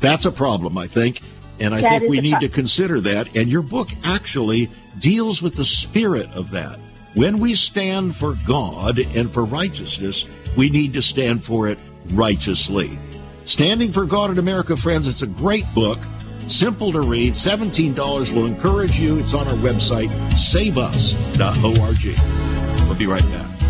That's 0.00 0.24
a 0.24 0.32
problem, 0.32 0.78
I 0.78 0.86
think. 0.86 1.20
And 1.60 1.74
I 1.74 1.80
that 1.82 2.00
think 2.00 2.10
we 2.10 2.20
need 2.20 2.30
problem. 2.32 2.50
to 2.50 2.54
consider 2.54 3.00
that. 3.02 3.36
And 3.36 3.50
your 3.50 3.62
book 3.62 3.90
actually 4.02 4.70
deals 4.98 5.42
with 5.42 5.54
the 5.54 5.64
spirit 5.64 6.30
of 6.32 6.50
that. 6.52 6.78
When 7.14 7.38
we 7.38 7.54
stand 7.54 8.16
for 8.16 8.34
God 8.46 8.98
and 8.98 9.30
for 9.30 9.44
righteousness, 9.44 10.26
we 10.56 10.70
need 10.70 10.94
to 10.94 11.02
stand 11.02 11.44
for 11.44 11.68
it 11.68 11.78
righteously. 12.10 12.98
Standing 13.44 13.92
for 13.92 14.06
God 14.06 14.30
in 14.30 14.38
America, 14.38 14.76
friends, 14.76 15.08
it's 15.08 15.22
a 15.22 15.26
great 15.26 15.64
book. 15.74 15.98
Simple 16.46 16.92
to 16.92 17.00
read. 17.00 17.34
$17 17.34 18.32
will 18.32 18.46
encourage 18.46 18.98
you. 18.98 19.18
It's 19.18 19.34
on 19.34 19.46
our 19.46 19.54
website, 19.54 20.10
saveus.org. 20.32 22.04
We'll 22.86 22.98
be 22.98 23.06
right 23.06 23.22
back. 23.30 23.69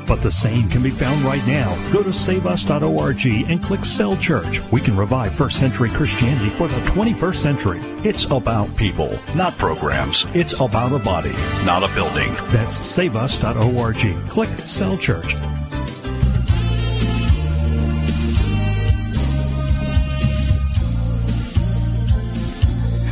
But 0.11 0.21
the 0.21 0.29
same 0.29 0.67
can 0.67 0.83
be 0.83 0.89
found 0.89 1.23
right 1.23 1.41
now. 1.47 1.69
Go 1.89 2.03
to 2.03 2.11
saveus.org 2.11 3.25
and 3.49 3.63
click 3.63 3.85
Cell 3.85 4.17
Church. 4.17 4.59
We 4.69 4.81
can 4.81 4.97
revive 4.97 5.33
first 5.33 5.57
century 5.57 5.89
Christianity 5.89 6.49
for 6.49 6.67
the 6.67 6.81
21st 6.81 7.35
century. 7.35 7.79
It's 8.03 8.25
about 8.25 8.75
people, 8.75 9.17
not 9.35 9.57
programs. 9.57 10.25
It's 10.33 10.51
about 10.59 10.91
a 10.91 10.99
body, 10.99 11.31
not 11.63 11.89
a 11.89 11.95
building. 11.95 12.33
That's 12.49 12.75
saveus.org. 12.75 14.29
Click 14.29 14.49
Cell 14.59 14.97
Church. 14.97 15.35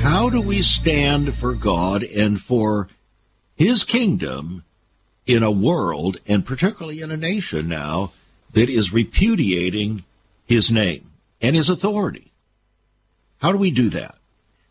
How 0.04 0.30
do 0.30 0.42
we 0.42 0.62
stand 0.62 1.34
for 1.34 1.54
God 1.54 2.04
and 2.04 2.42
for 2.42 2.90
His 3.56 3.86
kingdom 3.86 4.66
in 5.30 5.44
a 5.44 5.52
world, 5.52 6.18
and 6.28 6.46
particularly 6.46 7.02
in 7.02 7.12
a 7.12 7.18
nation 7.18 7.68
now, 7.68 8.12
that 8.54 8.70
is 8.70 8.92
repudiating 8.92 10.04
His 10.48 10.72
name 10.72 11.12
and 11.42 11.56
His 11.56 11.70
authority? 11.70 12.32
How 13.42 13.52
do 13.52 13.58
we 13.58 13.72
do 13.72 13.90
that? 13.90 14.16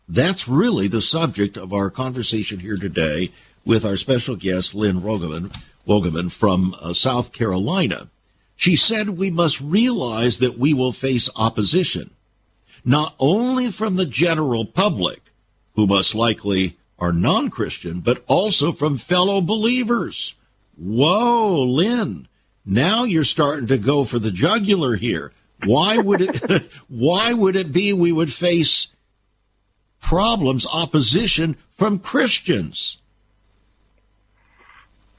That's 0.07 0.47
really 0.47 0.87
the 0.87 1.01
subject 1.01 1.55
of 1.55 1.73
our 1.73 1.89
conversation 1.89 2.59
here 2.59 2.77
today 2.77 3.31
with 3.65 3.85
our 3.85 3.95
special 3.95 4.35
guest, 4.35 4.75
Lynn 4.75 5.01
Rogoman. 5.01 5.55
Wogamon 5.89 6.31
from 6.31 6.75
uh, 6.81 6.93
South 6.93 7.33
Carolina. 7.33 8.07
She 8.55 8.75
said 8.75 9.09
we 9.09 9.31
must 9.31 9.59
realize 9.59 10.37
that 10.37 10.57
we 10.57 10.73
will 10.73 10.91
face 10.91 11.29
opposition, 11.35 12.11
not 12.85 13.15
only 13.19 13.71
from 13.71 13.95
the 13.95 14.05
general 14.05 14.65
public, 14.65 15.31
who 15.75 15.87
most 15.87 16.13
likely 16.13 16.77
are 16.99 17.13
non 17.13 17.49
Christian, 17.49 18.01
but 18.01 18.23
also 18.27 18.71
from 18.71 18.97
fellow 18.97 19.41
believers. 19.41 20.35
Whoa, 20.79 21.63
Lynn, 21.63 22.27
now 22.65 23.03
you're 23.03 23.25
starting 23.25 23.67
to 23.67 23.77
go 23.77 24.05
for 24.05 24.17
the 24.17 24.31
jugular 24.31 24.95
here. 24.95 25.33
Why 25.65 25.97
would 25.97 26.21
it 26.21 26.63
why 26.87 27.33
would 27.33 27.55
it 27.55 27.73
be 27.73 27.91
we 27.91 28.11
would 28.11 28.31
face 28.31 28.87
problems, 30.01 30.65
opposition 30.65 31.57
from 31.71 31.99
Christians? 31.99 32.97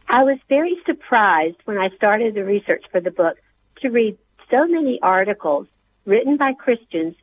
I 0.09 0.25
was 0.25 0.39
very 0.49 0.77
surprised 0.87 1.59
when 1.67 1.79
I 1.79 1.91
started 1.91 2.35
the 2.35 2.45
research 2.45 2.85
for 2.91 3.01
the 3.01 3.11
book 3.11 3.37
to 3.83 3.91
read 3.91 4.19
so 4.51 4.67
many 4.67 4.99
articles 5.03 5.69
written 6.05 6.37
by 6.37 6.55
Christians 6.55 7.15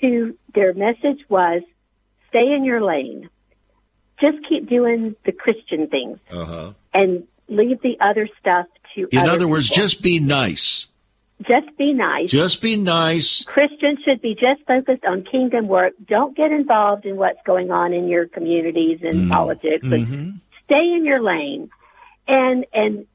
who 0.00 0.36
their 0.52 0.74
message 0.74 1.24
was 1.28 1.62
stay 2.28 2.52
in 2.52 2.64
your 2.64 2.82
lane. 2.82 3.30
Just 4.20 4.46
keep 4.48 4.68
doing 4.68 5.16
the 5.24 5.32
Christian 5.32 5.86
things 5.86 6.18
uh-huh. 6.30 6.72
and 6.92 7.26
leave 7.56 7.80
the 7.82 7.96
other 8.00 8.28
stuff 8.40 8.66
to 8.94 9.08
In 9.12 9.18
other, 9.18 9.32
other 9.32 9.48
words, 9.48 9.68
people. 9.68 9.82
just 9.82 10.02
be 10.02 10.18
nice. 10.20 10.86
just 11.42 11.76
be 11.76 11.92
nice. 11.92 12.30
Just 12.30 12.62
be 12.62 12.76
nice. 12.76 13.44
Christians 13.44 13.98
should 14.04 14.22
be 14.22 14.34
just 14.34 14.62
focused 14.66 15.04
on 15.04 15.24
kingdom 15.24 15.66
work. 15.68 15.92
Don't 16.06 16.36
get 16.36 16.52
involved 16.52 17.04
in 17.06 17.16
what's 17.16 17.40
going 17.44 17.70
on 17.70 17.92
in 17.92 18.08
your 18.08 18.26
communities 18.26 19.00
and 19.02 19.28
politics. 19.30 19.86
But 19.86 20.00
stay 20.66 20.92
in 20.96 21.04
your 21.04 21.20
lane. 21.22 21.70
And 22.26 22.64
and 22.72 23.06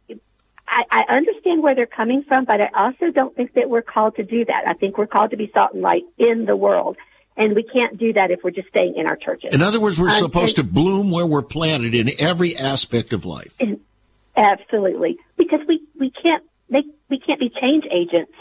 I, 0.68 0.84
I 0.92 1.16
understand 1.18 1.64
where 1.64 1.74
they're 1.74 1.88
coming 1.88 2.22
from, 2.28 2.46
but 2.46 2.62
I 2.62 2.70
also 2.76 3.10
don't 3.10 3.36
think 3.36 3.54
that 3.54 3.70
we're 3.72 3.82
called 3.82 4.18
to 4.18 4.24
do 4.24 4.46
that. 4.46 4.64
I 4.68 4.74
think 4.74 5.00
we're 5.00 5.08
called 5.08 5.32
to 5.32 5.38
be 5.38 5.50
salt 5.52 5.74
and 5.74 5.82
light 5.82 6.04
in 6.20 6.46
the 6.46 6.56
world. 6.56 6.98
And 7.36 7.56
we 7.56 7.64
can't 7.64 7.98
do 7.98 8.12
that 8.14 8.30
if 8.32 8.44
we're 8.44 8.52
just 8.52 8.68
staying 8.68 8.96
in 8.98 9.08
our 9.08 9.16
churches. 9.16 9.54
In 9.56 9.62
other 9.62 9.80
words, 9.80 9.98
we're 9.98 10.10
Um, 10.10 10.16
supposed 10.18 10.60
and- 10.60 10.68
to 10.68 10.74
bloom 10.74 11.10
where 11.10 11.26
we're 11.26 11.42
planted 11.42 11.96
in 11.96 12.10
every 12.20 12.56
aspect 12.56 13.14
of 13.14 13.24
life. 13.26 13.56
Absolutely, 14.40 15.18
because 15.38 15.60
we 15.68 15.84
we 16.00 16.12
can't 16.12 16.44
make 16.70 16.86
we 17.10 17.20
can't 17.20 17.42
be 17.42 17.50
change 17.50 17.86
agents 17.92 18.32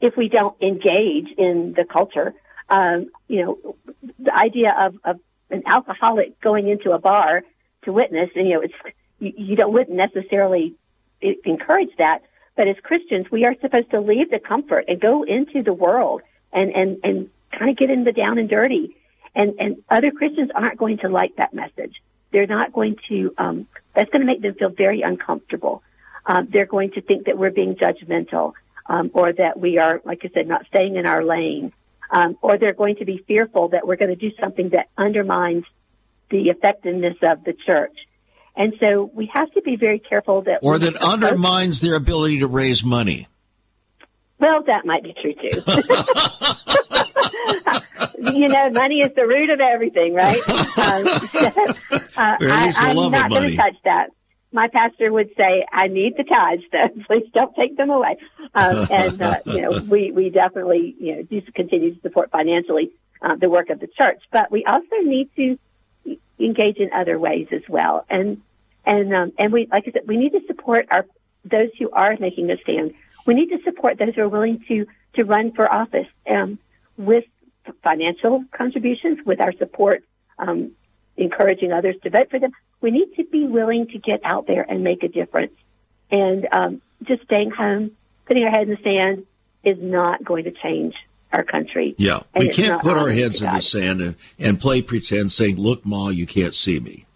if 0.00 0.16
we 0.16 0.30
don't 0.30 0.60
engage 0.62 1.30
in 1.36 1.74
the 1.74 1.84
culture. 1.84 2.32
Um, 2.70 3.10
you 3.28 3.44
know, 3.44 3.76
the 4.18 4.34
idea 4.34 4.74
of, 4.74 4.96
of 5.04 5.20
an 5.50 5.64
alcoholic 5.66 6.40
going 6.40 6.68
into 6.68 6.92
a 6.92 6.98
bar 6.98 7.42
to 7.82 7.92
witness, 7.92 8.30
and 8.34 8.48
you 8.48 8.54
know, 8.54 8.60
it's 8.62 8.74
you, 9.18 9.34
you 9.36 9.56
don't 9.56 9.74
wouldn't 9.74 9.96
necessarily 9.96 10.76
encourage 11.20 11.94
that. 11.98 12.22
But 12.56 12.68
as 12.68 12.76
Christians, 12.82 13.30
we 13.30 13.44
are 13.44 13.54
supposed 13.60 13.90
to 13.90 14.00
leave 14.00 14.30
the 14.30 14.38
comfort 14.38 14.86
and 14.88 14.98
go 14.98 15.24
into 15.24 15.62
the 15.62 15.74
world 15.74 16.22
and 16.54 16.74
and 16.74 17.00
and 17.04 17.30
kind 17.52 17.70
of 17.70 17.76
get 17.76 17.90
in 17.90 18.04
the 18.04 18.12
down 18.12 18.38
and 18.38 18.48
dirty. 18.48 18.96
And 19.34 19.56
and 19.60 19.82
other 19.90 20.10
Christians 20.10 20.52
aren't 20.54 20.78
going 20.78 20.98
to 20.98 21.10
like 21.10 21.36
that 21.36 21.52
message. 21.52 22.00
They're 22.34 22.48
not 22.48 22.72
going 22.72 22.96
to. 23.06 23.32
Um, 23.38 23.68
that's 23.94 24.10
going 24.10 24.22
to 24.22 24.26
make 24.26 24.42
them 24.42 24.54
feel 24.54 24.70
very 24.70 25.02
uncomfortable. 25.02 25.84
Um, 26.26 26.48
they're 26.50 26.66
going 26.66 26.90
to 26.92 27.00
think 27.00 27.26
that 27.26 27.38
we're 27.38 27.52
being 27.52 27.76
judgmental, 27.76 28.54
um, 28.86 29.12
or 29.14 29.32
that 29.32 29.56
we 29.56 29.78
are, 29.78 30.00
like 30.04 30.24
I 30.24 30.30
said, 30.34 30.48
not 30.48 30.66
staying 30.66 30.96
in 30.96 31.06
our 31.06 31.22
lane, 31.22 31.72
um, 32.10 32.36
or 32.42 32.58
they're 32.58 32.72
going 32.72 32.96
to 32.96 33.04
be 33.04 33.18
fearful 33.18 33.68
that 33.68 33.86
we're 33.86 33.94
going 33.94 34.10
to 34.10 34.16
do 34.16 34.34
something 34.40 34.70
that 34.70 34.88
undermines 34.98 35.64
the 36.28 36.48
effectiveness 36.48 37.18
of 37.22 37.44
the 37.44 37.52
church. 37.52 37.96
And 38.56 38.74
so 38.80 39.08
we 39.14 39.26
have 39.32 39.52
to 39.52 39.62
be 39.62 39.76
very 39.76 40.00
careful 40.00 40.42
that 40.42 40.58
Or 40.62 40.76
that 40.76 40.96
undermines 40.96 41.80
their 41.80 41.94
ability 41.94 42.40
to 42.40 42.48
raise 42.48 42.84
money. 42.84 43.28
Well, 44.40 44.64
that 44.64 44.84
might 44.84 45.04
be 45.04 45.14
true 45.14 45.34
too. 45.34 45.50
you 48.32 48.48
know, 48.48 48.70
money 48.70 49.00
is 49.00 49.12
the 49.14 49.26
root 49.26 49.50
of 49.50 49.60
everything, 49.60 50.14
right? 50.14 50.38
Um, 50.48 51.06
so, 51.06 51.46
uh, 52.16 52.36
Or 52.40 52.48
at 52.48 52.66
least 52.66 52.80
the 52.80 52.86
I, 52.86 52.94
I'm 52.96 53.10
not 53.10 53.30
going 53.30 53.50
to 53.50 53.56
touch 53.56 53.76
that. 53.84 54.10
My 54.52 54.68
pastor 54.68 55.12
would 55.12 55.30
say, 55.36 55.66
"I 55.72 55.88
need 55.88 56.16
the 56.16 56.24
tithes, 56.24 56.62
though. 56.70 56.88
Please 57.06 57.28
don't 57.32 57.54
take 57.56 57.76
them 57.76 57.90
away." 57.90 58.16
Um, 58.54 58.86
and 58.90 59.22
uh, 59.22 59.36
you 59.46 59.62
know, 59.62 59.80
we 59.88 60.12
we 60.12 60.30
definitely 60.30 60.94
you 60.98 61.16
know 61.16 61.22
do 61.22 61.40
continue 61.54 61.94
to 61.94 62.00
support 62.00 62.30
financially 62.30 62.92
uh, 63.20 63.34
the 63.34 63.48
work 63.48 63.70
of 63.70 63.80
the 63.80 63.88
church, 63.88 64.22
but 64.30 64.50
we 64.50 64.64
also 64.64 64.96
need 65.02 65.28
to 65.36 65.58
engage 66.38 66.76
in 66.76 66.92
other 66.92 67.18
ways 67.18 67.48
as 67.50 67.68
well. 67.68 68.04
And 68.08 68.40
and 68.84 69.14
um, 69.14 69.32
and 69.38 69.52
we, 69.52 69.66
like 69.66 69.88
I 69.88 69.92
said, 69.92 70.02
we 70.06 70.16
need 70.16 70.32
to 70.32 70.46
support 70.46 70.86
our 70.90 71.06
those 71.44 71.70
who 71.78 71.90
are 71.90 72.16
making 72.20 72.50
a 72.50 72.56
stand. 72.58 72.94
We 73.26 73.34
need 73.34 73.50
to 73.50 73.62
support 73.62 73.98
those 73.98 74.14
who 74.14 74.22
are 74.22 74.28
willing 74.28 74.60
to 74.68 74.86
to 75.14 75.24
run 75.24 75.52
for 75.52 75.72
office 75.72 76.08
um, 76.28 76.58
with 76.96 77.24
financial 77.82 78.44
contributions, 78.50 79.24
with 79.24 79.40
our 79.40 79.52
support, 79.52 80.04
um, 80.38 80.72
encouraging 81.16 81.72
others 81.72 81.96
to 82.02 82.10
vote 82.10 82.30
for 82.30 82.38
them. 82.38 82.52
We 82.80 82.90
need 82.90 83.14
to 83.16 83.24
be 83.24 83.46
willing 83.46 83.86
to 83.88 83.98
get 83.98 84.20
out 84.24 84.46
there 84.46 84.64
and 84.68 84.84
make 84.84 85.02
a 85.02 85.08
difference. 85.08 85.54
And 86.10 86.46
um, 86.52 86.82
just 87.02 87.22
staying 87.24 87.50
home, 87.50 87.92
putting 88.26 88.44
our 88.44 88.50
head 88.50 88.68
in 88.68 88.70
the 88.70 88.82
sand, 88.82 89.26
is 89.64 89.78
not 89.80 90.22
going 90.22 90.44
to 90.44 90.50
change 90.50 90.94
our 91.32 91.42
country. 91.42 91.94
Yeah, 91.96 92.20
And 92.34 92.42
we 92.44 92.48
can't 92.50 92.80
put 92.82 92.96
our 92.96 93.08
heads 93.10 93.40
in 93.40 93.50
the 93.50 93.60
sand 93.60 94.00
and, 94.00 94.14
and 94.38 94.60
play 94.60 94.82
pretend 94.82 95.32
saying, 95.32 95.56
Look, 95.56 95.84
Ma, 95.86 96.10
you 96.10 96.26
can't 96.26 96.54
see 96.54 96.78
me. 96.80 97.06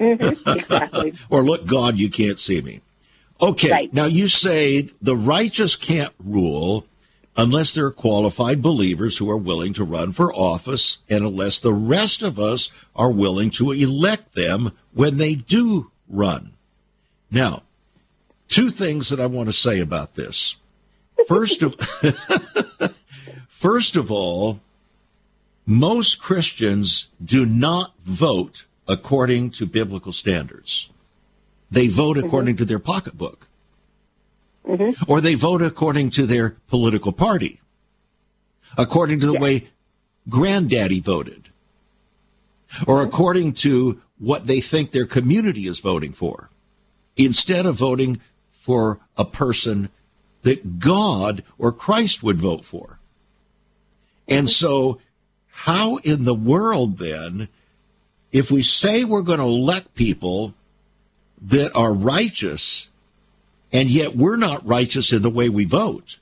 Mhm, 0.00 0.56
exactly. 0.56 1.14
Or 1.30 1.42
look, 1.42 1.66
God, 1.66 1.98
you 1.98 2.08
can't 2.08 2.38
see 2.38 2.60
me. 2.62 2.80
Okay, 3.40 3.70
Right. 3.70 3.92
now 3.92 4.06
you 4.06 4.28
say 4.28 4.88
the 5.02 5.16
righteous 5.16 5.76
can't 5.76 6.12
rule 6.24 6.86
unless 7.36 7.72
there 7.72 7.86
are 7.86 7.92
qualified 7.92 8.62
believers 8.62 9.18
who 9.18 9.30
are 9.30 9.36
willing 9.36 9.72
to 9.74 9.84
run 9.84 10.12
for 10.12 10.32
office 10.34 10.98
and 11.10 11.24
unless 11.24 11.58
the 11.58 11.72
rest 11.72 12.22
of 12.22 12.38
us 12.38 12.70
are 12.94 13.10
willing 13.10 13.50
to 13.50 13.72
elect 13.72 14.34
them 14.34 14.70
when 14.92 15.16
they 15.16 15.34
do 15.34 15.90
run. 16.08 16.52
Now, 17.30 17.62
two 18.48 18.70
things 18.70 19.08
that 19.08 19.20
I 19.20 19.26
want 19.26 19.48
to 19.48 19.52
say 19.52 19.80
about 19.80 20.14
this. 20.14 20.56
First 21.26 21.62
of 21.62 21.74
First 23.48 23.96
of 23.96 24.10
all, 24.10 24.60
most 25.64 26.20
Christians 26.20 27.08
do 27.24 27.46
not 27.46 27.94
vote 28.04 28.66
according 28.86 29.52
to 29.52 29.64
biblical 29.64 30.12
standards. 30.12 30.90
They 31.70 31.88
vote 31.88 32.18
according 32.18 32.58
to 32.58 32.66
their 32.66 32.78
pocketbook. 32.78 33.48
Mm-hmm. 34.66 35.10
Or 35.10 35.20
they 35.20 35.34
vote 35.34 35.62
according 35.62 36.10
to 36.10 36.26
their 36.26 36.56
political 36.68 37.12
party. 37.12 37.60
According 38.78 39.20
to 39.20 39.26
the 39.26 39.38
way 39.38 39.68
granddaddy 40.28 41.00
voted. 41.00 41.48
Or 42.86 42.96
mm-hmm. 42.96 43.08
according 43.08 43.52
to 43.54 44.00
what 44.18 44.46
they 44.46 44.60
think 44.60 44.90
their 44.90 45.06
community 45.06 45.62
is 45.62 45.80
voting 45.80 46.12
for. 46.12 46.50
Instead 47.16 47.66
of 47.66 47.76
voting 47.76 48.20
for 48.52 48.98
a 49.16 49.24
person 49.24 49.90
that 50.42 50.78
God 50.78 51.42
or 51.58 51.72
Christ 51.72 52.22
would 52.22 52.38
vote 52.38 52.64
for. 52.64 52.98
And 54.26 54.46
mm-hmm. 54.46 54.66
so, 54.66 55.00
how 55.50 55.96
in 55.98 56.24
the 56.24 56.34
world 56.34 56.98
then, 56.98 57.48
if 58.32 58.50
we 58.50 58.62
say 58.62 59.04
we're 59.04 59.22
going 59.22 59.38
to 59.38 59.44
elect 59.44 59.94
people 59.94 60.54
that 61.40 61.70
are 61.74 61.94
righteous, 61.94 62.88
and 63.74 63.90
yet 63.90 64.14
we're 64.14 64.36
not 64.36 64.64
righteous 64.66 65.12
in 65.12 65.20
the 65.20 65.28
way 65.28 65.50
we 65.50 65.64
vote, 65.64 66.16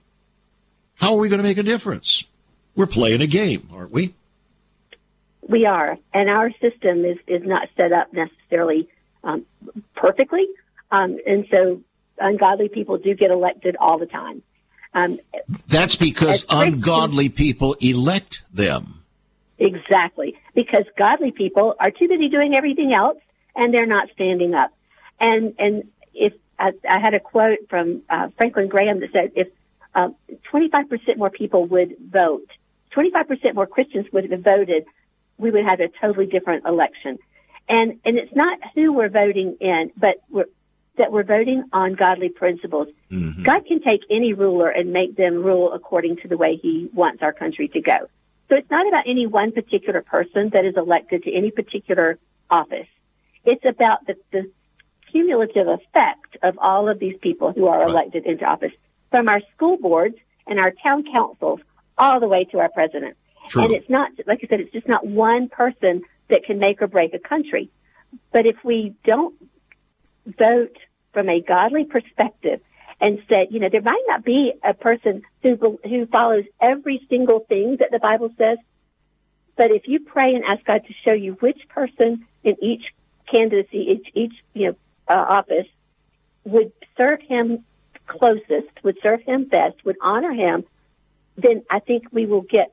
how 0.96 1.14
are 1.14 1.20
we 1.20 1.28
going 1.28 1.38
to 1.38 1.46
make 1.46 1.59
a 1.59 1.62
difference? 1.62 2.24
We're 2.74 2.86
playing 2.86 3.20
a 3.20 3.26
game, 3.26 3.68
aren't 3.72 3.92
we? 3.92 4.14
We 5.46 5.66
are, 5.66 5.98
and 6.14 6.30
our 6.30 6.50
system 6.53 7.05
is 7.05 7.18
is 7.26 7.44
not 7.44 7.68
set 7.76 7.92
up 7.92 8.12
necessarily 8.12 8.88
um, 9.22 9.44
perfectly, 9.94 10.46
um, 10.90 11.18
and 11.26 11.46
so 11.50 11.82
ungodly 12.18 12.68
people 12.68 12.96
do 12.96 13.14
get 13.14 13.30
elected 13.30 13.76
all 13.78 13.98
the 13.98 14.07
time. 14.07 14.42
Um, 14.94 15.18
That's 15.66 15.96
because 15.96 16.46
ungodly 16.48 17.28
people 17.28 17.74
elect 17.80 18.42
them. 18.55 19.03
Exactly, 19.59 20.38
because 20.55 20.84
godly 20.96 21.32
people 21.32 21.74
are 21.78 21.90
too 21.90 22.09
busy 22.09 22.28
doing 22.28 22.55
everything 22.55 22.94
else, 22.94 23.18
and 23.57 23.74
they're 23.74 23.84
not 23.84 24.11
standing 24.12 24.55
up. 24.55 24.72
And 25.18 25.57
and 25.59 25.88
if 26.14 26.34
I, 26.67 26.69
I 26.97 26.99
had 27.07 27.15
a 27.15 27.21
quote 27.21 27.63
from 27.69 28.03
uh, 28.09 28.29
Franklin 28.37 28.69
Graham 28.69 29.01
that 29.01 29.13
said, 29.13 29.33
if 29.43 29.49
five 29.95 30.89
percent 30.89 31.17
more 31.23 31.31
people 31.43 31.63
would 31.67 31.91
vote, 31.99 32.49
twenty 32.95 33.11
five 33.11 33.27
percent 33.31 33.53
more 33.59 33.67
Christians 33.77 34.07
would 34.13 34.31
have 34.31 34.45
voted, 34.55 34.83
we 35.37 35.51
would 35.51 35.67
have 35.73 35.81
a 35.81 35.89
totally 35.89 36.27
different 36.27 36.65
election. 36.65 37.19
And 37.69 37.89
and 38.07 38.15
it's 38.21 38.35
not 38.45 38.57
who 38.75 38.93
we're 38.93 39.15
voting 39.25 39.57
in, 39.61 39.93
but 39.97 40.17
we're, 40.35 40.51
that 40.99 41.11
we're 41.15 41.31
voting 41.39 41.61
on 41.73 41.89
godly 41.95 42.29
principles. 42.43 42.89
God 43.43 43.61
can 43.67 43.81
take 43.91 44.03
any 44.19 44.33
ruler 44.45 44.69
and 44.79 44.93
make 44.93 45.17
them 45.17 45.35
rule 45.43 45.73
according 45.73 46.15
to 46.23 46.29
the 46.29 46.39
way 46.43 46.57
He 46.57 46.75
wants 46.95 47.23
our 47.23 47.35
country 47.43 47.69
to 47.69 47.81
go. 47.81 47.99
So 48.49 48.57
it's 48.57 48.71
not 48.71 48.87
about 48.87 49.05
any 49.07 49.27
one 49.27 49.51
particular 49.53 50.03
person 50.03 50.51
that 50.51 50.65
is 50.71 50.77
elected 50.77 51.19
to 51.25 51.31
any 51.41 51.51
particular 51.51 52.19
office. 52.51 52.91
It's 53.45 53.65
about 53.65 54.07
the, 54.07 54.17
the 54.31 54.51
cumulative 55.13 55.69
effect 55.69 56.37
of 56.43 56.59
all 56.59 56.89
of 56.89 56.99
these 56.99 57.17
people 57.19 57.53
who 57.53 57.69
are 57.69 57.83
elected 57.83 58.27
into 58.27 58.45
office, 58.45 58.73
from 59.11 59.29
our 59.29 59.41
school 59.55 59.77
boards 59.77 60.17
and 60.47 60.59
our 60.59 60.73
town 60.83 61.05
councils 61.05 61.61
all 61.97 62.19
the 62.19 62.27
way 62.27 62.45
to 62.45 62.59
our 62.59 62.71
president. 62.71 63.17
True. 63.49 63.65
And 63.65 63.75
it's 63.75 63.89
not, 63.91 64.11
like 64.27 64.41
I 64.43 64.47
said, 64.49 64.61
it's 64.61 64.73
just 64.73 64.89
not 64.89 65.07
one 65.07 65.49
person 65.49 66.03
that 66.29 66.45
can 66.45 66.59
make 66.59 66.81
or 66.81 66.87
break 66.87 67.13
a 67.15 67.19
country. 67.19 67.69
But 68.33 68.47
if 68.47 68.65
we 68.65 68.95
don't 69.05 69.35
vote 70.27 70.77
from 71.13 71.29
a 71.29 71.41
godly 71.41 71.85
perspective 71.85 72.61
and 73.01 73.23
said, 73.29 73.49
you 73.51 73.61
know, 73.61 73.69
there 73.69 73.83
might 73.83 74.05
not 74.07 74.25
be 74.25 74.53
a 74.63 74.75
person 74.75 75.23
who 75.43 75.79
who 75.85 76.07
follows 76.07 76.45
every 76.61 77.05
single 77.09 77.41
thing 77.41 77.77
that 77.81 77.91
the 77.91 77.99
Bible 77.99 78.31
says, 78.39 78.59
but 79.57 79.71
if 79.71 79.89
you 79.89 80.01
pray 80.01 80.35
and 80.35 80.45
ask 80.45 80.65
God 80.65 80.83
to 80.87 80.95
show 81.05 81.13
you 81.13 81.33
which 81.35 81.69
person 81.69 82.25
in 82.45 82.57
each 82.63 82.95
candidacy, 83.27 83.79
each 83.79 84.11
each 84.15 84.43
you 84.55 84.69
know 84.69 84.77
uh, 85.13 85.27
office 85.39 85.69
would 86.45 86.73
serve 86.97 87.21
Him 87.21 87.65
closest, 88.07 88.71
would 88.83 88.99
serve 89.03 89.21
Him 89.23 89.45
best, 89.45 89.85
would 89.85 89.97
honor 90.03 90.33
Him, 90.33 90.65
then 91.37 91.63
I 91.71 91.79
think 91.79 92.05
we 92.13 92.27
will 92.27 92.43
get 92.43 92.73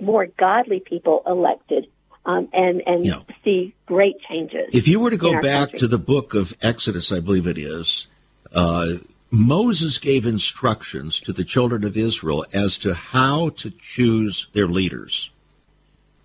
more 0.00 0.26
godly 0.26 0.80
people 0.80 1.22
elected 1.26 1.88
um, 2.24 2.48
and 2.52 2.82
and 2.86 3.06
Yeah. 3.06 3.20
see 3.44 3.74
great 3.86 4.16
changes. 4.28 4.74
If 4.74 4.86
you 4.86 5.00
were 5.00 5.10
to 5.10 5.16
go 5.16 5.32
back 5.40 5.70
country. 5.70 5.78
to 5.80 5.88
the 5.88 5.98
book 5.98 6.34
of 6.34 6.56
Exodus, 6.62 7.10
I 7.10 7.20
believe 7.20 7.46
it 7.46 7.58
is, 7.58 8.06
uh, 8.52 8.86
Moses 9.30 9.98
gave 9.98 10.24
instructions 10.26 11.20
to 11.20 11.32
the 11.32 11.44
children 11.44 11.84
of 11.84 11.96
Israel 11.96 12.44
as 12.52 12.78
to 12.78 12.94
how 12.94 13.50
to 13.50 13.70
choose 13.70 14.48
their 14.52 14.66
leaders. 14.66 15.30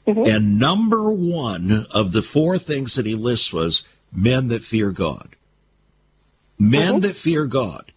Mm-hmm. 0.07 0.29
And 0.29 0.59
number 0.59 1.11
one 1.11 1.85
of 1.91 2.11
the 2.11 2.21
four 2.21 2.57
things 2.57 2.95
that 2.95 3.05
he 3.05 3.15
lists 3.15 3.53
was 3.53 3.83
men 4.13 4.49
that 4.49 4.63
fear 4.63 4.91
God. 4.91 5.35
Men 6.59 6.81
Mm-hmm. 6.81 6.99
that 6.99 7.15
fear 7.15 7.45
God. 7.45 7.91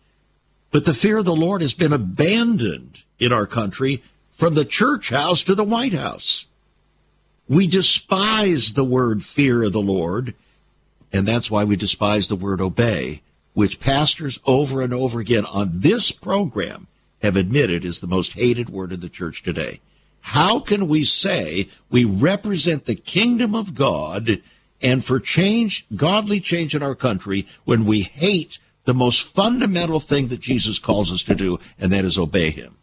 But 0.70 0.84
the 0.84 0.94
fear 0.94 1.18
of 1.18 1.24
the 1.24 1.34
Lord 1.34 1.62
has 1.62 1.74
been 1.74 1.92
abandoned 1.92 3.02
in 3.18 3.32
our 3.32 3.46
country 3.46 4.02
from 4.32 4.54
the 4.54 4.64
church 4.64 5.10
house 5.10 5.42
to 5.44 5.54
the 5.54 5.64
White 5.64 5.94
House. 5.94 6.46
We 7.48 7.66
despise 7.66 8.72
the 8.72 8.84
word 8.84 9.22
fear 9.22 9.62
of 9.62 9.72
the 9.72 9.80
Lord, 9.80 10.34
and 11.12 11.26
that's 11.26 11.50
why 11.50 11.64
we 11.64 11.76
despise 11.76 12.28
the 12.28 12.36
word 12.36 12.60
obey, 12.60 13.22
which 13.54 13.80
pastors 13.80 14.40
over 14.44 14.82
and 14.82 14.92
over 14.92 15.20
again 15.20 15.44
on 15.46 15.70
this 15.80 16.10
program 16.10 16.88
have 17.22 17.36
admitted 17.36 17.84
is 17.84 18.00
the 18.00 18.06
most 18.06 18.34
hated 18.34 18.68
word 18.68 18.92
in 18.92 19.00
the 19.00 19.08
church 19.08 19.42
today. 19.42 19.80
How 20.20 20.58
can 20.58 20.88
we 20.88 21.04
say 21.04 21.68
we 21.88 22.04
represent 22.04 22.84
the 22.84 22.96
kingdom 22.96 23.54
of 23.54 23.74
God 23.74 24.42
and 24.82 25.04
for 25.04 25.20
change, 25.20 25.86
godly 25.94 26.40
change 26.40 26.74
in 26.74 26.82
our 26.82 26.94
country, 26.94 27.46
when 27.64 27.84
we 27.84 28.02
hate 28.02 28.58
the 28.84 28.94
most 28.94 29.22
fundamental 29.22 30.00
thing 30.00 30.28
that 30.28 30.40
Jesus 30.40 30.78
calls 30.78 31.12
us 31.12 31.22
to 31.24 31.34
do, 31.34 31.58
and 31.78 31.92
that 31.92 32.04
is 32.04 32.18
obey 32.18 32.50
him? 32.50 32.76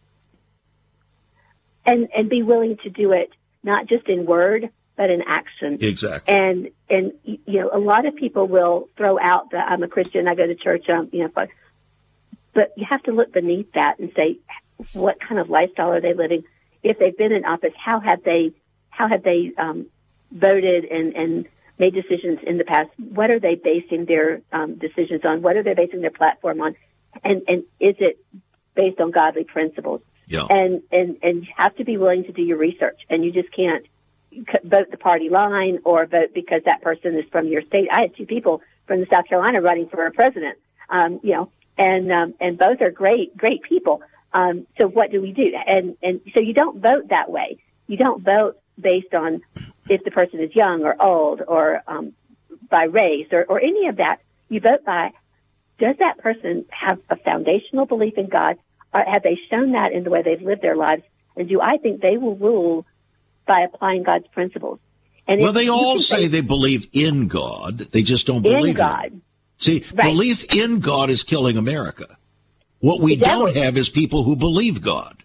and 1.86 2.08
and 2.16 2.30
be 2.30 2.44
willing 2.44 2.78
to 2.78 2.90
do 2.90 3.12
it 3.12 3.32
not 3.64 3.88
just 3.88 4.08
in 4.08 4.26
word 4.26 4.70
but 4.96 5.10
in 5.10 5.24
action. 5.24 5.80
Exactly. 5.82 6.34
And 6.34 6.70
and 6.90 7.14
you 7.24 7.60
know, 7.60 7.70
a 7.74 7.80
lot 7.80 8.06
of 8.06 8.16
people 8.16 8.48
will 8.48 8.90
throw 8.96 9.20
out 9.20 9.50
that 9.52 9.72
I'm 9.72 9.82
a 9.82 9.88
Christian, 9.88 10.28
I 10.28 10.36
go 10.36 10.46
to 10.46 10.54
church, 10.54 10.88
um, 10.88 11.10
you 11.12 11.24
know, 11.24 11.32
but, 11.34 11.50
but 12.54 12.74
you 12.78 12.86
have 12.88 13.02
to 13.04 13.12
look 13.12 13.34
beneath 13.34 13.72
that 13.72 13.98
and 13.98 14.12
say, 14.16 14.38
what 14.94 15.20
kind 15.20 15.42
of 15.42 15.50
lifestyle 15.50 15.92
are 15.94 16.00
they 16.00 16.14
living? 16.14 16.44
If 16.84 17.00
they've 17.00 17.18
been 17.18 17.32
in 17.32 17.44
office, 17.44 17.74
how 17.76 18.02
have 18.02 18.24
they 18.24 18.52
how 18.92 19.08
have 19.08 19.24
they 19.24 19.52
um, 19.58 19.88
voted 20.32 20.86
and 20.86 21.16
and 21.16 21.48
made 21.80 21.94
decisions 21.94 22.40
in 22.44 22.58
the 22.58 22.64
past? 22.64 22.90
What 22.98 23.32
are 23.32 23.40
they 23.40 23.56
basing 23.56 24.06
their 24.06 24.42
um, 24.52 24.76
decisions 24.76 25.26
on? 25.26 25.42
What 25.42 25.58
are 25.58 25.64
they 25.64 25.74
basing 25.74 26.02
their 26.02 26.12
platform 26.12 26.62
on? 26.62 26.76
And 27.24 27.44
and 27.48 27.64
is 27.80 27.96
it 28.00 28.18
based 28.76 29.00
on 29.00 29.12
godly 29.12 29.44
principles? 29.44 30.02
Yeah. 30.28 30.46
and 30.50 30.82
and 30.92 31.18
and 31.22 31.46
you 31.46 31.54
have 31.58 31.76
to 31.76 31.84
be 31.84 31.98
willing 31.98 32.24
to 32.24 32.32
do 32.32 32.42
your 32.42 32.58
research 32.58 33.00
and 33.10 33.24
you 33.26 33.32
just 33.32 33.52
can't 33.52 33.86
vote 34.64 34.90
the 34.90 34.98
party 34.98 35.30
line 35.30 35.80
or 35.84 36.06
vote 36.06 36.34
because 36.34 36.64
that 36.64 36.82
person 36.82 37.16
is 37.16 37.26
from 37.26 37.48
your 37.48 37.62
state 37.62 37.88
i 37.92 38.02
had 38.02 38.16
two 38.16 38.26
people 38.26 38.62
from 38.88 39.00
the 39.00 39.06
south 39.08 39.28
carolina 39.28 39.62
running 39.62 39.88
for 39.88 40.06
a 40.06 40.12
president 40.12 40.58
um 40.90 41.20
you 41.24 41.34
know 41.34 41.52
and 41.78 42.12
um 42.12 42.34
and 42.40 42.58
both 42.58 42.82
are 42.82 42.90
great 42.90 43.36
great 43.38 43.62
people 43.64 44.02
um 44.34 44.66
so 44.80 44.88
what 44.88 45.12
do 45.12 45.22
we 45.22 45.34
do 45.34 45.54
and 45.68 45.98
and 46.02 46.22
so 46.34 46.40
you 46.42 46.54
don't 46.54 46.80
vote 46.80 47.10
that 47.10 47.30
way 47.30 47.58
you 47.88 47.98
don't 47.98 48.24
vote 48.24 48.58
based 48.80 49.14
on 49.14 49.42
if 49.90 50.04
the 50.04 50.12
person 50.12 50.40
is 50.40 50.56
young 50.56 50.84
or 50.84 50.96
old 51.02 51.42
or 51.48 51.82
um 51.88 52.14
by 52.70 52.84
race 52.84 53.28
or 53.32 53.44
or 53.46 53.60
any 53.60 53.88
of 53.88 53.98
that 53.98 54.20
you 54.50 54.60
vote 54.60 54.84
by 54.86 55.12
does 55.80 55.96
that 56.00 56.20
person 56.20 56.66
have 56.70 57.00
a 57.10 57.16
foundational 57.16 57.86
belief 57.86 58.18
in 58.18 58.28
God? 58.28 58.58
Or 58.94 59.04
have 59.06 59.24
they 59.24 59.40
shown 59.50 59.72
that 59.72 59.92
in 59.92 60.04
the 60.04 60.12
way 60.12 60.22
they've 60.22 60.42
lived 60.42 60.62
their 60.62 60.76
lives? 60.76 61.04
And 61.36 61.50
do 61.50 61.60
I 61.62 61.78
think 61.78 62.00
they 62.00 62.18
will 62.18 62.36
rule 62.36 62.86
by 63.48 63.62
applying 63.62 64.04
God's 64.04 64.28
principles? 64.28 64.80
And 65.28 65.42
Well, 65.42 65.52
they 65.52 65.68
all 65.70 66.00
say 66.00 66.28
they 66.28 66.42
believe 66.42 66.88
in 66.94 67.28
God. 67.28 67.80
They 67.80 68.04
just 68.04 68.28
don't 68.28 68.44
believe 68.44 68.70
in 68.72 68.74
God. 68.76 69.06
Him. 69.06 69.22
See, 69.58 69.84
Right. 69.94 70.12
belief 70.12 70.54
in 70.56 70.80
God 70.80 71.10
is 71.10 71.24
killing 71.24 71.58
America. 71.58 72.06
What 72.80 73.02
we 73.02 73.16
devil- 73.16 73.48
don't 73.48 73.56
have 73.56 73.76
is 73.78 73.90
people 73.90 74.24
who 74.24 74.36
believe 74.36 74.82
God. 74.82 75.24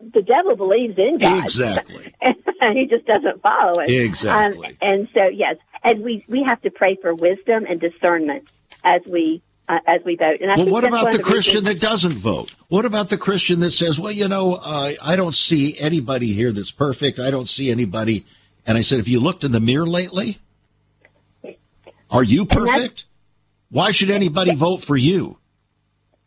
The 0.00 0.22
devil 0.22 0.56
believes 0.56 0.96
in 0.96 1.18
God. 1.18 1.44
Exactly. 1.44 2.14
and 2.22 2.36
he 2.72 2.86
just 2.86 3.06
doesn't 3.06 3.42
follow 3.42 3.80
it. 3.80 3.90
Exactly. 3.90 4.68
Um, 4.68 4.76
and 4.80 5.08
so, 5.14 5.26
yes, 5.26 5.56
and 5.84 6.02
we 6.02 6.24
we 6.28 6.42
have 6.44 6.60
to 6.62 6.70
pray 6.70 6.96
for 6.96 7.14
wisdom 7.14 7.66
and 7.68 7.80
discernment 7.80 8.48
as 8.84 9.02
we 9.06 9.42
uh, 9.68 9.78
as 9.86 10.02
we 10.04 10.16
vote. 10.16 10.40
And 10.40 10.50
I 10.50 10.56
Well, 10.56 10.68
what 10.70 10.84
about 10.84 11.12
the 11.12 11.18
Christian 11.22 11.60
reasons- 11.64 11.80
that 11.80 11.80
doesn't 11.80 12.14
vote? 12.14 12.54
What 12.68 12.84
about 12.84 13.08
the 13.10 13.18
Christian 13.18 13.60
that 13.60 13.72
says, 13.72 13.98
well, 13.98 14.12
you 14.12 14.28
know, 14.28 14.60
uh, 14.62 14.92
I 15.02 15.16
don't 15.16 15.34
see 15.34 15.78
anybody 15.78 16.32
here 16.32 16.52
that's 16.52 16.70
perfect. 16.70 17.18
I 17.18 17.30
don't 17.30 17.48
see 17.48 17.70
anybody. 17.70 18.24
And 18.66 18.76
I 18.76 18.80
said, 18.80 18.98
have 18.98 19.08
you 19.08 19.20
looked 19.20 19.44
in 19.44 19.52
the 19.52 19.60
mirror 19.60 19.86
lately? 19.86 20.38
Are 22.10 22.24
you 22.24 22.46
perfect? 22.46 23.04
Why 23.70 23.90
should 23.90 24.10
anybody 24.10 24.54
vote 24.54 24.78
for 24.82 24.96
you? 24.96 25.38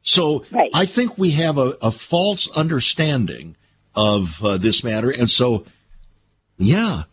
So 0.02 0.46
Right. 0.52 0.70
I 0.74 0.86
think 0.86 1.18
we 1.18 1.32
have 1.32 1.58
a, 1.58 1.76
a 1.82 1.92
false 1.92 2.50
understanding 2.52 3.56
of 3.96 4.44
uh, 4.44 4.58
this 4.58 4.84
matter. 4.84 5.10
And 5.10 5.30
so, 5.30 5.66
yeah, 6.60 7.04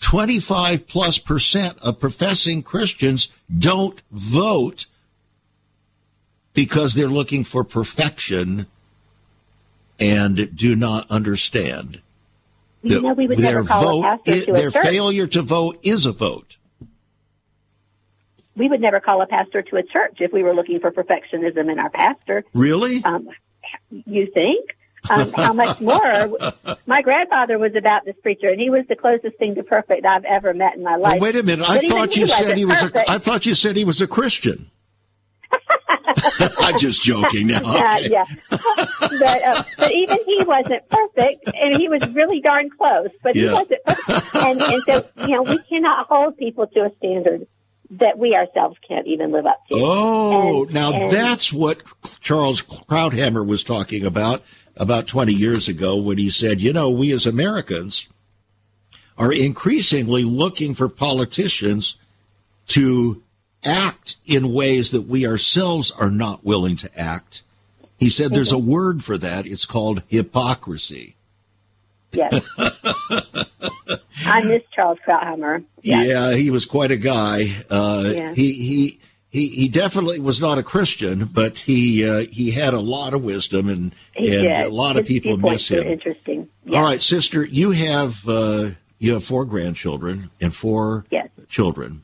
25 0.00 0.86
plus 0.88 1.18
percent 1.18 1.78
of 1.78 1.98
professing 2.00 2.62
Christians 2.62 3.28
don't 3.56 4.00
vote 4.10 4.86
because 6.54 6.94
they're 6.94 7.06
looking 7.06 7.44
for 7.44 7.62
perfection 7.64 8.66
and 10.00 10.54
do 10.56 10.74
not 10.76 11.08
understand. 11.10 12.00
you 12.82 13.00
know 13.00 13.12
we 13.14 13.26
would 13.26 13.38
their 13.38 13.54
never 13.62 13.66
call 13.66 13.82
vote, 13.82 14.00
a 14.00 14.16
pastor 14.18 14.32
i- 14.32 14.44
to 14.44 14.52
their 14.52 14.68
a 14.68 14.72
church. 14.72 14.86
failure 14.86 15.26
to 15.28 15.42
vote 15.42 15.78
is 15.82 16.04
a 16.06 16.12
vote. 16.12 16.56
we 18.56 18.68
would 18.68 18.80
never 18.80 18.98
call 19.00 19.22
a 19.22 19.26
pastor 19.26 19.62
to 19.62 19.76
a 19.76 19.82
church 19.84 20.16
if 20.20 20.32
we 20.32 20.42
were 20.42 20.52
looking 20.54 20.80
for 20.80 20.90
perfectionism 20.90 21.70
in 21.70 21.78
our 21.78 21.90
pastor. 21.90 22.44
Really? 22.54 23.02
Um, 23.04 23.28
you 23.90 24.26
think? 24.34 24.76
Um, 25.10 25.30
how 25.32 25.52
much 25.52 25.80
more? 25.80 26.28
My 26.86 27.02
grandfather 27.02 27.58
was 27.58 27.74
a 27.76 27.80
Baptist 27.80 28.20
preacher, 28.22 28.48
and 28.48 28.60
he 28.60 28.68
was 28.70 28.84
the 28.88 28.96
closest 28.96 29.36
thing 29.38 29.54
to 29.54 29.62
perfect 29.62 30.04
I've 30.04 30.24
ever 30.24 30.52
met 30.54 30.76
in 30.76 30.82
my 30.82 30.96
life. 30.96 31.14
Well, 31.14 31.20
wait 31.32 31.36
a 31.36 31.42
minute. 31.42 31.68
I 31.68 31.78
But 31.78 31.88
thought 31.88 32.16
you 32.16 32.26
said 32.26 32.56
he 32.56 32.64
was. 32.64 32.76
perfect. 32.80 33.08
A, 33.08 33.12
I 33.12 33.18
thought 33.18 33.46
you 33.46 33.54
said 33.54 33.76
he 33.76 33.84
was 33.84 34.00
a 34.00 34.06
Christian. 34.06 34.70
I'm 36.60 36.78
just 36.78 37.02
joking 37.02 37.46
now. 37.48 37.60
Okay. 37.60 38.08
yeah, 38.10 38.24
but 38.50 39.42
uh, 39.46 39.62
but 39.78 39.92
even 39.92 40.18
he 40.26 40.42
wasn't 40.44 40.86
perfect, 40.88 41.50
and 41.54 41.76
he 41.76 41.88
was 41.88 42.06
really 42.10 42.40
darn 42.40 42.68
close. 42.70 43.08
But 43.22 43.34
he 43.36 43.46
wasn't 43.46 43.82
perfect, 43.84 44.34
and 44.36 44.60
and 44.60 44.82
so 44.82 45.04
you 45.26 45.36
know 45.36 45.42
we 45.42 45.58
cannot 45.68 46.06
hold 46.08 46.36
people 46.36 46.66
to 46.66 46.80
a 46.86 46.94
standard 46.96 47.46
that 47.90 48.18
we 48.18 48.34
ourselves 48.34 48.76
can't 48.86 49.06
even 49.06 49.32
live 49.32 49.46
up 49.46 49.58
to. 49.68 49.74
Oh, 49.78 50.64
And- 50.64 50.74
now 50.74 50.92
and- 50.92 51.10
that's 51.10 51.52
what 51.52 51.78
Charles 52.20 52.60
Krauthammer 52.62 53.46
was 53.46 53.62
talking 53.64 54.04
about 54.04 54.42
about 54.78 55.06
20 55.06 55.32
years 55.32 55.68
ago 55.68 55.96
when 55.96 56.16
he 56.18 56.30
said, 56.30 56.60
you 56.60 56.72
know, 56.72 56.88
we 56.90 57.12
as 57.12 57.26
Americans 57.26 58.06
are 59.18 59.32
increasingly 59.32 60.22
looking 60.22 60.74
for 60.74 60.88
politicians 60.88 61.96
to 62.68 63.20
act 63.64 64.16
in 64.24 64.52
ways 64.52 64.92
that 64.92 65.02
we 65.02 65.26
ourselves 65.26 65.90
are 65.90 66.10
not 66.10 66.44
willing 66.44 66.76
to 66.76 66.98
act. 66.98 67.42
He 67.98 68.08
said 68.08 68.30
there's 68.30 68.52
a 68.52 68.58
word 68.58 69.02
for 69.02 69.18
that. 69.18 69.46
It's 69.46 69.64
called 69.64 70.02
hypocrisy. 70.08 71.16
Yes. 72.12 72.48
I 74.26 74.44
miss 74.44 74.62
Charles 74.72 74.98
Krauthammer. 75.06 75.64
Yeah. 75.82 76.04
Yeah, 76.04 76.34
he 76.34 76.50
was 76.50 76.64
quite 76.64 76.90
a 76.92 76.96
guy. 76.96 77.46
Uh, 77.68 78.12
Yeah. 78.14 78.34
He 78.34 78.52
he 78.52 79.00
he 79.30 79.48
he 79.48 79.68
definitely 79.68 80.20
was 80.20 80.40
not 80.40 80.58
a 80.58 80.62
Christian, 80.62 81.26
but 81.26 81.58
he 81.58 82.08
uh, 82.08 82.20
he 82.30 82.50
had 82.50 82.74
a 82.74 82.80
lot 82.80 83.14
of 83.14 83.22
wisdom, 83.22 83.68
and 83.68 83.92
He 84.14 84.34
and 84.34 84.42
did. 84.44 84.66
a 84.66 84.68
lot 84.68 84.96
of 84.96 85.06
people 85.06 85.36
miss 85.36 85.68
him. 85.70 85.86
Interesting. 85.86 86.48
Yeah. 86.64 86.78
All 86.78 86.84
right, 86.84 87.02
sister, 87.02 87.44
you 87.46 87.72
have 87.72 88.26
uh, 88.28 88.70
you 88.98 89.12
have 89.14 89.24
four 89.24 89.44
grandchildren 89.44 90.30
and 90.40 90.54
four 90.54 91.04
Yes. 91.10 91.28
children, 91.48 92.02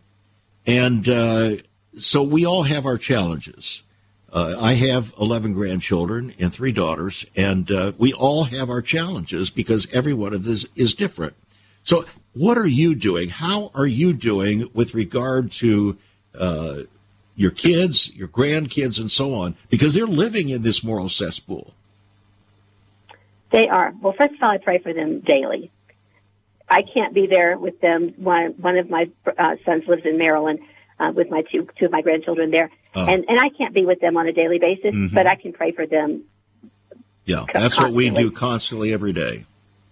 and 0.66 1.09
uh, 1.09 1.57
so 1.99 2.22
we 2.22 2.45
all 2.45 2.64
have 2.64 2.85
our 2.87 2.99
challenges. 2.99 3.83
Uh, 4.33 4.57
I 4.61 4.72
have 4.75 5.14
11 5.20 5.53
grandchildren 5.53 6.35
and 6.41 6.53
three 6.53 6.72
daughters, 6.72 7.25
and 7.37 7.70
uh, 7.70 7.93
we 7.99 8.12
all 8.12 8.43
have 8.45 8.68
our 8.68 8.83
challenges 8.83 9.49
because 9.49 9.87
every 9.93 10.12
one 10.12 10.35
of 10.35 10.43
this 10.43 10.66
is 10.75 10.93
different. 10.97 11.35
So, 11.85 12.05
what 12.33 12.59
are 12.59 12.66
you 12.66 12.97
doing? 12.97 13.29
How 13.29 13.70
are 13.77 13.87
you 13.87 14.12
doing 14.12 14.68
with 14.75 14.93
regard 14.93 15.53
to 15.53 15.97
uh, 16.37 16.79
your 17.37 17.51
kids, 17.51 18.14
your 18.14 18.28
grandkids, 18.28 19.01
and 19.01 19.11
so 19.11 19.35
on? 19.35 19.57
Because 19.70 19.95
they're 19.95 20.07
living 20.07 20.49
in 20.49 20.62
this 20.62 20.85
moral 20.85 21.09
cesspool. 21.09 21.74
They 23.51 23.68
are. 23.68 23.93
Well, 24.01 24.12
first 24.12 24.35
of 24.35 24.43
all, 24.43 24.51
I 24.51 24.59
pray 24.59 24.78
for 24.78 24.93
them 24.93 25.20
daily. 25.20 25.70
I 26.68 26.82
can't 26.82 27.14
be 27.14 27.26
there 27.26 27.59
with 27.59 27.80
them. 27.80 28.14
One 28.16 28.51
one 28.53 28.78
of 28.78 28.91
my 28.91 29.11
uh, 29.39 29.57
sons 29.64 29.87
lives 29.87 30.05
in 30.05 30.18
Maryland 30.18 30.61
uh, 30.99 31.12
with 31.14 31.30
my 31.30 31.43
two 31.43 31.68
two 31.78 31.87
of 31.87 31.93
my 31.93 32.03
grandchildren 32.03 32.51
there, 32.51 32.70
oh. 32.95 33.07
and 33.07 33.24
and 33.28 33.39
I 33.39 33.51
can't 33.51 33.74
be 33.74 33.85
with 33.85 34.01
them 34.01 34.16
on 34.16 34.26
a 34.26 34.32
daily 34.32 34.59
basis, 34.59 34.95
mm-hmm. 34.95 35.14
but 35.14 35.26
I 35.26 35.37
can 35.37 35.53
pray 35.53 35.72
for 35.72 35.87
them. 35.87 36.24
Yeah, 37.26 37.45
that's 37.53 37.80
what 37.80 37.93
we 37.93 38.11
do 38.11 38.30
constantly 38.30 38.93
every 38.93 39.12
day. 39.12 39.45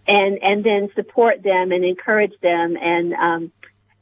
And 0.06 0.42
and 0.42 0.64
then 0.64 0.90
support 0.94 1.42
them 1.42 1.72
and 1.72 1.84
encourage 1.84 2.38
them 2.40 2.76
and 2.76 3.14
um 3.14 3.52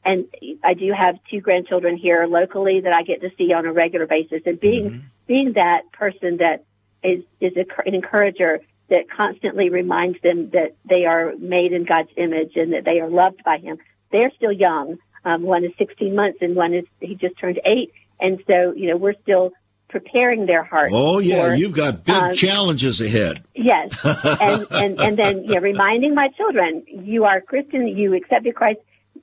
and 0.03 0.25
I 0.63 0.73
do 0.73 0.91
have 0.93 1.19
two 1.29 1.41
grandchildren 1.41 1.95
here 1.95 2.25
locally 2.25 2.81
that 2.81 2.95
I 2.95 3.03
get 3.03 3.21
to 3.21 3.31
see 3.37 3.53
on 3.53 3.65
a 3.65 3.71
regular 3.73 4.07
basis 4.07 4.41
and 4.45 4.59
being 4.59 4.89
mm-hmm. 4.89 4.99
being 5.27 5.53
that 5.53 5.91
person 5.91 6.37
that 6.37 6.63
is 7.03 7.23
is 7.39 7.55
a, 7.57 7.65
an 7.85 7.95
encourager 7.95 8.61
that 8.89 9.09
constantly 9.09 9.69
reminds 9.69 10.19
them 10.21 10.49
that 10.49 10.75
they 10.85 11.05
are 11.05 11.33
made 11.37 11.71
in 11.71 11.85
God's 11.85 12.09
image 12.17 12.57
and 12.57 12.73
that 12.73 12.83
they 12.83 12.99
are 12.99 13.09
loved 13.09 13.41
by 13.43 13.57
Him. 13.57 13.77
They're 14.11 14.31
still 14.31 14.51
young. 14.51 14.97
Um, 15.23 15.43
one 15.43 15.63
is 15.63 15.71
16 15.77 16.13
months 16.13 16.39
and 16.41 16.55
one 16.55 16.73
is, 16.73 16.85
he 16.99 17.15
just 17.15 17.37
turned 17.37 17.59
eight. 17.63 17.93
And 18.19 18.43
so, 18.51 18.73
you 18.73 18.89
know, 18.89 18.97
we're 18.97 19.15
still 19.21 19.53
preparing 19.87 20.45
their 20.45 20.63
hearts. 20.63 20.93
Oh 20.93 21.19
yeah, 21.19 21.49
for, 21.49 21.55
you've 21.55 21.73
got 21.73 22.03
big 22.03 22.15
um, 22.15 22.33
challenges 22.33 23.01
ahead. 23.01 23.43
Yes, 23.53 23.93
and, 24.03 24.67
and 24.71 24.99
and 24.99 25.17
then 25.17 25.43
yeah, 25.43 25.59
reminding 25.59 26.15
my 26.15 26.29
children, 26.29 26.83
you 26.87 27.25
are 27.25 27.41
Christian, 27.41 27.87
you 27.87 28.13
accepted 28.15 28.55
Christ, 28.55 28.79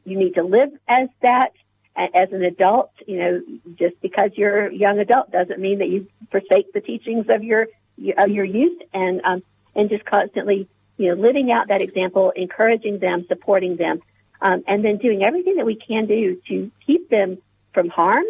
you 0.09 0.19
need 0.19 0.35
to 0.35 0.43
live 0.43 0.71
as 0.89 1.09
that 1.21 1.53
as 1.97 2.33
an 2.33 2.43
adult. 2.45 2.91
You 3.07 3.19
know, 3.19 3.43
just 3.75 4.01
because 4.01 4.31
you're 4.35 4.67
a 4.67 4.75
young 4.75 4.99
adult 4.99 5.31
doesn't 5.31 5.61
mean 5.61 5.79
that 5.79 5.89
you 5.89 6.07
forsake 6.31 6.73
the 6.73 6.81
teachings 6.81 7.29
of 7.29 7.45
your 7.45 7.69
of 8.17 8.31
your 8.31 8.45
youth, 8.45 8.81
and 8.93 9.21
um, 9.25 9.43
and 9.75 9.89
just 9.89 10.05
constantly, 10.05 10.69
you 10.97 11.09
know, 11.09 11.21
living 11.21 11.51
out 11.51 11.69
that 11.69 11.81
example, 11.81 12.31
encouraging 12.31 12.99
them, 12.99 13.27
supporting 13.27 13.77
them, 13.77 14.01
um, 14.41 14.63
and 14.67 14.85
then 14.85 14.99
doing 14.99 15.23
everything 15.23 15.57
that 15.57 15.67
we 15.67 15.75
can 15.75 16.07
do 16.07 16.41
to 16.49 16.71
keep 16.87 17.09
them 17.09 17.39
from 17.73 17.89
harm, 17.89 18.25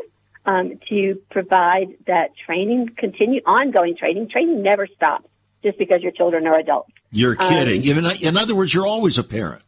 um, 0.47 0.79
to 0.89 1.20
provide 1.31 1.95
that 2.07 2.37
training, 2.37 2.89
continue 2.89 3.41
ongoing 3.45 3.97
training. 3.97 4.29
Training 4.29 4.62
never 4.62 4.87
stops 4.87 5.29
just 5.62 5.79
because 5.79 6.03
your 6.03 6.12
children 6.12 6.47
are 6.47 6.59
adults. 6.59 6.91
You're 7.11 7.37
kidding. 7.37 7.83
Um, 7.97 8.12
in 8.20 8.37
other 8.37 8.55
words, 8.55 8.72
you're 8.72 8.87
always 8.87 9.18
a 9.18 9.24
parent. 9.24 9.62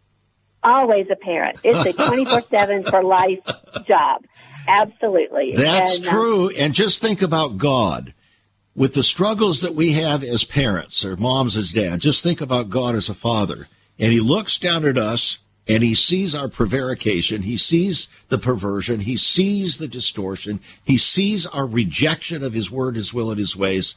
Always 0.62 1.06
a 1.10 1.16
parent. 1.16 1.58
It's 1.64 1.86
a 1.86 1.92
24 1.92 2.42
7 2.42 2.84
for 2.84 3.02
life 3.02 3.40
job. 3.86 4.24
Absolutely. 4.68 5.54
That's 5.56 5.96
and, 5.96 6.06
uh, 6.06 6.10
true. 6.10 6.50
and 6.50 6.74
just 6.74 7.00
think 7.00 7.22
about 7.22 7.56
God 7.56 8.12
with 8.74 8.94
the 8.94 9.02
struggles 9.02 9.60
that 9.60 9.74
we 9.74 9.92
have 9.92 10.22
as 10.22 10.44
parents 10.44 11.04
or 11.04 11.16
moms 11.16 11.56
as 11.56 11.72
dads, 11.72 12.04
just 12.04 12.22
think 12.22 12.40
about 12.40 12.70
God 12.70 12.94
as 12.94 13.08
a 13.08 13.14
father. 13.14 13.68
And 13.98 14.12
he 14.12 14.20
looks 14.20 14.58
down 14.58 14.84
at 14.84 14.96
us 14.96 15.38
and 15.68 15.82
he 15.82 15.94
sees 15.94 16.34
our 16.34 16.48
prevarication. 16.48 17.42
He 17.42 17.56
sees 17.56 18.08
the 18.28 18.38
perversion. 18.38 19.00
He 19.00 19.16
sees 19.16 19.78
the 19.78 19.88
distortion. 19.88 20.60
He 20.84 20.96
sees 20.96 21.46
our 21.46 21.66
rejection 21.66 22.42
of 22.42 22.54
his 22.54 22.70
word, 22.70 22.96
his 22.96 23.12
will, 23.12 23.30
and 23.30 23.38
his 23.38 23.56
ways. 23.56 23.96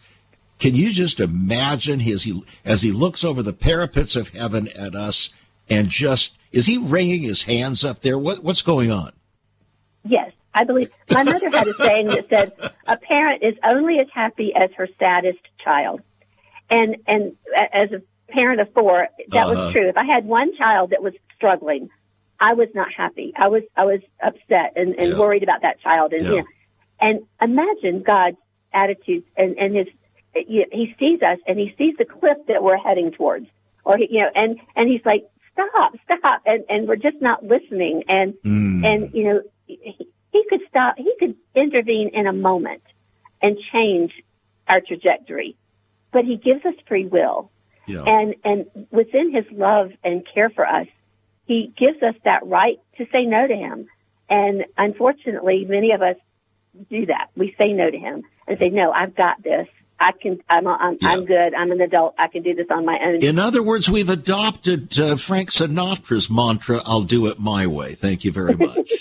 Can 0.59 0.75
you 0.75 0.91
just 0.91 1.19
imagine 1.19 1.99
his, 1.99 2.29
as 2.65 2.81
he 2.81 2.91
looks 2.91 3.23
over 3.23 3.41
the 3.41 3.53
parapets 3.53 4.15
of 4.15 4.29
heaven 4.29 4.67
at 4.77 4.95
us 4.95 5.29
and 5.69 5.89
just, 5.89 6.37
is 6.51 6.65
he 6.65 6.77
wringing 6.77 7.21
his 7.21 7.43
hands 7.43 7.83
up 7.83 8.01
there? 8.01 8.17
What, 8.17 8.43
what's 8.43 8.61
going 8.61 8.91
on? 8.91 9.11
Yes. 10.05 10.31
I 10.53 10.63
believe 10.65 10.91
my 11.09 11.23
mother 11.23 11.49
had 11.49 11.67
a 11.67 11.73
saying 11.73 12.07
that 12.07 12.29
said, 12.29 12.53
"A 12.85 12.97
parent 12.97 13.41
is 13.41 13.55
only 13.63 13.99
as 13.99 14.07
happy 14.13 14.53
as 14.55 14.71
her 14.73 14.87
saddest 14.99 15.39
child," 15.57 16.01
and 16.69 16.97
and 17.07 17.35
as 17.55 17.91
a 17.91 18.01
parent 18.27 18.61
of 18.61 18.71
four, 18.73 19.07
that 19.29 19.47
uh-huh. 19.47 19.55
was 19.55 19.71
true. 19.71 19.89
If 19.89 19.97
I 19.97 20.03
had 20.03 20.25
one 20.25 20.55
child 20.55 20.91
that 20.91 21.01
was 21.01 21.13
struggling, 21.35 21.89
I 22.39 22.53
was 22.53 22.69
not 22.75 22.91
happy. 22.91 23.33
I 23.35 23.47
was 23.47 23.63
I 23.75 23.85
was 23.85 24.01
upset 24.21 24.73
and, 24.75 24.95
and 24.95 25.13
yeah. 25.13 25.19
worried 25.19 25.43
about 25.43 25.61
that 25.61 25.81
child, 25.81 26.13
and 26.13 26.23
yeah. 26.23 26.29
you 26.29 26.37
know, 26.37 26.45
and 26.99 27.25
imagine 27.41 28.03
God's 28.03 28.37
attitudes 28.71 29.25
and 29.35 29.57
and 29.57 29.75
his 29.75 29.87
he 30.35 30.95
sees 30.99 31.21
us 31.21 31.39
and 31.47 31.59
he 31.59 31.73
sees 31.77 31.95
the 31.97 32.05
cliff 32.05 32.37
that 32.47 32.63
we're 32.63 32.77
heading 32.77 33.11
towards, 33.11 33.47
or 33.85 33.97
he, 33.97 34.07
you 34.11 34.21
know, 34.21 34.29
and 34.35 34.59
and 34.75 34.87
he's 34.87 35.05
like, 35.05 35.27
stop, 35.53 35.95
stop, 36.03 36.41
and 36.45 36.65
and 36.69 36.87
we're 36.87 36.97
just 36.97 37.21
not 37.21 37.43
listening, 37.45 38.03
and 38.09 38.33
mm. 38.43 38.85
and 38.85 39.13
you 39.13 39.23
know. 39.25 39.41
He, 39.65 40.07
he 40.33 40.43
could 40.49 40.61
stop, 40.67 40.97
he 40.97 41.13
could 41.19 41.35
intervene 41.55 42.09
in 42.09 42.27
a 42.27 42.33
moment 42.33 42.81
and 43.41 43.57
change 43.71 44.11
our 44.67 44.81
trajectory. 44.81 45.55
But 46.11 46.25
he 46.25 46.37
gives 46.37 46.65
us 46.65 46.73
free 46.87 47.05
will. 47.05 47.51
Yeah. 47.85 48.03
And, 48.03 48.35
and 48.43 48.65
within 48.91 49.31
his 49.31 49.49
love 49.51 49.93
and 50.03 50.25
care 50.25 50.49
for 50.49 50.65
us, 50.65 50.87
he 51.45 51.67
gives 51.67 52.01
us 52.01 52.15
that 52.23 52.45
right 52.45 52.79
to 52.97 53.05
say 53.11 53.25
no 53.25 53.47
to 53.47 53.55
him. 53.55 53.87
And 54.29 54.65
unfortunately, 54.77 55.65
many 55.65 55.91
of 55.91 56.01
us 56.01 56.17
do 56.89 57.05
that. 57.05 57.29
We 57.35 57.53
say 57.57 57.73
no 57.73 57.89
to 57.89 57.97
him 57.97 58.23
and 58.47 58.57
say, 58.57 58.69
no, 58.69 58.91
I've 58.91 59.15
got 59.15 59.43
this. 59.43 59.67
I 60.03 60.11
can, 60.11 60.39
I'm, 60.49 60.67
I'm, 60.67 60.97
yeah. 61.01 61.09
I'm 61.09 61.25
good. 61.25 61.53
I'm 61.53 61.71
an 61.71 61.81
adult. 61.81 62.15
I 62.19 62.27
can 62.27 62.43
do 62.43 62.53
this 62.53 62.67
on 62.69 62.85
my 62.85 62.99
own. 63.03 63.23
In 63.23 63.39
other 63.39 63.63
words, 63.63 63.89
we've 63.89 64.09
adopted 64.09 64.99
uh, 64.99 65.15
Frank 65.15 65.51
Sinatra's 65.51 66.29
mantra, 66.29 66.81
I'll 66.85 67.03
do 67.03 67.27
it 67.27 67.39
my 67.39 67.67
way. 67.67 67.93
Thank 67.93 68.25
you 68.25 68.31
very 68.31 68.55
much. 68.57 68.91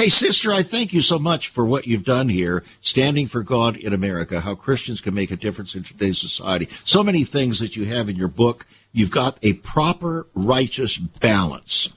Hey, 0.00 0.08
sister, 0.08 0.50
I 0.50 0.62
thank 0.62 0.94
you 0.94 1.02
so 1.02 1.18
much 1.18 1.48
for 1.48 1.66
what 1.66 1.86
you've 1.86 2.04
done 2.04 2.30
here, 2.30 2.64
standing 2.80 3.26
for 3.26 3.42
God 3.42 3.76
in 3.76 3.92
America, 3.92 4.40
how 4.40 4.54
Christians 4.54 5.02
can 5.02 5.12
make 5.12 5.30
a 5.30 5.36
difference 5.36 5.74
in 5.74 5.82
today's 5.82 6.18
society. 6.18 6.68
So 6.84 7.02
many 7.02 7.24
things 7.24 7.58
that 7.58 7.76
you 7.76 7.84
have 7.84 8.08
in 8.08 8.16
your 8.16 8.28
book. 8.28 8.66
You've 8.92 9.10
got 9.10 9.38
a 9.42 9.54
proper 9.54 10.26
righteous 10.34 10.96
balance, 10.96 11.92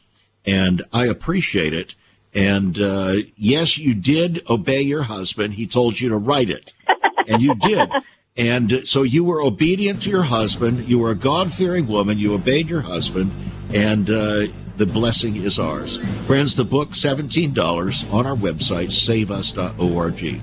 and 0.46 0.82
I 0.92 1.06
appreciate 1.06 1.74
it. 1.74 1.96
And 2.34 2.78
uh, 2.78 3.14
yes, 3.38 3.78
you 3.78 3.96
did 3.96 4.44
obey 4.50 4.82
your 4.82 5.04
husband. 5.04 5.54
He 5.54 5.66
told 5.66 6.02
you 6.02 6.10
to 6.10 6.18
write 6.18 6.50
it, 6.50 6.74
and 7.28 7.42
you 7.42 7.56
did. 7.56 7.90
And 8.36 8.88
so 8.88 9.04
you 9.04 9.24
were 9.24 9.42
obedient 9.42 10.02
to 10.04 10.10
your 10.10 10.24
husband. 10.24 10.88
You 10.88 11.00
were 11.00 11.12
a 11.12 11.16
God 11.16 11.54
fearing 11.54 11.88
woman. 11.88 12.18
You 12.18 12.34
obeyed 12.34 12.68
your 12.68 12.82
husband, 12.82 13.32
and 13.74 14.10
uh, 14.10 14.48
the 14.78 14.86
blessing 14.88 15.36
is 15.36 15.60
ours. 15.60 15.98
Friends, 16.26 16.56
the 16.56 16.66
book, 16.66 16.90
$17 16.90 18.12
on 18.12 18.26
our 18.26 18.36
website, 18.36 18.92
saveus.org. 18.92 20.42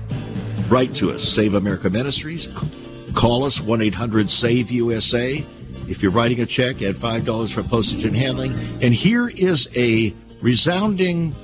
Write 0.71 0.95
to 0.95 1.11
us, 1.11 1.23
Save 1.23 1.55
America 1.55 1.89
Ministries. 1.89 2.47
Call 3.13 3.43
us, 3.43 3.59
1 3.59 3.81
800 3.81 4.29
SAVE 4.29 4.71
USA. 4.71 5.45
If 5.89 6.01
you're 6.01 6.13
writing 6.13 6.39
a 6.39 6.45
check, 6.45 6.81
add 6.81 6.95
$5 6.95 7.53
for 7.53 7.63
postage 7.63 8.05
and 8.05 8.15
handling. 8.15 8.53
And 8.81 8.93
here 8.93 9.27
is 9.27 9.67
a 9.75 10.13
resounding 10.41 11.35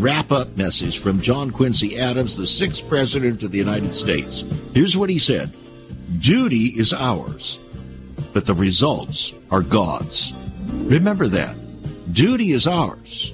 wrap 0.00 0.32
up 0.32 0.56
message 0.56 0.98
from 0.98 1.20
John 1.20 1.50
Quincy 1.50 1.98
Adams, 1.98 2.36
the 2.36 2.46
sixth 2.46 2.88
president 2.88 3.42
of 3.42 3.52
the 3.52 3.58
United 3.58 3.94
States. 3.94 4.44
Here's 4.72 4.96
what 4.96 5.10
he 5.10 5.18
said 5.18 5.54
Duty 6.18 6.72
is 6.76 6.92
ours, 6.92 7.58
but 8.32 8.46
the 8.46 8.54
results 8.54 9.34
are 9.50 9.62
God's. 9.62 10.32
Remember 10.68 11.28
that. 11.28 11.56
Duty 12.12 12.52
is 12.52 12.66
ours. 12.66 13.32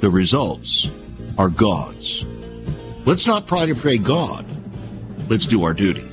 The 0.00 0.10
results 0.10 0.88
are 1.38 1.48
God's. 1.48 2.24
Let's 3.06 3.26
not 3.26 3.46
try 3.46 3.66
to 3.66 3.74
pray 3.74 3.98
God. 3.98 4.46
Let's 5.28 5.46
do 5.46 5.64
our 5.64 5.74
duty. 5.74 6.04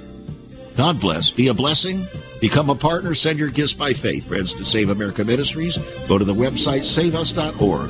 God 0.75 0.99
bless. 0.99 1.31
Be 1.31 1.47
a 1.47 1.53
blessing. 1.53 2.07
Become 2.41 2.69
a 2.69 2.75
partner. 2.75 3.15
Send 3.15 3.39
your 3.39 3.49
gifts 3.49 3.73
by 3.73 3.93
faith, 3.93 4.27
friends, 4.27 4.53
to 4.55 4.65
Save 4.65 4.89
America 4.89 5.23
Ministries. 5.23 5.77
Go 6.07 6.17
to 6.17 6.25
the 6.25 6.33
website 6.33 6.81
saveus.org. 6.81 7.89